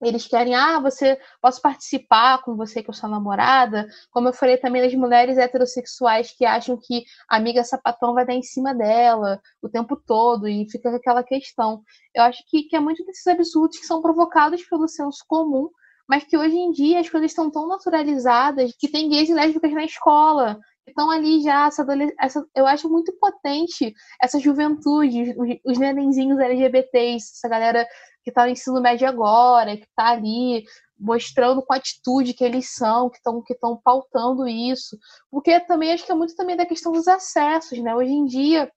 eles 0.00 0.26
querem, 0.26 0.54
ah, 0.54 0.78
você 0.78 1.18
posso 1.40 1.60
participar 1.60 2.42
com 2.42 2.56
você 2.56 2.82
que 2.82 2.90
eu 2.90 2.94
sou 2.94 3.08
namorada, 3.08 3.88
como 4.10 4.28
eu 4.28 4.32
falei 4.32 4.56
também 4.56 4.82
das 4.82 4.94
mulheres 4.94 5.36
heterossexuais 5.36 6.32
que 6.36 6.44
acham 6.44 6.78
que 6.80 7.04
a 7.28 7.36
amiga 7.36 7.64
sapatão 7.64 8.14
vai 8.14 8.24
dar 8.24 8.34
em 8.34 8.42
cima 8.42 8.74
dela 8.74 9.40
o 9.60 9.68
tempo 9.68 9.96
todo 9.96 10.46
e 10.48 10.70
fica 10.70 10.94
aquela 10.94 11.22
questão. 11.24 11.82
Eu 12.14 12.22
acho 12.22 12.42
que, 12.48 12.64
que 12.64 12.76
é 12.76 12.80
muito 12.80 13.04
desses 13.04 13.26
absurdos 13.26 13.78
que 13.78 13.86
são 13.86 14.00
provocados 14.00 14.62
pelo 14.64 14.86
senso 14.86 15.24
comum, 15.26 15.68
mas 16.08 16.24
que 16.24 16.36
hoje 16.36 16.56
em 16.56 16.70
dia 16.70 17.00
as 17.00 17.08
coisas 17.08 17.30
estão 17.30 17.50
tão 17.50 17.66
naturalizadas 17.66 18.72
que 18.78 18.88
tem 18.88 19.08
gays 19.08 19.28
e 19.28 19.34
lésbicas 19.34 19.72
na 19.72 19.84
escola, 19.84 20.58
estão 20.90 21.10
ali 21.10 21.42
já, 21.42 21.66
essa, 21.66 21.86
essa, 22.20 22.46
eu 22.54 22.66
acho 22.66 22.88
muito 22.88 23.12
potente 23.18 23.92
essa 24.22 24.38
juventude, 24.38 25.34
os, 25.36 25.72
os 25.72 25.78
nenenzinhos 25.78 26.38
LGBTs, 26.38 27.32
essa 27.36 27.48
galera 27.48 27.86
que 28.22 28.30
está 28.30 28.44
no 28.44 28.50
ensino 28.50 28.80
médio 28.80 29.08
agora, 29.08 29.76
que 29.76 29.84
está 29.84 30.10
ali 30.10 30.64
mostrando 30.98 31.62
com 31.62 31.72
atitude 31.72 32.34
que 32.34 32.44
eles 32.44 32.74
são, 32.74 33.08
que 33.08 33.16
estão 33.16 33.42
que 33.42 33.56
pautando 33.82 34.46
isso. 34.48 34.98
Porque 35.30 35.60
também 35.60 35.92
acho 35.92 36.04
que 36.04 36.12
é 36.12 36.14
muito 36.14 36.34
também 36.34 36.56
da 36.56 36.66
questão 36.66 36.92
dos 36.92 37.06
acessos, 37.06 37.78
né? 37.78 37.94
Hoje 37.94 38.10
em 38.10 38.24
dia, 38.24 38.70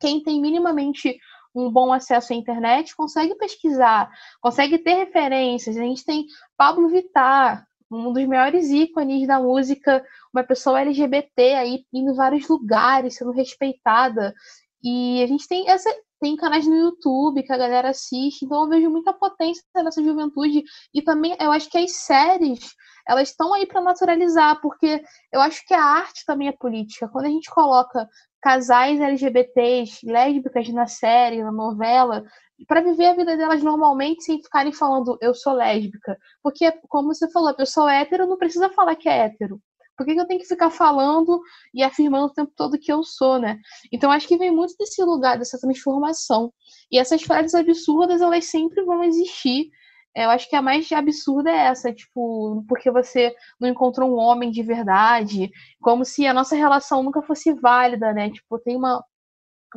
quem 0.00 0.22
tem 0.22 0.40
minimamente 0.40 1.18
um 1.54 1.70
bom 1.70 1.92
acesso 1.92 2.32
à 2.32 2.36
internet 2.36 2.94
consegue 2.96 3.34
pesquisar, 3.36 4.10
consegue 4.40 4.78
ter 4.78 4.94
referências. 4.94 5.76
A 5.76 5.82
gente 5.82 6.04
tem 6.04 6.26
Pablo 6.56 6.88
Vittar, 6.88 7.67
um 7.90 8.12
dos 8.12 8.26
maiores 8.26 8.68
ícones 8.70 9.26
da 9.26 9.40
música, 9.40 10.04
uma 10.32 10.44
pessoa 10.44 10.80
LGBT 10.80 11.54
aí 11.54 11.84
indo 11.92 12.12
em 12.12 12.14
vários 12.14 12.48
lugares, 12.48 13.16
sendo 13.16 13.30
respeitada. 13.30 14.34
E 14.82 15.22
a 15.22 15.26
gente 15.26 15.48
tem 15.48 15.68
essa, 15.68 15.90
tem 16.20 16.36
canais 16.36 16.66
no 16.66 16.76
YouTube 16.76 17.42
que 17.42 17.52
a 17.52 17.56
galera 17.56 17.90
assiste, 17.90 18.44
então 18.44 18.62
eu 18.62 18.68
vejo 18.68 18.90
muita 18.90 19.12
potência 19.12 19.62
nessa 19.76 20.02
juventude. 20.02 20.62
E 20.94 21.02
também 21.02 21.36
eu 21.40 21.50
acho 21.50 21.70
que 21.70 21.78
as 21.78 21.92
séries 21.92 22.74
elas 23.08 23.30
estão 23.30 23.54
aí 23.54 23.64
para 23.64 23.80
naturalizar, 23.80 24.60
porque 24.60 25.02
eu 25.32 25.40
acho 25.40 25.64
que 25.66 25.72
a 25.72 25.82
arte 25.82 26.24
também 26.26 26.48
é 26.48 26.52
política. 26.52 27.08
Quando 27.08 27.24
a 27.24 27.30
gente 27.30 27.48
coloca 27.50 28.06
casais 28.42 29.00
LGBTs, 29.00 30.04
lésbicas 30.04 30.68
na 30.68 30.86
série, 30.86 31.42
na 31.42 31.50
novela, 31.50 32.22
para 32.66 32.80
viver 32.80 33.06
a 33.06 33.14
vida 33.14 33.36
delas 33.36 33.62
normalmente 33.62 34.24
sem 34.24 34.42
ficarem 34.42 34.72
falando 34.72 35.16
eu 35.20 35.34
sou 35.34 35.52
lésbica. 35.52 36.18
Porque, 36.42 36.72
como 36.88 37.14
você 37.14 37.30
falou, 37.30 37.50
a 37.50 37.54
pessoa 37.54 37.92
hétero 37.92 38.26
não 38.26 38.36
precisa 38.36 38.68
falar 38.70 38.96
que 38.96 39.08
é 39.08 39.26
hétero. 39.26 39.60
Por 39.96 40.06
que, 40.06 40.12
eu 40.12 40.26
tenho 40.26 40.38
que 40.40 40.46
ficar 40.46 40.70
falando 40.70 41.40
e 41.74 41.82
afirmando 41.82 42.26
o 42.26 42.32
tempo 42.32 42.52
todo 42.54 42.78
que 42.78 42.92
eu 42.92 43.02
sou, 43.02 43.40
né? 43.40 43.58
Então 43.92 44.12
acho 44.12 44.28
que 44.28 44.38
vem 44.38 44.50
muito 44.50 44.76
desse 44.78 45.02
lugar, 45.02 45.36
dessa 45.36 45.58
transformação. 45.58 46.52
E 46.90 46.98
essas 47.00 47.20
frases 47.22 47.52
absurdas, 47.52 48.20
elas 48.20 48.44
sempre 48.44 48.84
vão 48.84 49.02
existir. 49.02 49.70
Eu 50.14 50.30
acho 50.30 50.48
que 50.48 50.54
a 50.54 50.62
mais 50.62 50.90
absurda 50.92 51.50
é 51.50 51.66
essa, 51.66 51.92
tipo, 51.92 52.64
porque 52.68 52.90
você 52.92 53.34
não 53.60 53.68
encontrou 53.68 54.08
um 54.10 54.18
homem 54.18 54.50
de 54.50 54.62
verdade, 54.62 55.50
como 55.80 56.04
se 56.04 56.26
a 56.26 56.34
nossa 56.34 56.54
relação 56.54 57.02
nunca 57.02 57.20
fosse 57.20 57.52
válida, 57.54 58.12
né? 58.12 58.30
Tipo, 58.30 58.58
tem 58.60 58.76
uma, 58.76 59.04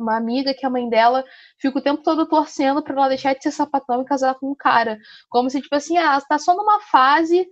uma 0.00 0.16
amiga 0.16 0.54
que 0.54 0.64
a 0.64 0.70
mãe 0.70 0.88
dela 0.88 1.24
fica 1.60 1.78
o 1.78 1.82
tempo 1.82 2.02
todo 2.02 2.26
torcendo 2.26 2.82
para 2.82 2.94
ela 2.94 3.08
deixar 3.08 3.34
de 3.34 3.42
ser 3.42 3.50
sapatão 3.50 4.02
e 4.02 4.04
casar 4.04 4.34
com 4.36 4.50
um 4.50 4.54
cara. 4.54 4.98
Como 5.28 5.50
se, 5.50 5.60
tipo 5.60 5.74
assim, 5.74 5.98
ah, 5.98 6.20
tá 6.20 6.38
só 6.38 6.56
numa 6.56 6.80
fase, 6.80 7.46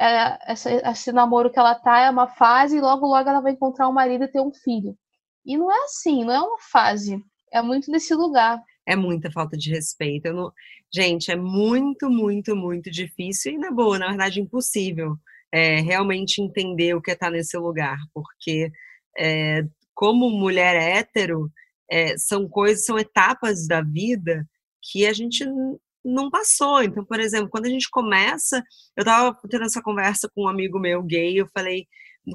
é, 0.00 0.52
essa, 0.52 0.70
esse 0.90 1.12
namoro 1.12 1.50
que 1.50 1.58
ela 1.58 1.74
tá 1.74 2.00
é 2.00 2.10
uma 2.10 2.28
fase, 2.28 2.76
e 2.76 2.80
logo, 2.80 3.06
logo 3.06 3.28
ela 3.28 3.40
vai 3.40 3.52
encontrar 3.52 3.88
um 3.88 3.92
marido 3.92 4.24
e 4.24 4.28
ter 4.28 4.40
um 4.40 4.52
filho. 4.52 4.96
E 5.44 5.56
não 5.56 5.70
é 5.70 5.84
assim, 5.84 6.24
não 6.24 6.32
é 6.32 6.40
uma 6.40 6.58
fase. 6.58 7.22
É 7.52 7.60
muito 7.60 7.90
nesse 7.90 8.14
lugar. 8.14 8.62
É 8.86 8.96
muita 8.96 9.30
falta 9.30 9.56
de 9.56 9.70
respeito. 9.70 10.32
Não... 10.32 10.52
Gente, 10.92 11.30
é 11.30 11.36
muito, 11.36 12.08
muito, 12.08 12.56
muito 12.56 12.90
difícil 12.90 13.52
e, 13.52 13.58
na 13.58 13.70
boa, 13.70 13.98
na 13.98 14.08
verdade, 14.08 14.40
impossível 14.40 15.16
é, 15.52 15.80
realmente 15.80 16.40
entender 16.40 16.94
o 16.94 17.02
que 17.02 17.10
é 17.10 17.14
estar 17.14 17.26
tá 17.26 17.32
nesse 17.32 17.56
lugar, 17.58 17.98
porque 18.14 18.72
é, 19.18 19.62
como 19.94 20.30
mulher 20.30 20.74
hétero, 20.74 21.50
é, 21.92 22.16
são 22.16 22.48
coisas, 22.48 22.86
são 22.86 22.98
etapas 22.98 23.66
da 23.66 23.82
vida 23.82 24.48
que 24.80 25.06
a 25.06 25.12
gente 25.12 25.44
não 26.02 26.30
passou. 26.30 26.82
Então, 26.82 27.04
por 27.04 27.20
exemplo, 27.20 27.50
quando 27.50 27.66
a 27.66 27.70
gente 27.70 27.88
começa, 27.90 28.64
eu 28.96 29.02
estava 29.02 29.38
tendo 29.48 29.64
essa 29.64 29.82
conversa 29.82 30.28
com 30.34 30.44
um 30.44 30.48
amigo 30.48 30.80
meu 30.80 31.02
gay, 31.02 31.38
eu 31.38 31.46
falei 31.52 31.86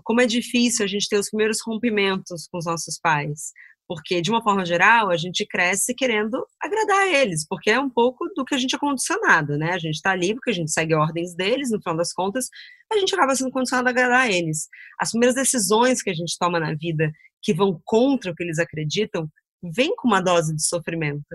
como 0.04 0.22
é 0.22 0.28
difícil 0.28 0.86
a 0.86 0.88
gente 0.88 1.08
ter 1.10 1.18
os 1.18 1.30
primeiros 1.30 1.58
rompimentos 1.66 2.48
com 2.52 2.60
os 2.60 2.66
nossos 2.66 3.00
pais. 3.00 3.52
Porque, 3.88 4.22
de 4.22 4.30
uma 4.30 4.44
forma 4.44 4.66
geral, 4.66 5.10
a 5.10 5.16
gente 5.16 5.48
cresce 5.48 5.96
querendo 5.96 6.46
agradar 6.62 7.04
a 7.04 7.08
eles, 7.08 7.48
porque 7.48 7.72
é 7.72 7.80
um 7.80 7.90
pouco 7.90 8.28
do 8.36 8.44
que 8.44 8.54
a 8.54 8.58
gente 8.58 8.76
é 8.76 8.78
condicionado, 8.80 9.58
né? 9.58 9.72
A 9.72 9.80
gente 9.80 9.96
está 9.96 10.12
ali 10.12 10.34
porque 10.36 10.50
a 10.50 10.54
gente 10.54 10.72
segue 10.72 10.94
ordens 10.94 11.34
deles, 11.34 11.72
no 11.72 11.82
final 11.82 11.96
das 11.96 12.12
contas, 12.12 12.50
a 12.92 12.98
gente 12.98 13.16
acaba 13.16 13.34
sendo 13.34 13.50
condicionado 13.50 13.88
a 13.88 13.92
agradar 13.92 14.22
a 14.24 14.30
eles. 14.30 14.68
As 15.00 15.12
primeiras 15.12 15.36
decisões 15.36 16.02
que 16.02 16.10
a 16.10 16.14
gente 16.14 16.38
toma 16.38 16.60
na 16.60 16.76
vida 16.76 17.10
que 17.42 17.54
vão 17.54 17.82
contra 17.86 18.32
o 18.32 18.36
que 18.36 18.44
eles 18.44 18.60
acreditam, 18.60 19.30
vem 19.62 19.96
com 19.96 20.08
uma 20.08 20.22
dose 20.22 20.56
de 20.56 20.66
sofrimento. 20.66 21.26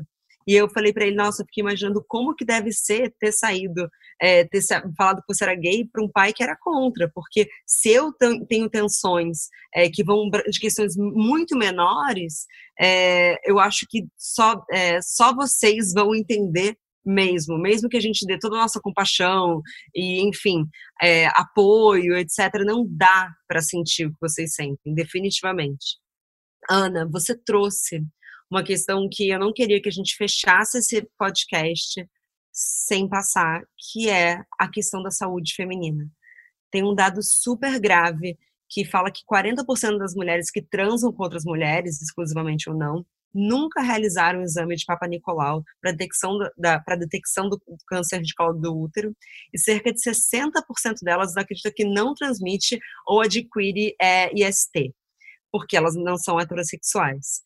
E 0.46 0.54
eu 0.54 0.68
falei 0.68 0.92
para 0.92 1.06
ele, 1.06 1.16
nossa, 1.16 1.42
eu 1.42 1.46
fiquei 1.46 1.62
imaginando 1.62 2.04
como 2.06 2.34
que 2.34 2.44
deve 2.44 2.72
ser 2.72 3.14
ter 3.18 3.32
saído, 3.32 3.88
é, 4.20 4.44
ter 4.44 4.60
falado 4.96 5.20
que 5.20 5.34
você 5.34 5.44
era 5.44 5.54
gay 5.54 5.84
para 5.84 6.02
um 6.02 6.10
pai 6.10 6.32
que 6.32 6.42
era 6.42 6.56
contra, 6.60 7.10
porque 7.14 7.48
se 7.66 7.90
eu 7.90 8.12
tenho 8.48 8.68
tensões 8.68 9.48
é, 9.74 9.88
que 9.88 10.02
vão 10.02 10.28
de 10.30 10.58
questões 10.58 10.96
muito 10.96 11.56
menores, 11.56 12.46
é, 12.80 13.38
eu 13.48 13.58
acho 13.58 13.86
que 13.88 14.04
só, 14.16 14.64
é, 14.70 15.00
só 15.00 15.34
vocês 15.34 15.92
vão 15.92 16.14
entender 16.14 16.76
mesmo, 17.04 17.58
mesmo 17.58 17.88
que 17.88 17.96
a 17.96 18.00
gente 18.00 18.24
dê 18.24 18.38
toda 18.38 18.56
a 18.56 18.60
nossa 18.60 18.80
compaixão 18.80 19.60
e, 19.94 20.20
enfim, 20.22 20.64
é, 21.02 21.26
apoio, 21.34 22.16
etc., 22.16 22.62
não 22.64 22.86
dá 22.88 23.28
para 23.48 23.60
sentir 23.60 24.06
o 24.06 24.10
que 24.10 24.18
vocês 24.20 24.54
sentem, 24.54 24.94
definitivamente. 24.94 26.01
Ana, 26.70 27.06
você 27.06 27.36
trouxe 27.36 28.04
uma 28.50 28.62
questão 28.62 29.08
que 29.10 29.30
eu 29.30 29.38
não 29.38 29.52
queria 29.52 29.80
que 29.80 29.88
a 29.88 29.92
gente 29.92 30.16
fechasse 30.16 30.78
esse 30.78 31.08
podcast 31.18 32.06
sem 32.52 33.08
passar, 33.08 33.62
que 33.78 34.10
é 34.10 34.42
a 34.58 34.68
questão 34.68 35.02
da 35.02 35.10
saúde 35.10 35.54
feminina. 35.54 36.06
Tem 36.70 36.84
um 36.84 36.94
dado 36.94 37.22
super 37.22 37.80
grave 37.80 38.38
que 38.68 38.84
fala 38.84 39.10
que 39.10 39.22
40% 39.24 39.98
das 39.98 40.14
mulheres 40.14 40.50
que 40.50 40.62
transam 40.62 41.12
com 41.12 41.22
outras 41.22 41.44
mulheres, 41.44 42.00
exclusivamente 42.00 42.68
ou 42.68 42.76
não, 42.76 43.04
nunca 43.34 43.80
realizaram 43.80 44.40
o 44.40 44.44
exame 44.44 44.76
de 44.76 44.84
Papa 44.84 45.06
Nicolau 45.06 45.64
para 45.80 45.92
detecção, 45.92 46.38
da, 46.56 46.78
detecção 46.96 47.48
do, 47.48 47.60
câncer 47.86 48.20
de 48.20 48.34
colo 48.34 48.58
do 48.58 48.78
útero, 48.78 49.16
e 49.52 49.58
cerca 49.58 49.92
de 49.92 49.98
60% 49.98 50.52
delas 51.02 51.36
acreditam 51.36 51.72
que 51.74 51.84
não 51.84 52.14
transmite 52.14 52.78
ou 53.06 53.22
adquire 53.22 53.94
é, 54.00 54.30
IST 54.34 54.94
porque 55.52 55.76
elas 55.76 55.94
não 55.94 56.16
são 56.16 56.40
heterossexuais. 56.40 57.42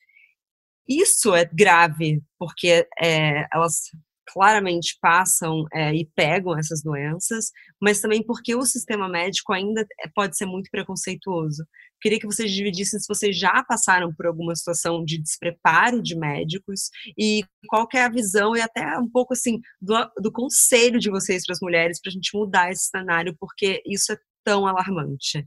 Isso 0.89 1.35
é 1.35 1.45
grave, 1.45 2.23
porque 2.39 2.87
é, 3.03 3.47
elas 3.53 3.91
claramente 4.33 4.99
passam 5.01 5.65
é, 5.73 5.95
e 5.95 6.05
pegam 6.15 6.59
essas 6.59 6.83
doenças, 6.83 7.51
mas 7.81 8.01
também 8.01 8.25
porque 8.25 8.55
o 8.55 8.63
sistema 8.63 9.09
médico 9.09 9.53
ainda 9.53 9.87
é, 10.01 10.09
pode 10.15 10.37
ser 10.37 10.47
muito 10.47 10.71
preconceituoso. 10.71 11.65
Queria 12.01 12.19
que 12.19 12.27
vocês 12.27 12.51
dividissem 12.53 13.01
se 13.01 13.07
vocês 13.09 13.39
já 13.39 13.65
passaram 13.65 14.13
por 14.15 14.27
alguma 14.27 14.55
situação 14.55 15.05
de 15.05 15.19
despreparo 15.19 16.03
de 16.03 16.17
médicos 16.17 16.91
e 17.19 17.45
qual 17.69 17.87
é 17.95 18.03
a 18.03 18.11
visão 18.11 18.55
e 18.57 18.61
até 18.61 18.99
um 18.99 19.09
pouco 19.09 19.33
assim 19.33 19.61
do, 19.81 19.95
do 20.19 20.33
conselho 20.33 20.99
de 20.99 21.11
vocês 21.11 21.45
para 21.45 21.55
as 21.55 21.61
mulheres 21.61 22.01
para 22.01 22.11
a 22.11 22.13
gente 22.13 22.37
mudar 22.37 22.71
esse 22.71 22.89
cenário, 22.89 23.35
porque 23.39 23.83
isso 23.87 24.13
é 24.13 24.19
tão 24.45 24.67
alarmante. 24.67 25.47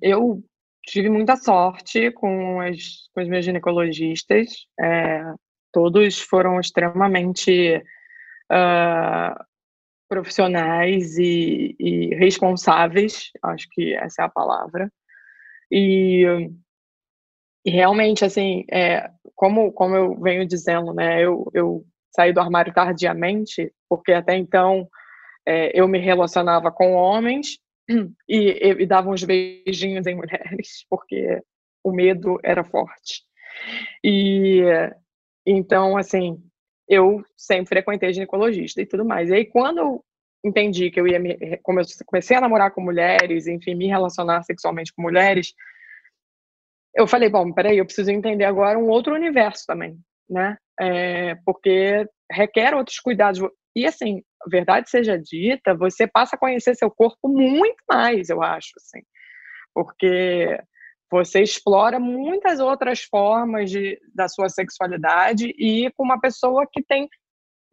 Eu 0.00 0.42
tive 0.84 1.08
muita 1.08 1.36
sorte 1.36 2.10
com 2.10 2.60
as, 2.60 3.08
com 3.14 3.20
as 3.20 3.28
minhas 3.28 3.44
ginecologistas. 3.44 4.66
É, 4.80 5.22
todos 5.72 6.20
foram 6.20 6.60
extremamente 6.60 7.82
uh, 8.50 9.44
profissionais 10.08 11.16
e, 11.16 11.74
e, 11.78 12.14
responsáveis, 12.16 13.30
acho 13.42 13.66
que 13.70 13.94
essa 13.94 14.22
é 14.22 14.24
a 14.26 14.28
palavra. 14.28 14.92
E, 15.70 16.50
e 17.64 17.70
realmente, 17.70 18.24
assim, 18.24 18.64
é, 18.70 19.10
como, 19.34 19.72
como 19.72 19.96
eu 19.96 20.20
venho 20.20 20.46
dizendo, 20.46 20.92
né, 20.92 21.24
eu, 21.24 21.50
eu 21.54 21.86
saí 22.14 22.32
do 22.32 22.40
armário 22.40 22.74
tardiamente, 22.74 23.72
porque 23.88 24.12
até 24.12 24.36
então 24.36 24.86
é, 25.46 25.72
eu 25.78 25.88
me 25.88 25.98
relacionava 25.98 26.70
com 26.70 26.92
homens 26.92 27.58
e, 28.28 28.58
e 28.80 28.86
dava 28.86 29.10
uns 29.10 29.24
beijinhos 29.24 30.06
em 30.06 30.14
mulheres, 30.16 30.84
porque 30.88 31.40
o 31.84 31.92
medo 31.92 32.38
era 32.42 32.64
forte. 32.64 33.22
E 34.04 34.62
então, 35.46 35.96
assim, 35.96 36.42
eu 36.88 37.24
sempre 37.36 37.68
frequentei 37.68 38.12
ginecologista 38.12 38.80
e 38.80 38.86
tudo 38.86 39.04
mais. 39.04 39.30
E 39.30 39.34
aí, 39.34 39.44
quando 39.44 39.78
eu 39.78 40.04
entendi 40.44 40.90
que 40.90 41.00
eu 41.00 41.06
ia 41.06 41.18
me. 41.18 41.36
Comecei 42.06 42.36
a 42.36 42.40
namorar 42.40 42.72
com 42.72 42.80
mulheres, 42.80 43.46
enfim, 43.46 43.74
me 43.74 43.86
relacionar 43.86 44.42
sexualmente 44.42 44.92
com 44.92 45.02
mulheres, 45.02 45.54
eu 46.94 47.06
falei: 47.06 47.28
bom, 47.28 47.52
peraí, 47.52 47.78
eu 47.78 47.84
preciso 47.84 48.10
entender 48.10 48.44
agora 48.44 48.78
um 48.78 48.88
outro 48.88 49.14
universo 49.14 49.64
também, 49.66 49.98
né? 50.28 50.56
É, 50.80 51.34
porque 51.44 52.06
requer 52.30 52.74
outros 52.74 52.98
cuidados. 52.98 53.40
E 53.74 53.86
assim, 53.86 54.22
verdade 54.48 54.90
seja 54.90 55.18
dita, 55.18 55.74
você 55.74 56.06
passa 56.06 56.36
a 56.36 56.38
conhecer 56.38 56.74
seu 56.74 56.90
corpo 56.90 57.28
muito 57.28 57.82
mais, 57.88 58.28
eu 58.28 58.42
acho, 58.42 58.72
assim. 58.76 59.00
Porque 59.74 60.58
você 61.10 61.42
explora 61.42 62.00
muitas 62.00 62.58
outras 62.58 63.02
formas 63.02 63.70
de, 63.70 64.00
da 64.14 64.28
sua 64.28 64.48
sexualidade 64.48 65.54
e 65.58 65.90
com 65.92 66.04
uma 66.04 66.18
pessoa 66.20 66.66
que 66.70 66.82
tem 66.82 67.08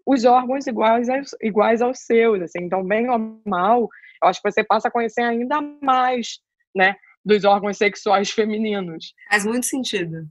os 0.06 0.26
órgãos 0.26 0.68
iguais 0.68 1.08
aos, 1.08 1.36
iguais 1.42 1.82
aos 1.82 2.00
seus, 2.00 2.42
assim. 2.42 2.64
Então, 2.64 2.84
bem 2.84 3.10
ou 3.10 3.42
mal, 3.46 3.88
eu 4.22 4.28
acho 4.28 4.42
que 4.42 4.52
você 4.52 4.64
passa 4.64 4.88
a 4.88 4.92
conhecer 4.92 5.22
ainda 5.22 5.62
mais, 5.82 6.40
né, 6.76 6.96
dos 7.24 7.46
órgãos 7.46 7.78
sexuais 7.78 8.30
femininos. 8.32 9.14
Faz 9.30 9.46
muito 9.46 9.66
sentido. 9.66 10.28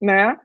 Né? 0.00 0.38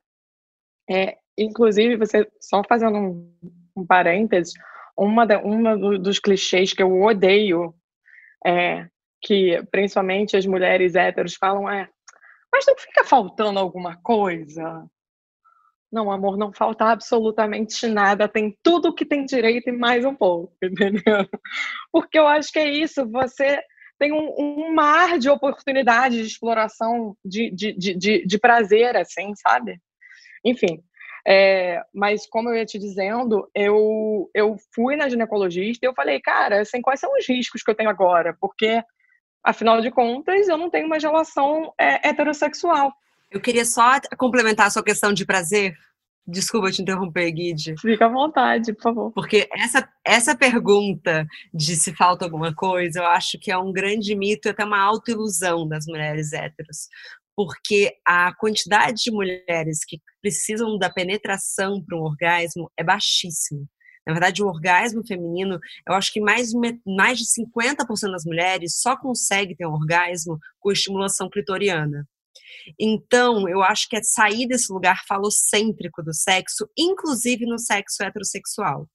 É, 0.90 1.18
inclusive, 1.38 1.98
você, 1.98 2.28
só 2.40 2.64
fazendo 2.68 2.98
um, 2.98 3.36
um 3.76 3.86
parênteses, 3.86 4.54
uma, 4.98 5.26
da, 5.26 5.40
uma 5.40 5.78
dos 5.98 6.20
clichês 6.20 6.74
que 6.74 6.82
eu 6.82 7.02
odeio, 7.02 7.74
é, 8.46 8.88
que 9.22 9.62
principalmente 9.72 10.36
as 10.36 10.46
mulheres 10.46 10.96
héteros 10.96 11.36
falam 11.36 11.70
é 11.70 11.90
mas 12.52 12.66
não 12.66 12.76
fica 12.78 13.04
faltando 13.04 13.60
alguma 13.60 13.98
coisa? 13.98 14.86
Não, 15.92 16.12
amor, 16.12 16.38
não 16.38 16.52
falta 16.52 16.86
absolutamente 16.86 17.88
nada. 17.88 18.28
Tem 18.28 18.58
tudo 18.64 18.94
que 18.94 19.06
tem 19.06 19.26
direito 19.26 19.70
e 19.70 19.72
mais 19.72 20.04
um 20.04 20.16
pouco, 20.16 20.54
entendeu? 20.64 21.28
Porque 21.92 22.18
eu 22.18 22.28
acho 22.28 22.52
que 22.52 22.60
é 22.60 22.70
isso. 22.70 23.08
Você 23.10 23.62
tem 24.00 24.12
um, 24.12 24.34
um 24.38 24.74
mar 24.74 25.18
de 25.18 25.30
oportunidades 25.30 26.20
de 26.20 26.26
exploração, 26.26 27.16
de, 27.24 27.52
de, 27.52 27.74
de, 27.74 28.26
de, 28.26 28.40
prazer, 28.40 28.96
assim, 28.96 29.34
sabe? 29.36 29.80
Enfim, 30.44 30.84
é, 31.28 31.82
mas 31.94 32.26
como 32.28 32.50
eu 32.50 32.56
ia 32.56 32.66
te 32.66 32.80
dizendo, 32.80 33.50
eu, 33.54 34.30
eu 34.34 34.56
fui 34.74 34.96
na 34.96 35.10
ginecologista 35.10 35.86
e 35.86 35.90
eu 35.90 35.94
falei, 35.94 36.22
cara, 36.22 36.62
assim, 36.62 36.82
quais 36.82 37.00
são 37.00 37.12
os 37.14 37.28
riscos 37.28 37.62
que 37.62 37.70
eu 37.70 37.76
tenho 37.76 37.90
agora? 37.90 38.36
Porque 38.40 38.84
Afinal 39.48 39.80
de 39.80 39.90
contas, 39.90 40.50
eu 40.50 40.58
não 40.58 40.70
tenho 40.70 40.88
uma 40.88 40.98
relação 40.98 41.74
é, 41.80 42.10
heterossexual. 42.10 42.92
Eu 43.32 43.40
queria 43.40 43.64
só 43.64 43.94
complementar 44.18 44.68
a 44.68 44.70
sua 44.70 44.84
questão 44.84 45.14
de 45.14 45.26
prazer. 45.26 45.74
Desculpa 46.28 46.70
te 46.70 46.82
interromper, 46.82 47.32
Guide. 47.32 47.76
Fica 47.80 48.08
à 48.08 48.10
vontade, 48.10 48.74
por 48.74 48.82
favor. 48.82 49.12
Porque 49.14 49.48
essa, 49.54 49.88
essa 50.04 50.36
pergunta 50.36 51.26
de 51.54 51.78
se 51.78 51.96
falta 51.96 52.26
alguma 52.26 52.54
coisa, 52.54 53.00
eu 53.00 53.06
acho 53.06 53.40
que 53.40 53.50
é 53.50 53.58
um 53.58 53.72
grande 53.72 54.14
mito 54.16 54.50
e 54.50 54.52
até 54.52 54.66
uma 54.66 54.82
autoilusão 54.82 55.66
das 55.66 55.86
mulheres 55.86 56.34
héteros. 56.34 56.90
Porque 57.38 57.96
a 58.04 58.34
quantidade 58.36 59.04
de 59.04 59.12
mulheres 59.12 59.86
que 59.86 60.02
precisam 60.22 60.78
da 60.78 60.90
penetração 60.90 61.82
para 61.86 61.96
um 61.96 62.02
orgasmo 62.02 62.70
é 62.76 62.84
baixíssima. 62.84 63.64
Na 64.08 64.14
verdade, 64.14 64.42
o 64.42 64.48
orgasmo 64.48 65.06
feminino, 65.06 65.60
eu 65.88 65.94
acho 65.94 66.12
que 66.12 66.20
mais, 66.20 66.52
mais 66.86 67.20
de 67.20 67.26
50% 67.26 68.12
das 68.12 68.26
mulheres 68.26 68.80
só 68.80 68.98
consegue 68.98 69.56
ter 69.56 69.68
um 69.68 69.74
orgasmo 69.74 70.40
com 70.60 70.72
estimulação 70.72 71.30
clitoriana. 71.30 72.08
Então, 72.80 73.48
eu 73.48 73.62
acho 73.62 73.88
que 73.90 73.98
é 73.98 74.02
sair 74.02 74.48
desse 74.48 74.72
lugar 74.72 75.04
falocêntrico 75.08 76.02
do 76.02 76.14
sexo, 76.14 76.70
inclusive 76.78 77.46
no 77.46 77.60
sexo 77.60 78.02
heterossexual. 78.02 78.88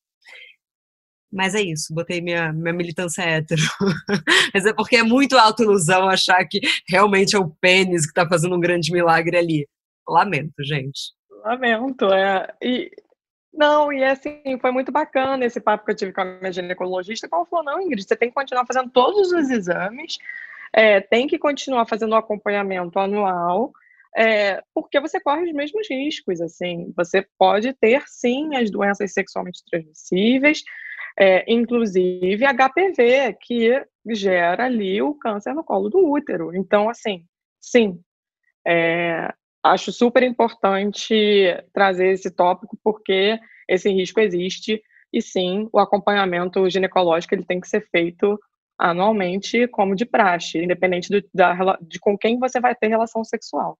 Mas 1.33 1.55
é 1.55 1.62
isso, 1.62 1.95
botei 1.95 2.20
minha, 2.20 2.53
minha 2.53 2.74
militância 2.74 3.22
hétero. 3.22 3.62
Mas 4.53 4.66
é 4.66 4.72
porque 4.72 4.97
é 4.97 5.03
muito 5.03 5.39
autoilusão 5.39 6.09
achar 6.09 6.45
que 6.47 6.61
realmente 6.87 7.35
é 7.35 7.39
o 7.39 7.49
pênis 7.49 8.05
que 8.05 8.11
está 8.11 8.28
fazendo 8.28 8.55
um 8.55 8.61
grande 8.61 8.93
milagre 8.93 9.37
ali. 9.37 9.68
Lamento, 10.07 10.62
gente. 10.62 11.12
Lamento, 11.45 12.12
é. 12.12 12.49
E, 12.62 12.91
não, 13.53 13.93
e 13.93 14.05
assim, 14.05 14.43
foi 14.61 14.70
muito 14.70 14.93
bacana 14.93 15.45
esse 15.45 15.61
papo 15.61 15.85
que 15.85 15.93
eu 15.93 15.97
tive 15.97 16.12
com 16.12 16.20
a 16.20 16.24
minha 16.24 16.53
ginecologista. 16.53 17.28
Ela 17.33 17.47
falou: 17.47 17.64
não, 17.64 17.80
Ingrid, 17.80 18.07
você 18.07 18.16
tem 18.16 18.28
que 18.28 18.35
continuar 18.35 18.66
fazendo 18.66 18.91
todos 18.91 19.33
os 19.33 19.51
exames 19.51 20.18
é, 20.72 21.01
tem 21.01 21.26
que 21.26 21.39
continuar 21.39 21.87
fazendo 21.87 22.12
o 22.12 22.16
acompanhamento 22.16 22.99
anual, 22.99 23.72
é, 24.16 24.62
porque 24.74 24.99
você 24.99 25.20
corre 25.20 25.45
os 25.45 25.53
mesmos 25.53 25.89
riscos, 25.89 26.41
assim, 26.41 26.93
você 26.97 27.26
pode 27.39 27.72
ter, 27.74 28.03
sim, 28.07 28.57
as 28.57 28.70
doenças 28.70 29.12
sexualmente 29.12 29.62
transmissíveis, 29.70 30.62
é, 31.18 31.44
inclusive 31.52 32.44
HPV, 32.44 33.36
que 33.40 33.84
gera 34.10 34.64
ali 34.64 35.00
o 35.02 35.14
câncer 35.14 35.54
no 35.54 35.64
colo 35.64 35.88
do 35.88 35.98
útero. 35.98 36.54
Então, 36.54 36.88
assim, 36.88 37.24
sim, 37.60 38.00
é, 38.66 39.32
acho 39.62 39.92
super 39.92 40.22
importante 40.22 41.14
trazer 41.72 42.12
esse 42.12 42.30
tópico, 42.30 42.78
porque 42.82 43.38
esse 43.68 43.90
risco 43.90 44.20
existe, 44.20 44.82
e 45.12 45.20
sim, 45.20 45.68
o 45.72 45.78
acompanhamento 45.78 46.68
ginecológico 46.68 47.34
ele 47.34 47.44
tem 47.44 47.60
que 47.60 47.68
ser 47.68 47.86
feito 47.90 48.38
anualmente 48.78 49.68
como 49.68 49.94
de 49.94 50.04
praxe, 50.04 50.58
independente 50.58 51.08
do, 51.08 51.22
da, 51.32 51.78
de 51.80 52.00
com 52.00 52.16
quem 52.18 52.38
você 52.38 52.60
vai 52.60 52.74
ter 52.74 52.88
relação 52.88 53.22
sexual. 53.22 53.78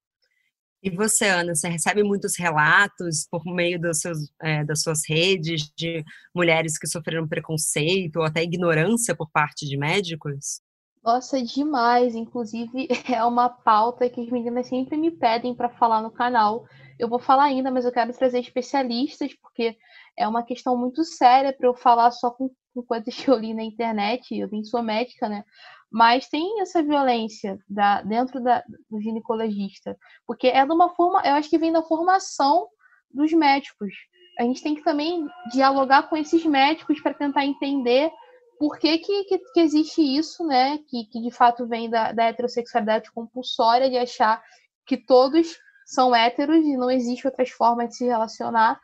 E 0.83 0.91
você, 0.91 1.27
Ana, 1.27 1.55
você 1.55 1.69
recebe 1.69 2.03
muitos 2.03 2.37
relatos 2.37 3.27
por 3.31 3.45
meio 3.45 3.79
seus, 3.95 4.19
é, 4.41 4.65
das 4.65 4.83
suas 4.83 5.09
redes 5.09 5.71
de 5.77 6.05
mulheres 6.35 6.77
que 6.77 6.89
sofreram 6.89 7.29
preconceito 7.29 8.17
ou 8.17 8.25
até 8.25 8.43
ignorância 8.43 9.15
por 9.15 9.31
parte 9.31 9.67
de 9.67 9.77
médicos? 9.77 10.61
Nossa, 11.05 11.41
demais. 11.41 12.17
Inclusive, 12.17 12.89
é 13.13 13.25
uma 13.25 13.49
pauta 13.49 14.11
que 14.11 14.21
as 14.21 14.29
meninas 14.29 14.67
sempre 14.67 14.97
me 14.97 15.11
pedem 15.11 15.55
para 15.55 15.69
falar 15.69 16.03
no 16.03 16.11
canal. 16.11 16.67
Eu 16.99 17.09
vou 17.09 17.21
falar 17.21 17.45
ainda, 17.45 17.71
mas 17.71 17.85
eu 17.85 17.93
quero 17.93 18.13
trazer 18.13 18.41
especialistas, 18.41 19.33
porque 19.35 19.77
é 20.17 20.27
uma 20.27 20.43
questão 20.43 20.77
muito 20.77 21.05
séria 21.05 21.53
para 21.53 21.69
eu 21.69 21.75
falar 21.75 22.11
só 22.11 22.31
com 22.31 22.51
com 22.75 22.83
coisas 22.83 23.15
que 23.15 23.29
eu 23.29 23.39
li 23.39 23.55
na 23.55 23.63
internet, 23.63 24.35
eu 24.35 24.49
nem 24.51 24.65
sou 24.65 24.83
médica, 24.83 25.29
né? 25.29 25.45
Mas 25.93 26.27
tem 26.27 26.61
essa 26.63 26.83
violência 26.83 27.59
da, 27.69 28.01
dentro 28.01 28.41
da, 28.41 28.65
do 28.91 29.01
ginecologista, 29.01 29.97
porque 30.27 30.49
é 30.49 30.65
de 30.65 30.73
uma 30.73 30.89
forma, 30.95 31.21
eu 31.23 31.35
acho 31.35 31.51
que 31.51 31.59
vem 31.59 31.71
da 31.71 31.83
formação 31.83 32.67
dos 33.13 33.31
médicos. 33.33 33.93
A 34.39 34.43
gente 34.45 34.63
tem 34.63 34.75
que 34.75 34.83
também 34.83 35.27
dialogar 35.53 36.09
com 36.09 36.17
esses 36.17 36.45
médicos 36.47 37.01
para 37.03 37.13
tentar 37.13 37.45
entender 37.45 38.11
por 38.59 38.79
que, 38.79 38.99
que, 38.99 39.39
que, 39.39 39.61
existe 39.61 40.01
isso, 40.01 40.47
né? 40.47 40.79
Que, 40.89 41.05
que 41.07 41.21
de 41.21 41.31
fato 41.31 41.67
vem 41.67 41.91
da, 41.91 42.13
da 42.13 42.25
heterossexualidade 42.25 43.11
compulsória, 43.13 43.91
de 43.91 43.99
achar 43.99 44.43
que 44.87 44.97
todos 44.97 45.59
são 45.85 46.15
héteros 46.15 46.65
e 46.65 46.77
não 46.77 46.91
existe 46.91 47.27
outras 47.27 47.51
formas 47.51 47.91
de 47.91 47.97
se 47.97 48.05
relacionar. 48.07 48.81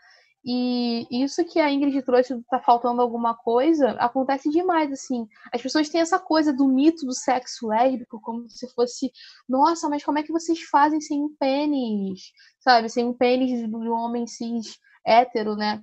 E 0.51 1.07
isso 1.11 1.45
que 1.45 1.61
a 1.61 1.71
Ingrid 1.71 2.01
trouxe 2.01 2.43
tá 2.49 2.59
faltando 2.59 3.03
alguma 3.03 3.35
coisa, 3.35 3.91
acontece 3.99 4.49
demais, 4.49 4.91
assim. 4.91 5.29
As 5.53 5.61
pessoas 5.61 5.91
têm 5.91 6.01
essa 6.01 6.19
coisa 6.19 6.55
do 6.55 6.67
mito 6.67 7.05
do 7.05 7.13
sexo 7.13 7.69
lésbico, 7.69 8.19
como 8.23 8.49
se 8.49 8.67
fosse, 8.73 9.13
nossa, 9.47 9.91
mas 9.91 10.03
como 10.03 10.19
é 10.19 10.23
que 10.23 10.33
vocês 10.33 10.63
fazem 10.63 11.03
sem 11.03 11.23
um 11.23 11.37
pênis? 11.39 12.33
Sabe, 12.61 12.89
sem 12.89 13.05
um 13.05 13.13
pênis 13.13 13.69
do 13.69 13.93
homem 13.93 14.27
cis 14.27 14.79
hétero, 15.07 15.55
né? 15.55 15.83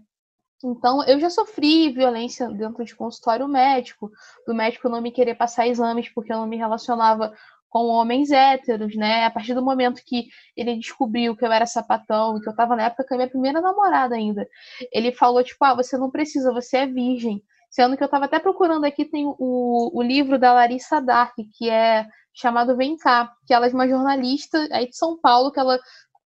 Então, 0.64 1.04
eu 1.04 1.20
já 1.20 1.30
sofri 1.30 1.92
violência 1.92 2.50
dentro 2.50 2.84
de 2.84 2.96
consultório 2.96 3.48
médico, 3.48 4.10
do 4.48 4.56
médico 4.56 4.90
não 4.90 5.00
me 5.00 5.12
querer 5.12 5.36
passar 5.36 5.68
exames 5.68 6.10
porque 6.10 6.34
eu 6.34 6.38
não 6.38 6.48
me 6.48 6.58
relacionava 6.58 7.32
com 7.76 7.88
homens 7.88 8.32
héteros, 8.32 8.96
né? 8.96 9.26
A 9.26 9.30
partir 9.30 9.54
do 9.54 9.62
momento 9.62 10.02
que 10.06 10.30
ele 10.56 10.78
descobriu 10.78 11.36
que 11.36 11.44
eu 11.44 11.52
era 11.52 11.66
sapatão, 11.66 12.40
que 12.40 12.48
eu 12.48 12.56
tava 12.56 12.74
na 12.74 12.84
época 12.84 13.04
com 13.06 13.16
a 13.16 13.18
minha 13.18 13.30
primeira 13.30 13.60
namorada 13.60 14.16
ainda, 14.16 14.48
ele 14.94 15.12
falou, 15.12 15.44
tipo, 15.44 15.58
ah, 15.66 15.76
você 15.76 15.98
não 15.98 16.10
precisa, 16.10 16.54
você 16.54 16.78
é 16.78 16.88
virgem. 16.88 17.44
Sendo 17.70 17.98
que 17.98 18.04
eu 18.04 18.08
tava 18.08 18.26
até 18.26 18.40
procurando 18.40 18.86
aqui, 18.86 19.04
tem 19.04 19.26
o, 19.28 19.92
o 19.94 20.02
livro 20.02 20.40
da 20.40 20.54
Larissa 20.54 21.02
Dark, 21.02 21.36
que 21.58 21.70
é 21.70 22.08
chamado 22.34 22.78
Vem 22.78 22.96
Cá, 22.96 23.30
que 23.46 23.54
ela 23.54 23.68
é 23.68 23.74
uma 23.74 23.90
jornalista 23.90 24.70
aí 24.72 24.88
de 24.88 24.96
São 24.96 25.20
Paulo, 25.20 25.52
que 25.52 25.60
ela 25.60 25.78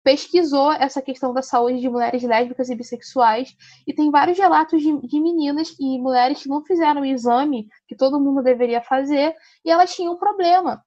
pesquisou 0.04 0.70
essa 0.72 1.00
questão 1.00 1.32
da 1.32 1.40
saúde 1.40 1.80
de 1.80 1.88
mulheres 1.88 2.22
lésbicas 2.22 2.68
e 2.68 2.74
bissexuais 2.74 3.56
e 3.86 3.94
tem 3.94 4.10
vários 4.10 4.38
relatos 4.38 4.82
de, 4.82 5.00
de, 5.00 5.20
meninas 5.20 5.74
e 5.80 5.98
mulheres 5.98 6.42
que 6.42 6.48
não 6.48 6.62
fizeram 6.62 7.00
o 7.00 7.06
exame 7.06 7.68
que 7.86 7.96
todo 7.96 8.20
mundo 8.20 8.42
deveria 8.42 8.82
fazer 8.82 9.34
e 9.64 9.70
elas 9.70 9.94
tinham 9.94 10.14
um 10.14 10.18
problema 10.18 10.82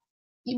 e, 0.45 0.55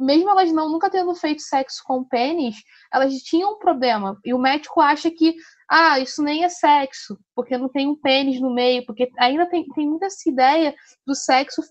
mesmo 0.00 0.30
elas 0.30 0.52
não 0.52 0.68
nunca 0.68 0.90
tendo 0.90 1.14
feito 1.14 1.42
sexo 1.42 1.82
com 1.84 2.04
pênis, 2.04 2.56
elas 2.92 3.14
tinham 3.22 3.54
um 3.54 3.58
problema. 3.58 4.18
E 4.24 4.34
o 4.34 4.38
médico 4.38 4.80
acha 4.80 5.10
que, 5.10 5.34
ah, 5.68 5.98
isso 5.98 6.22
nem 6.22 6.44
é 6.44 6.48
sexo, 6.48 7.18
porque 7.34 7.56
não 7.56 7.68
tem 7.68 7.88
um 7.88 7.96
pênis 7.96 8.40
no 8.40 8.52
meio, 8.52 8.84
porque 8.84 9.10
ainda 9.18 9.46
tem, 9.46 9.66
tem 9.68 9.88
muita 9.88 10.06
essa 10.06 10.28
ideia 10.28 10.74
do 11.06 11.14
sexo 11.14 11.62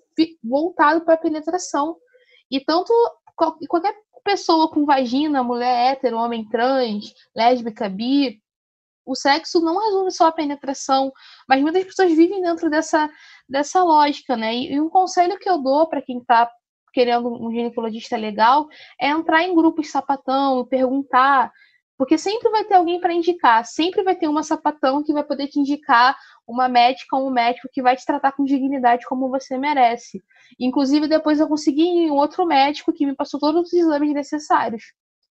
voltado 0.44 1.06
para 1.06 1.18
penetração. 1.18 1.96
E 2.50 2.60
tanto 2.60 2.92
qualquer 3.36 3.96
pessoa 4.24 4.70
com 4.70 4.86
vagina, 4.86 5.44
mulher 5.44 5.92
hétero, 5.92 6.18
homem 6.18 6.48
trans, 6.50 7.14
lésbica, 7.36 7.90
bi, 7.90 8.42
o 9.06 9.16
sexo 9.16 9.60
não 9.60 9.80
resume 9.80 10.12
só 10.12 10.28
a 10.28 10.32
penetração, 10.32 11.12
mas 11.48 11.62
muitas 11.62 11.84
pessoas 11.84 12.14
vivem 12.14 12.42
dentro 12.42 12.70
dessa, 12.70 13.10
dessa 13.48 13.84
lógica, 13.84 14.38
né? 14.38 14.56
E, 14.56 14.74
e 14.74 14.82
um 14.82 14.90
conselho 14.90 15.38
que 15.38 15.50
eu 15.50 15.62
dou 15.62 15.88
para 15.88 16.02
quem 16.02 16.20
está 16.20 16.50
querendo 16.94 17.28
um 17.30 17.52
ginecologista 17.52 18.16
legal, 18.16 18.68
é 19.00 19.10
entrar 19.10 19.44
em 19.44 19.56
grupos 19.56 19.90
sapatão 19.90 20.62
e 20.62 20.70
perguntar, 20.70 21.52
porque 21.98 22.18
sempre 22.18 22.50
vai 22.50 22.64
ter 22.64 22.76
alguém 22.76 23.00
para 23.00 23.14
indicar, 23.14 23.66
sempre 23.66 24.04
vai 24.04 24.16
ter 24.16 24.28
uma 24.28 24.44
sapatão 24.44 25.04
que 25.04 25.12
vai 25.12 25.24
poder 25.24 25.48
te 25.48 25.60
indicar 25.60 26.16
uma 26.48 26.70
médica 26.70 27.16
ou 27.16 27.28
um 27.28 27.32
médico 27.32 27.70
que 27.72 27.82
vai 27.82 27.96
te 27.96 28.06
tratar 28.06 28.34
com 28.34 28.44
dignidade 28.44 29.06
como 29.06 29.30
você 29.30 29.58
merece. 29.58 30.22
Inclusive, 30.60 31.08
depois 31.08 31.40
eu 31.40 31.48
consegui 31.48 32.10
um 32.12 32.16
outro 32.16 32.46
médico 32.46 32.94
que 32.94 33.06
me 33.06 33.16
passou 33.16 33.40
todos 33.40 33.68
os 33.68 33.74
exames 33.74 34.14
necessários, 34.14 34.84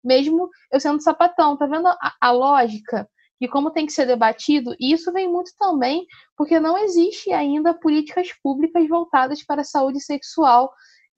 mesmo 0.02 0.48
eu 0.70 0.80
sendo 0.80 1.02
sapatão. 1.02 1.56
Tá 1.56 1.66
vendo 1.66 1.88
a, 1.88 2.14
a 2.20 2.30
lógica? 2.30 3.08
e 3.42 3.48
como 3.48 3.72
tem 3.72 3.84
que 3.84 3.92
ser 3.92 4.06
debatido, 4.06 4.72
e 4.78 4.92
isso 4.92 5.12
vem 5.12 5.28
muito 5.28 5.50
também 5.58 6.06
porque 6.36 6.60
não 6.60 6.78
existe 6.78 7.32
ainda 7.32 7.74
políticas 7.74 8.28
públicas 8.40 8.88
voltadas 8.88 9.42
para 9.44 9.62
a 9.62 9.64
saúde 9.64 10.00
sexual 10.00 10.72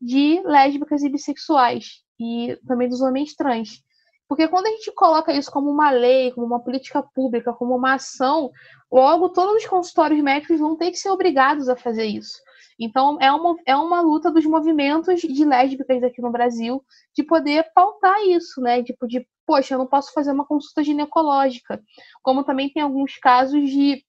de 0.05 0.43
lésbicas 0.45 1.03
e 1.03 1.09
bissexuais 1.09 2.03
e 2.21 2.59
também 2.67 2.89
dos 2.89 3.01
homens 3.01 3.35
trans. 3.35 3.83
Porque 4.29 4.49
quando 4.49 4.67
a 4.67 4.71
gente 4.71 4.93
coloca 4.93 5.33
isso 5.33 5.51
como 5.51 5.71
uma 5.71 5.91
lei, 5.91 6.33
como 6.33 6.47
uma 6.47 6.63
política 6.63 7.03
pública, 7.03 7.53
como 7.53 7.77
uma 7.77 7.95
ação, 7.95 8.51
logo 8.91 9.31
todos 9.31 9.63
os 9.63 9.67
consultórios 9.67 10.23
médicos 10.23 10.59
vão 10.59 10.77
ter 10.77 10.91
que 10.91 10.99
ser 10.99 11.11
obrigados 11.11 11.69
a 11.69 11.77
fazer 11.77 12.05
isso. 12.05 12.39
Então 12.79 13.19
é 13.21 13.31
uma, 13.31 13.57
é 13.67 13.77
uma 13.77 14.01
luta 14.01 14.31
dos 14.31 14.45
movimentos 14.45 15.21
de 15.21 15.45
lésbicas 15.45 16.03
aqui 16.03 16.21
no 16.21 16.33
Brasil 16.33 16.85
de 17.15 17.23
poder 17.23 17.71
pautar 17.75 18.19
isso, 18.27 18.61
né? 18.61 18.83
Tipo, 18.83 19.07
de, 19.07 19.27
poxa, 19.47 19.75
eu 19.75 19.79
não 19.79 19.87
posso 19.87 20.13
fazer 20.13 20.33
uma 20.33 20.47
consulta 20.47 20.83
ginecológica. 20.83 21.81
Como 22.23 22.45
também 22.45 22.71
tem 22.71 22.83
alguns 22.83 23.17
casos 23.19 23.71
de, 23.71 24.05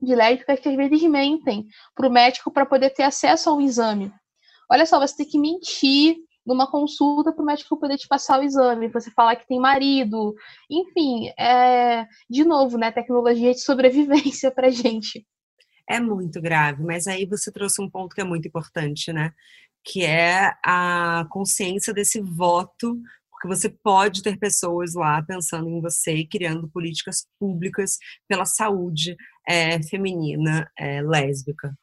de 0.00 0.14
lésbicas 0.14 0.60
que 0.60 0.68
às 0.68 0.76
vezes 0.76 1.02
mentem 1.04 1.66
para 1.94 2.06
o 2.06 2.12
médico 2.12 2.50
para 2.50 2.66
poder 2.66 2.90
ter 2.90 3.04
acesso 3.04 3.48
ao 3.48 3.60
exame. 3.60 4.12
Olha 4.72 4.86
só, 4.86 4.98
você 4.98 5.18
tem 5.18 5.26
que 5.26 5.38
mentir 5.38 6.16
numa 6.46 6.68
consulta 6.70 7.32
para 7.32 7.42
o 7.42 7.46
médico 7.46 7.78
poder 7.78 7.98
te 7.98 8.08
passar 8.08 8.40
o 8.40 8.42
exame, 8.42 8.88
você 8.88 9.10
falar 9.10 9.36
que 9.36 9.46
tem 9.46 9.60
marido, 9.60 10.34
enfim, 10.68 11.28
é, 11.38 12.06
de 12.28 12.44
novo, 12.44 12.78
né, 12.78 12.90
tecnologia 12.90 13.52
de 13.52 13.60
sobrevivência 13.60 14.50
para 14.50 14.70
gente. 14.70 15.24
É 15.88 16.00
muito 16.00 16.40
grave, 16.40 16.82
mas 16.82 17.06
aí 17.06 17.26
você 17.26 17.52
trouxe 17.52 17.82
um 17.82 17.90
ponto 17.90 18.14
que 18.14 18.20
é 18.20 18.24
muito 18.24 18.48
importante, 18.48 19.12
né? 19.12 19.32
que 19.84 20.04
é 20.04 20.52
a 20.64 21.26
consciência 21.30 21.92
desse 21.92 22.20
voto, 22.20 23.00
porque 23.30 23.48
você 23.48 23.68
pode 23.68 24.22
ter 24.22 24.38
pessoas 24.38 24.94
lá 24.94 25.22
pensando 25.22 25.68
em 25.68 25.80
você 25.80 26.14
e 26.14 26.26
criando 26.26 26.68
políticas 26.68 27.26
públicas 27.38 27.98
pela 28.28 28.44
saúde 28.44 29.16
é, 29.46 29.82
feminina 29.82 30.70
é, 30.78 31.02
lésbica. 31.02 31.76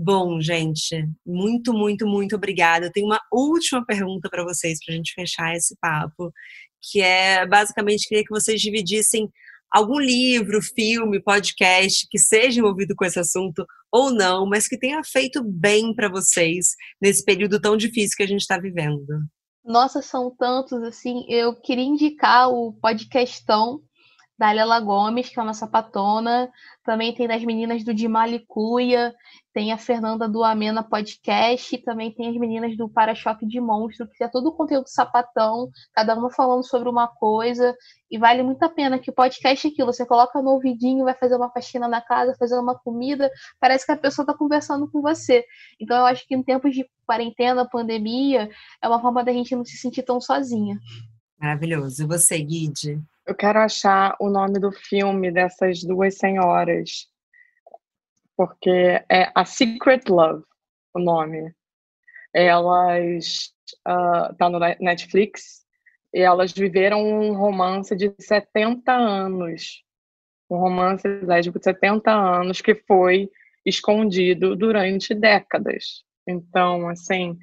Bom, 0.00 0.40
gente, 0.40 1.08
muito, 1.26 1.72
muito, 1.72 2.06
muito 2.06 2.36
obrigada. 2.36 2.86
Eu 2.86 2.92
tenho 2.92 3.06
uma 3.06 3.20
última 3.32 3.84
pergunta 3.84 4.28
para 4.30 4.44
vocês, 4.44 4.78
para 4.84 4.94
a 4.94 4.96
gente 4.96 5.12
fechar 5.12 5.56
esse 5.56 5.76
papo, 5.80 6.32
que 6.80 7.00
é 7.00 7.44
basicamente 7.44 8.06
queria 8.08 8.22
que 8.22 8.30
vocês 8.30 8.60
dividissem 8.60 9.28
algum 9.68 9.98
livro, 9.98 10.62
filme, 10.62 11.20
podcast 11.20 12.06
que 12.08 12.18
seja 12.18 12.60
envolvido 12.60 12.94
com 12.94 13.04
esse 13.04 13.18
assunto 13.18 13.66
ou 13.90 14.12
não, 14.12 14.46
mas 14.46 14.68
que 14.68 14.78
tenha 14.78 15.02
feito 15.02 15.42
bem 15.42 15.92
para 15.92 16.08
vocês 16.08 16.76
nesse 17.02 17.24
período 17.24 17.60
tão 17.60 17.76
difícil 17.76 18.16
que 18.16 18.22
a 18.22 18.28
gente 18.28 18.42
está 18.42 18.56
vivendo. 18.56 19.04
Nossa, 19.64 20.00
são 20.00 20.30
tantos 20.30 20.80
assim. 20.82 21.26
Eu 21.28 21.54
queria 21.60 21.84
indicar 21.84 22.48
o 22.50 22.72
podcastão 22.74 23.82
da 24.38 24.52
Lela 24.52 24.78
Gomes, 24.78 25.28
que 25.28 25.38
é 25.38 25.42
uma 25.42 25.52
sapatona. 25.52 26.50
Também 26.84 27.12
tem 27.12 27.26
das 27.26 27.44
meninas 27.44 27.84
do 27.84 27.92
Dimalicuia, 27.92 29.14
tem 29.52 29.72
a 29.72 29.76
Fernanda 29.76 30.28
do 30.28 30.44
Amena 30.44 30.82
Podcast, 30.82 31.76
também 31.78 32.12
tem 32.14 32.28
as 32.30 32.36
meninas 32.36 32.76
do 32.76 32.88
Para-Choque 32.88 33.44
de 33.44 33.60
Monstro, 33.60 34.08
que 34.16 34.22
é 34.22 34.28
todo 34.28 34.50
o 34.50 34.52
conteúdo 34.52 34.88
sapatão, 34.88 35.68
cada 35.92 36.14
uma 36.14 36.30
falando 36.30 36.64
sobre 36.64 36.88
uma 36.88 37.08
coisa, 37.08 37.74
e 38.08 38.16
vale 38.16 38.42
muito 38.42 38.62
a 38.62 38.68
pena 38.68 38.98
que 38.98 39.10
o 39.10 39.14
podcast 39.14 39.66
é 39.66 39.70
aquilo, 39.70 39.92
você 39.92 40.06
coloca 40.06 40.40
no 40.40 40.50
ouvidinho, 40.50 41.04
vai 41.04 41.14
fazer 41.14 41.34
uma 41.34 41.50
faxina 41.50 41.88
na 41.88 42.00
casa, 42.00 42.36
fazer 42.38 42.58
uma 42.58 42.78
comida, 42.78 43.30
parece 43.58 43.84
que 43.84 43.92
a 43.92 43.96
pessoa 43.96 44.22
está 44.22 44.32
conversando 44.32 44.88
com 44.88 45.02
você. 45.02 45.44
Então 45.80 45.96
eu 45.96 46.06
acho 46.06 46.24
que 46.26 46.36
em 46.36 46.42
tempos 46.42 46.72
de 46.72 46.88
quarentena, 47.04 47.68
pandemia, 47.68 48.48
é 48.80 48.88
uma 48.88 49.00
forma 49.00 49.24
da 49.24 49.32
gente 49.32 49.56
não 49.56 49.64
se 49.64 49.76
sentir 49.76 50.04
tão 50.04 50.20
sozinha. 50.20 50.78
Maravilhoso. 51.40 52.02
E 52.02 52.06
você, 52.06 52.38
Guide? 52.38 53.00
Eu 53.28 53.34
quero 53.34 53.58
achar 53.58 54.16
o 54.18 54.30
nome 54.30 54.58
do 54.58 54.72
filme 54.72 55.30
dessas 55.30 55.84
duas 55.84 56.16
senhoras, 56.16 57.08
porque 58.34 59.04
é 59.06 59.30
A 59.34 59.44
Secret 59.44 60.00
Love, 60.08 60.42
o 60.94 60.98
nome. 60.98 61.54
Elas 62.32 63.52
uh, 63.86 64.34
tá 64.38 64.48
no 64.48 64.58
Netflix 64.58 65.62
e 66.14 66.20
elas 66.20 66.52
viveram 66.52 67.06
um 67.06 67.34
romance 67.34 67.94
de 67.94 68.14
70 68.18 68.90
anos, 68.90 69.84
um 70.48 70.56
romance 70.56 71.06
lésbico 71.06 71.58
de 71.58 71.66
70 71.66 72.10
anos 72.10 72.62
que 72.62 72.74
foi 72.74 73.28
escondido 73.62 74.56
durante 74.56 75.14
décadas. 75.14 76.02
Então, 76.26 76.88
assim, 76.88 77.38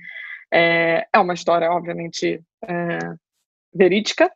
é, 0.52 1.06
é 1.14 1.20
uma 1.20 1.36
história, 1.36 1.70
obviamente, 1.70 2.44
é, 2.68 2.98
verídica, 3.72 4.32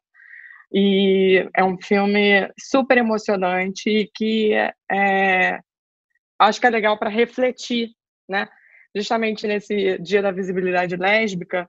e 0.72 1.50
é 1.56 1.64
um 1.64 1.78
filme 1.82 2.48
super 2.60 2.98
emocionante 2.98 3.90
e 3.90 4.10
que 4.14 4.54
é, 4.92 5.60
acho 6.38 6.60
que 6.60 6.68
é 6.68 6.70
legal 6.70 6.98
para 6.98 7.10
refletir, 7.10 7.90
né? 8.28 8.48
Justamente 8.96 9.48
nesse 9.48 9.98
dia 10.00 10.22
da 10.22 10.32
visibilidade 10.32 10.96
lésbica, 10.96 11.68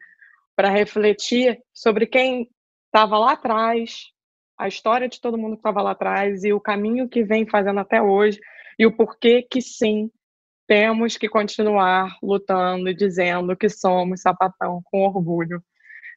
para 0.55 0.68
refletir 0.68 1.59
sobre 1.72 2.07
quem 2.07 2.48
estava 2.86 3.18
lá 3.18 3.32
atrás, 3.32 4.09
a 4.59 4.68
história 4.68 5.09
de 5.09 5.20
todo 5.20 5.38
mundo 5.38 5.53
que 5.53 5.61
estava 5.61 5.80
lá 5.80 5.92
atrás 5.92 6.44
e 6.44 6.53
o 6.53 6.61
caminho 6.61 7.09
que 7.09 7.24
vem 7.24 7.46
fazendo 7.46 7.80
até 7.80 8.03
hoje 8.03 8.38
e 8.78 8.84
o 8.84 8.94
porquê 8.94 9.42
que 9.42 9.62
sim 9.62 10.11
temos 10.66 11.16
que 11.16 11.28
continuar 11.28 12.16
lutando 12.22 12.88
e 12.88 12.94
dizendo 12.94 13.57
que 13.57 13.68
somos 13.68 14.20
sapatão 14.20 14.80
com 14.84 15.01
orgulho. 15.01 15.62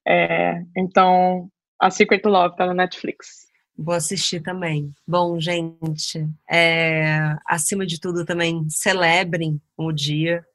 É, 0.05 0.61
então 0.75 1.49
a 1.83 1.91
Secret 1.91 2.21
Love 2.23 2.55
tá 2.55 2.65
na 2.65 2.73
Netflix. 2.73 3.45
Vou 3.77 3.93
assistir 3.93 4.41
também. 4.41 4.93
Bom, 5.05 5.37
gente, 5.37 6.25
é, 6.49 7.35
acima 7.45 7.85
de 7.85 7.99
tudo 7.99 8.23
também 8.23 8.65
celebrem 8.69 9.61
o 9.75 9.91
dia, 9.91 10.45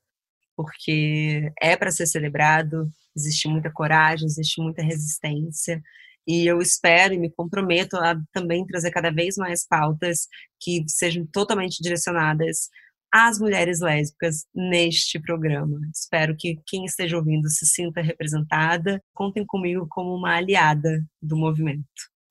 porque 0.57 1.53
é 1.61 1.77
para 1.77 1.91
ser 1.91 2.07
celebrado, 2.07 2.91
existe 3.15 3.47
muita 3.47 3.71
coragem, 3.71 4.25
existe 4.25 4.63
muita 4.63 4.83
resistência, 4.83 5.83
e 6.27 6.47
eu 6.47 6.61
espero 6.61 7.13
e 7.13 7.19
me 7.19 7.31
comprometo 7.31 7.99
a 7.99 8.17
também 8.33 8.65
trazer 8.65 8.91
cada 8.91 9.11
vez 9.11 9.37
mais 9.37 9.67
pautas 9.67 10.29
que 10.59 10.83
sejam 10.87 11.27
totalmente 11.27 11.83
direcionadas 11.83 12.71
às 13.13 13.39
mulheres 13.39 13.81
lésbicas 13.81 14.47
neste 14.55 15.19
programa. 15.21 15.79
Espero 15.95 16.37
que 16.39 16.61
quem 16.67 16.85
esteja 16.85 17.17
ouvindo 17.17 17.49
se 17.49 17.67
sinta 17.67 18.01
representada. 18.01 19.03
Contem 19.15 19.45
comigo 19.47 19.87
como 19.89 20.15
uma 20.15 20.37
aliada 20.37 21.03
do 21.21 21.37
movimento. 21.37 21.85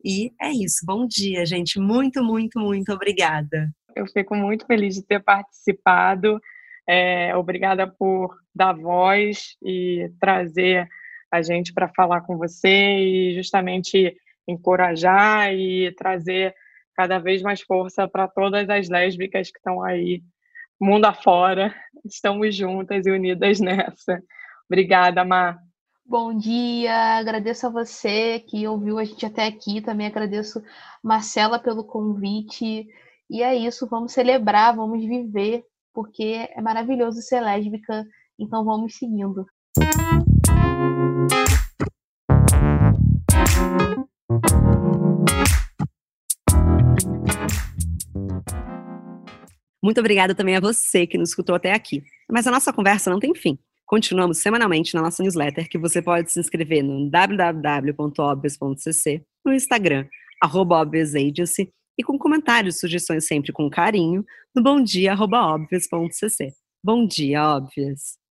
E 0.04 0.32
é 0.40 0.52
isso. 0.52 0.86
Bom 0.86 1.08
dia, 1.08 1.46
gente. 1.46 1.80
Muito, 1.80 2.24
muito, 2.24 2.60
muito 2.60 2.94
obrigada. 2.94 3.70
Eu 3.96 4.06
fico 4.08 4.36
muito 4.36 4.66
feliz 4.66 4.96
de 4.96 5.04
ter 5.04 5.24
participado. 5.24 6.40
É, 6.88 7.36
obrigada 7.36 7.88
por 7.88 8.38
dar 8.56 8.74
voz 8.74 9.56
e 9.64 10.10
trazer 10.20 10.88
a 11.32 11.42
gente 11.42 11.74
para 11.74 11.90
falar 11.90 12.22
com 12.22 12.38
você 12.38 12.70
e 12.70 13.36
justamente 13.36 14.16
encorajar 14.48 15.54
e 15.54 15.92
trazer 15.96 16.56
cada 16.96 17.20
vez 17.20 17.42
mais 17.42 17.62
força 17.62 18.08
para 18.08 18.28
todas 18.28 18.70
as 18.70 18.88
lésbicas 18.88 19.52
que 19.52 19.58
estão 19.58 19.84
aí 19.84 20.24
mundo 20.80 21.06
afora. 21.06 21.74
Estamos 22.06 22.56
juntas 22.56 23.06
e 23.06 23.12
unidas 23.12 23.60
nessa. 23.60 24.22
Obrigada, 24.70 25.24
Mar. 25.24 25.60
Bom 26.06 26.38
dia, 26.38 27.18
agradeço 27.18 27.68
a 27.68 27.70
você 27.70 28.40
que 28.40 28.66
ouviu 28.66 28.98
a 28.98 29.04
gente 29.04 29.26
até 29.26 29.46
aqui. 29.46 29.82
Também 29.82 30.08
agradeço 30.08 30.64
Marcela 31.04 31.60
pelo 31.60 31.84
convite. 31.84 32.88
E 33.30 33.44
é 33.44 33.54
isso, 33.56 33.88
vamos 33.88 34.14
celebrar, 34.14 34.74
vamos 34.74 35.06
viver, 35.06 35.64
porque 35.94 36.48
é 36.50 36.62
maravilhoso 36.62 37.22
ser 37.22 37.42
lésbica. 37.42 38.06
Então 38.40 38.64
vamos 38.64 38.96
seguindo. 38.96 39.46
Muito 49.84 50.00
obrigada 50.00 50.36
também 50.36 50.56
a 50.56 50.60
você 50.60 51.08
que 51.08 51.18
nos 51.18 51.30
escutou 51.30 51.56
até 51.56 51.74
aqui. 51.74 52.04
Mas 52.30 52.46
a 52.48 52.52
nossa 52.52 52.74
conversa 52.74 53.10
não 53.10 53.20
tem 53.20 53.34
fim. 53.36 53.58
Continuamos 53.86 54.40
semanalmente 54.40 54.94
na 54.94 55.02
nossa 55.02 55.24
newsletter, 55.24 55.70
que 55.70 55.78
você 55.78 56.02
pode 56.02 56.30
se 56.32 56.40
inscrever 56.40 56.84
no 56.84 57.10
www.obvious.cc, 57.10 59.24
no 59.46 59.54
Instagram, 59.54 60.06
arroba 60.42 60.84
e 61.98 62.04
com 62.04 62.20
comentários 62.20 62.76
e 62.76 62.80
sugestões 62.80 63.26
sempre 63.26 63.54
com 63.54 63.70
carinho, 63.70 64.26
no 64.54 64.62
bomdia.obvious.cc. 64.62 66.54
Bom 66.84 67.08
dia, 67.08 67.56
Óbvias! 67.56 68.27